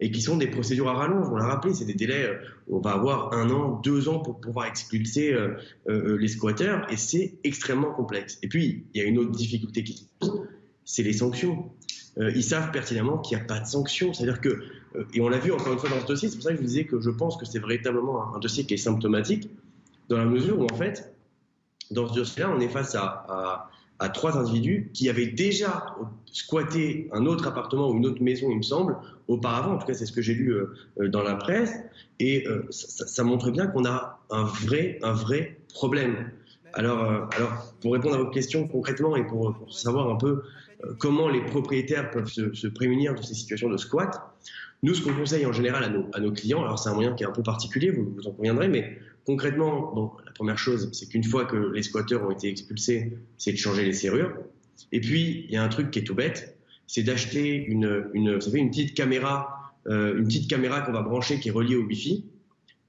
et 0.00 0.10
qui 0.10 0.20
sont 0.20 0.36
des 0.36 0.46
procédures 0.48 0.88
à 0.88 0.94
rallonge. 0.94 1.28
On 1.30 1.36
l'a 1.36 1.46
rappelé, 1.46 1.74
c'est 1.74 1.84
des 1.84 1.94
délais, 1.94 2.24
euh, 2.24 2.34
on 2.68 2.80
va 2.80 2.92
avoir 2.92 3.32
un 3.32 3.50
an, 3.50 3.80
deux 3.82 4.08
ans 4.08 4.18
pour 4.18 4.40
pouvoir 4.40 4.66
expulser 4.66 5.32
euh, 5.32 5.54
euh, 5.88 6.16
les 6.18 6.28
squatteurs, 6.28 6.90
et 6.92 6.96
c'est 6.96 7.38
extrêmement 7.44 7.92
complexe. 7.92 8.38
Et 8.42 8.48
puis, 8.48 8.84
il 8.92 9.00
y 9.00 9.04
a 9.04 9.06
une 9.06 9.18
autre 9.18 9.32
difficulté 9.32 9.84
qui 9.84 9.94
se 9.94 10.04
pose, 10.20 10.42
c'est 10.84 11.02
les 11.02 11.14
sanctions. 11.14 11.70
Ils 12.18 12.44
savent 12.44 12.70
pertinemment 12.70 13.18
qu'il 13.18 13.36
n'y 13.36 13.42
a 13.42 13.46
pas 13.46 13.60
de 13.60 13.66
sanctions, 13.66 14.14
c'est-à-dire 14.14 14.40
que, 14.40 14.62
et 15.12 15.20
on 15.20 15.28
l'a 15.28 15.38
vu 15.38 15.52
encore 15.52 15.72
une 15.72 15.78
fois 15.78 15.90
dans 15.90 16.00
ce 16.00 16.06
dossier, 16.06 16.28
c'est 16.28 16.36
pour 16.36 16.44
ça 16.44 16.50
que 16.50 16.56
je 16.56 16.62
vous 16.62 16.66
disais 16.66 16.84
que 16.84 17.00
je 17.00 17.10
pense 17.10 17.36
que 17.36 17.44
c'est 17.44 17.58
véritablement 17.58 18.34
un, 18.34 18.38
dossier 18.38 18.64
qui 18.64 18.74
est 18.74 18.78
symptomatique, 18.78 19.50
dans 20.08 20.16
la 20.16 20.24
mesure 20.24 20.58
où 20.58 20.64
en 20.64 20.76
fait, 20.76 21.14
dans 21.90 22.08
ce 22.08 22.14
dossier-là, 22.14 22.50
on 22.56 22.60
est 22.60 22.68
face 22.68 22.94
à 22.94 23.68
trois 24.14 24.38
individus 24.38 24.90
qui 24.94 25.10
avaient 25.10 25.26
déjà 25.26 25.94
squatté 26.36 27.08
un 27.12 27.24
autre 27.26 27.46
appartement 27.46 27.90
ou 27.90 27.96
une 27.96 28.06
autre 28.06 28.22
maison, 28.22 28.48
il 28.50 28.58
me 28.58 28.62
semble, 28.62 28.96
auparavant. 29.28 29.72
En 29.72 29.78
tout 29.78 29.86
cas, 29.86 29.94
c'est 29.94 30.06
ce 30.06 30.12
que 30.12 30.22
j'ai 30.22 30.34
lu 30.34 30.50
euh, 30.50 30.74
euh, 31.00 31.08
dans 31.08 31.22
la 31.22 31.34
presse. 31.34 31.72
Et 32.20 32.46
euh, 32.46 32.66
ça, 32.70 33.24
montre 33.24 33.50
bien 33.50 33.66
qu'on 33.66 33.86
a 33.86 34.20
un 34.30 34.44
vrai, 34.44 34.98
un 35.02 35.12
vrai 35.12 35.58
problème. 35.72 36.30
Alors, 36.74 37.28
alors, 37.34 37.74
pour 37.80 37.94
répondre 37.94 38.16
à 38.16 38.18
votre 38.18 38.32
question 38.32 38.68
concrètement 38.68 39.16
et 39.16 39.26
pour, 39.26 39.56
savoir 39.70 40.10
un 40.10 40.16
peu 40.16 40.42
comment 40.98 41.28
les 41.28 41.44
propriétaires 41.44 42.10
peuvent 42.10 42.28
se, 42.28 42.66
prémunir 42.68 43.14
de 43.14 43.22
ces 43.22 43.34
situations 43.34 43.68
de 43.68 43.76
squat, 43.76 44.20
nous, 44.82 44.94
ce 44.94 45.02
qu'on 45.02 45.14
conseille 45.14 45.46
en 45.46 45.52
général 45.52 45.84
à 46.12 46.20
nos, 46.20 46.32
clients, 46.32 46.62
alors 46.62 46.78
c'est 46.78 46.90
un 46.90 46.94
moyen 46.94 47.14
qui 47.14 47.24
est 47.24 47.26
un 47.26 47.32
peu 47.32 47.42
particulier, 47.42 47.90
vous, 47.90 48.14
en 48.26 48.30
conviendrez, 48.30 48.68
mais 48.68 48.98
Concrètement, 49.26 49.92
bon, 49.92 50.12
la 50.24 50.30
première 50.30 50.56
chose, 50.56 50.88
c'est 50.92 51.08
qu'une 51.08 51.24
fois 51.24 51.46
que 51.46 51.56
les 51.56 51.82
squatteurs 51.82 52.24
ont 52.24 52.30
été 52.30 52.48
expulsés, 52.48 53.18
c'est 53.38 53.50
de 53.50 53.56
changer 53.56 53.84
les 53.84 53.92
serrures. 53.92 54.32
Et 54.92 55.00
puis, 55.00 55.46
il 55.48 55.52
y 55.52 55.56
a 55.56 55.64
un 55.64 55.68
truc 55.68 55.90
qui 55.90 55.98
est 55.98 56.04
tout 56.04 56.14
bête, 56.14 56.56
c'est 56.86 57.02
d'acheter 57.02 57.56
une, 57.56 58.08
une, 58.14 58.38
petite 58.38 58.94
caméra, 58.94 59.72
euh, 59.88 60.16
une 60.16 60.26
petite 60.26 60.48
caméra 60.48 60.80
qu'on 60.82 60.92
va 60.92 61.02
brancher 61.02 61.40
qui 61.40 61.48
est 61.48 61.52
reliée 61.52 61.74
au 61.74 61.82
Wi-Fi 61.82 62.24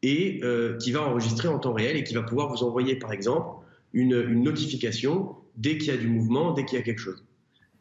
et 0.03 0.39
euh, 0.43 0.77
qui 0.77 0.91
va 0.91 1.01
enregistrer 1.01 1.47
en 1.47 1.57
temps 1.57 1.73
réel 1.73 1.97
et 1.97 2.03
qui 2.03 2.13
va 2.13 2.21
pouvoir 2.21 2.49
vous 2.49 2.63
envoyer, 2.63 2.97
par 2.97 3.11
exemple, 3.11 3.65
une 3.93 4.21
notification 4.43 5.35
dès 5.55 5.79
qu'il 5.79 5.87
y 5.87 5.91
a 5.91 5.97
du 5.97 6.07
mouvement, 6.07 6.53
dès 6.53 6.65
qu'il 6.65 6.77
y 6.77 6.81
a 6.81 6.83
quelque 6.83 7.01
chose. 7.01 7.25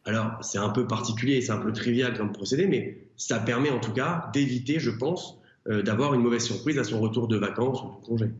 Alors, 0.07 0.37
c'est 0.41 0.57
un 0.57 0.69
peu 0.69 0.87
particulier, 0.87 1.41
c'est 1.41 1.51
un 1.51 1.57
peu 1.57 1.73
trivial 1.73 2.17
comme 2.17 2.31
procédé, 2.31 2.65
mais 2.65 2.97
ça 3.17 3.39
permet 3.39 3.69
en 3.69 3.79
tout 3.79 3.91
cas 3.91 4.29
d'éviter, 4.33 4.79
je 4.79 4.89
pense, 4.89 5.37
euh, 5.67 5.83
d'avoir 5.83 6.13
une 6.13 6.21
mauvaise 6.21 6.43
surprise 6.43 6.79
à 6.79 6.85
son 6.85 7.01
retour 7.01 7.27
de 7.27 7.35
vacances 7.35 7.81
ou 7.81 8.01
de 8.01 8.07
congé. 8.07 8.31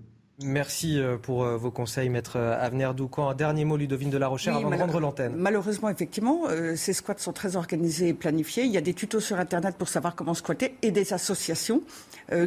Merci 0.41 0.97
euh, 0.97 1.17
pour 1.17 1.43
euh, 1.43 1.57
vos 1.57 1.69
conseils, 1.69 2.07
maître 2.07 2.37
Avenir 2.37 2.93
Doucan. 2.93 3.27
Un 3.29 3.35
dernier 3.35 3.65
mot, 3.65 3.75
Ludovine 3.75 4.09
de 4.09 4.17
la 4.17 4.29
Rochère, 4.29 4.55
avant 4.55 4.69
de 4.69 4.75
rendre 4.77 4.99
l'antenne. 5.01 5.33
Malheureusement, 5.35 5.89
effectivement, 5.89 6.43
ces 6.75 6.93
squats 6.93 7.17
sont 7.17 7.33
très 7.33 7.57
organisés 7.57 8.09
et 8.09 8.13
planifiés. 8.13 8.63
Il 8.63 8.71
y 8.71 8.77
a 8.77 8.81
des 8.81 8.93
tutos 8.93 9.19
sur 9.19 9.37
Internet 9.37 9.75
pour 9.77 9.89
savoir 9.89 10.15
comment 10.15 10.35
squatter 10.35 10.75
et 10.83 10.91
des 10.91 11.11
associations 11.11 11.81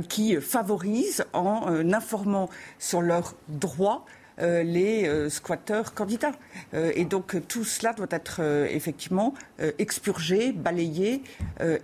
qui 0.09 0.37
favorisent 0.37 1.27
en 1.35 1.93
informant 1.93 2.49
sur 2.79 3.03
leurs 3.03 3.35
droits 3.49 4.07
les 4.41 5.29
squatteurs 5.29 5.95
candidats. 5.95 6.33
et 6.73 7.05
donc 7.05 7.37
tout 7.49 7.65
cela 7.65 7.93
doit 7.93 8.07
être 8.11 8.41
effectivement 8.71 9.35
expurgé, 9.79 10.53
balayé 10.53 11.23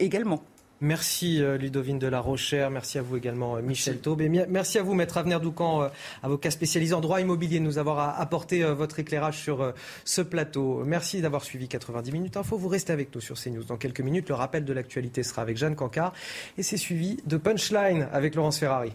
également. 0.01 0.43
Merci 0.83 1.43
euh, 1.43 1.57
Ludovine 1.57 1.99
de 1.99 2.07
la 2.07 2.21
Rochère, 2.21 2.71
merci 2.71 2.99
à 2.99 3.03
vous 3.03 3.17
également 3.17 3.57
euh, 3.57 3.63
Michel 3.63 3.99
Taube 3.99 4.21
et 4.21 4.29
merci 4.29 4.79
à 4.79 4.83
vous 4.83 4.93
Maître 4.93 5.17
Avenir 5.17 5.41
Doucan, 5.41 5.85
euh, 5.85 5.89
avocat 6.23 6.51
spécialisé 6.51 6.93
en 6.93 7.01
droit 7.01 7.19
immobilier, 7.19 7.61
de 7.61 7.65
nous 7.65 7.79
avoir 7.79 8.21
apporté 8.21 8.63
votre 8.63 8.99
éclairage 8.99 9.39
sur 9.39 9.73
ce 10.05 10.21
plateau. 10.21 10.83
Merci 10.85 11.23
d'avoir 11.23 11.45
suivi 11.45 11.67
90 11.67 12.13
minutes 12.13 12.37
info. 12.37 12.59
Vous 12.59 12.69
restez 12.69 12.93
avec 12.93 13.15
nous 13.15 13.23
sur 13.23 13.37
CNews. 13.37 13.65
Dans 13.65 13.79
quelques 13.79 14.01
minutes, 14.01 14.29
le 14.29 14.35
rappel 14.35 14.67
de 14.67 14.73
l'actualité 14.75 15.23
sera 15.23 15.41
avec 15.41 15.57
Jeanne 15.57 15.77
Cancard 15.77 16.13
et 16.59 16.63
c'est 16.63 16.77
suivi 16.77 17.19
de 17.25 17.39
Punchline 17.39 18.09
avec 18.13 18.35
Laurence 18.35 18.59
Ferrari. 18.59 18.93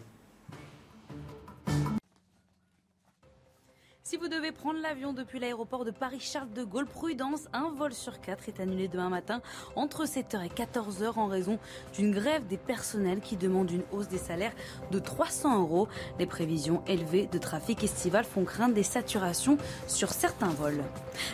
Si 4.11 4.17
vous 4.17 4.27
devez 4.27 4.51
prendre 4.51 4.81
l'avion 4.81 5.13
depuis 5.13 5.39
l'aéroport 5.39 5.85
de 5.85 5.91
Paris-Charles 5.91 6.51
de 6.51 6.65
Gaulle, 6.65 6.85
prudence, 6.85 7.47
un 7.53 7.69
vol 7.69 7.93
sur 7.93 8.19
quatre 8.19 8.49
est 8.49 8.59
annulé 8.59 8.89
demain 8.89 9.07
matin 9.07 9.41
entre 9.77 10.03
7h 10.03 10.45
et 10.45 10.49
14h 10.49 11.13
en 11.15 11.27
raison 11.27 11.59
d'une 11.93 12.11
grève 12.11 12.45
des 12.45 12.57
personnels 12.57 13.21
qui 13.21 13.37
demandent 13.37 13.71
une 13.71 13.85
hausse 13.93 14.09
des 14.09 14.17
salaires 14.17 14.51
de 14.91 14.99
300 14.99 15.61
euros. 15.61 15.87
Les 16.19 16.25
prévisions 16.25 16.83
élevées 16.87 17.29
de 17.31 17.37
trafic 17.37 17.85
estival 17.85 18.25
font 18.25 18.43
craindre 18.43 18.75
des 18.75 18.83
saturations 18.83 19.57
sur 19.87 20.09
certains 20.09 20.49
vols. 20.49 20.83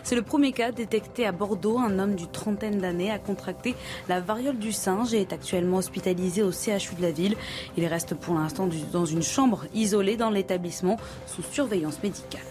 C'est 0.04 0.16
le 0.16 0.22
premier 0.22 0.52
cas 0.52 0.72
détecté 0.72 1.26
à 1.26 1.32
Bordeaux. 1.32 1.80
Un 1.80 1.98
homme 1.98 2.14
d'une 2.14 2.28
trentaine 2.28 2.78
d'années 2.78 3.10
a 3.10 3.18
contracté 3.18 3.74
la 4.08 4.20
variole 4.20 4.60
du 4.60 4.72
singe 4.72 5.16
et 5.16 5.22
est 5.22 5.34
actuellement 5.34 5.78
hospitalisé 5.78 6.44
au 6.44 6.52
CHU 6.52 6.94
de 6.96 7.02
la 7.02 7.12
ville. 7.12 7.38
Il 7.76 7.88
reste 7.88 8.14
pour 8.14 8.36
l'instant 8.36 8.70
dans 8.92 9.06
une 9.06 9.24
chambre 9.24 9.66
isolée 9.74 10.16
dans 10.16 10.30
l'établissement 10.30 10.98
sous 11.26 11.42
surveillance 11.42 12.04
médicale. 12.04 12.42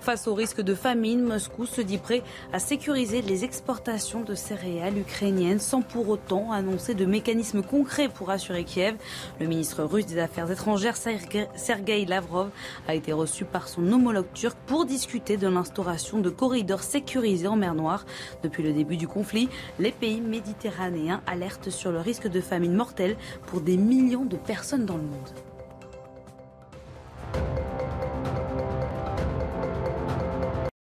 Face 0.00 0.26
au 0.26 0.34
risque 0.34 0.60
de 0.60 0.74
famine, 0.74 1.22
Moscou 1.22 1.66
se 1.66 1.80
dit 1.80 1.98
prêt 1.98 2.22
à 2.52 2.58
sécuriser 2.58 3.22
les 3.22 3.44
exportations 3.44 4.22
de 4.22 4.34
céréales 4.34 4.98
ukrainiennes 4.98 5.60
sans 5.60 5.82
pour 5.82 6.08
autant 6.08 6.52
annoncer 6.52 6.94
de 6.94 7.04
mécanismes 7.04 7.62
concrets 7.62 8.08
pour 8.08 8.30
assurer 8.30 8.64
Kiev. 8.64 8.96
Le 9.40 9.46
ministre 9.46 9.84
russe 9.84 10.06
des 10.06 10.18
Affaires 10.18 10.50
étrangères, 10.50 10.96
Sergei 10.96 12.04
Lavrov, 12.04 12.50
a 12.88 12.94
été 12.94 13.12
reçu 13.12 13.44
par 13.44 13.68
son 13.68 13.90
homologue 13.92 14.32
turc 14.34 14.56
pour 14.66 14.84
discuter 14.84 15.36
de 15.36 15.48
l'instauration 15.48 16.18
de 16.18 16.30
corridors 16.30 16.82
sécurisés 16.82 17.46
en 17.46 17.56
mer 17.56 17.74
Noire. 17.74 18.04
Depuis 18.42 18.62
le 18.62 18.72
début 18.72 18.96
du 18.96 19.08
conflit, 19.08 19.48
les 19.78 19.92
pays 19.92 20.20
méditerranéens 20.20 21.22
alertent 21.26 21.70
sur 21.70 21.92
le 21.92 22.00
risque 22.00 22.28
de 22.28 22.40
famine 22.40 22.74
mortelle 22.74 23.16
pour 23.46 23.60
des 23.60 23.76
millions 23.76 24.24
de 24.24 24.36
personnes 24.36 24.86
dans 24.86 24.96
le 24.96 25.02
monde. 25.02 25.32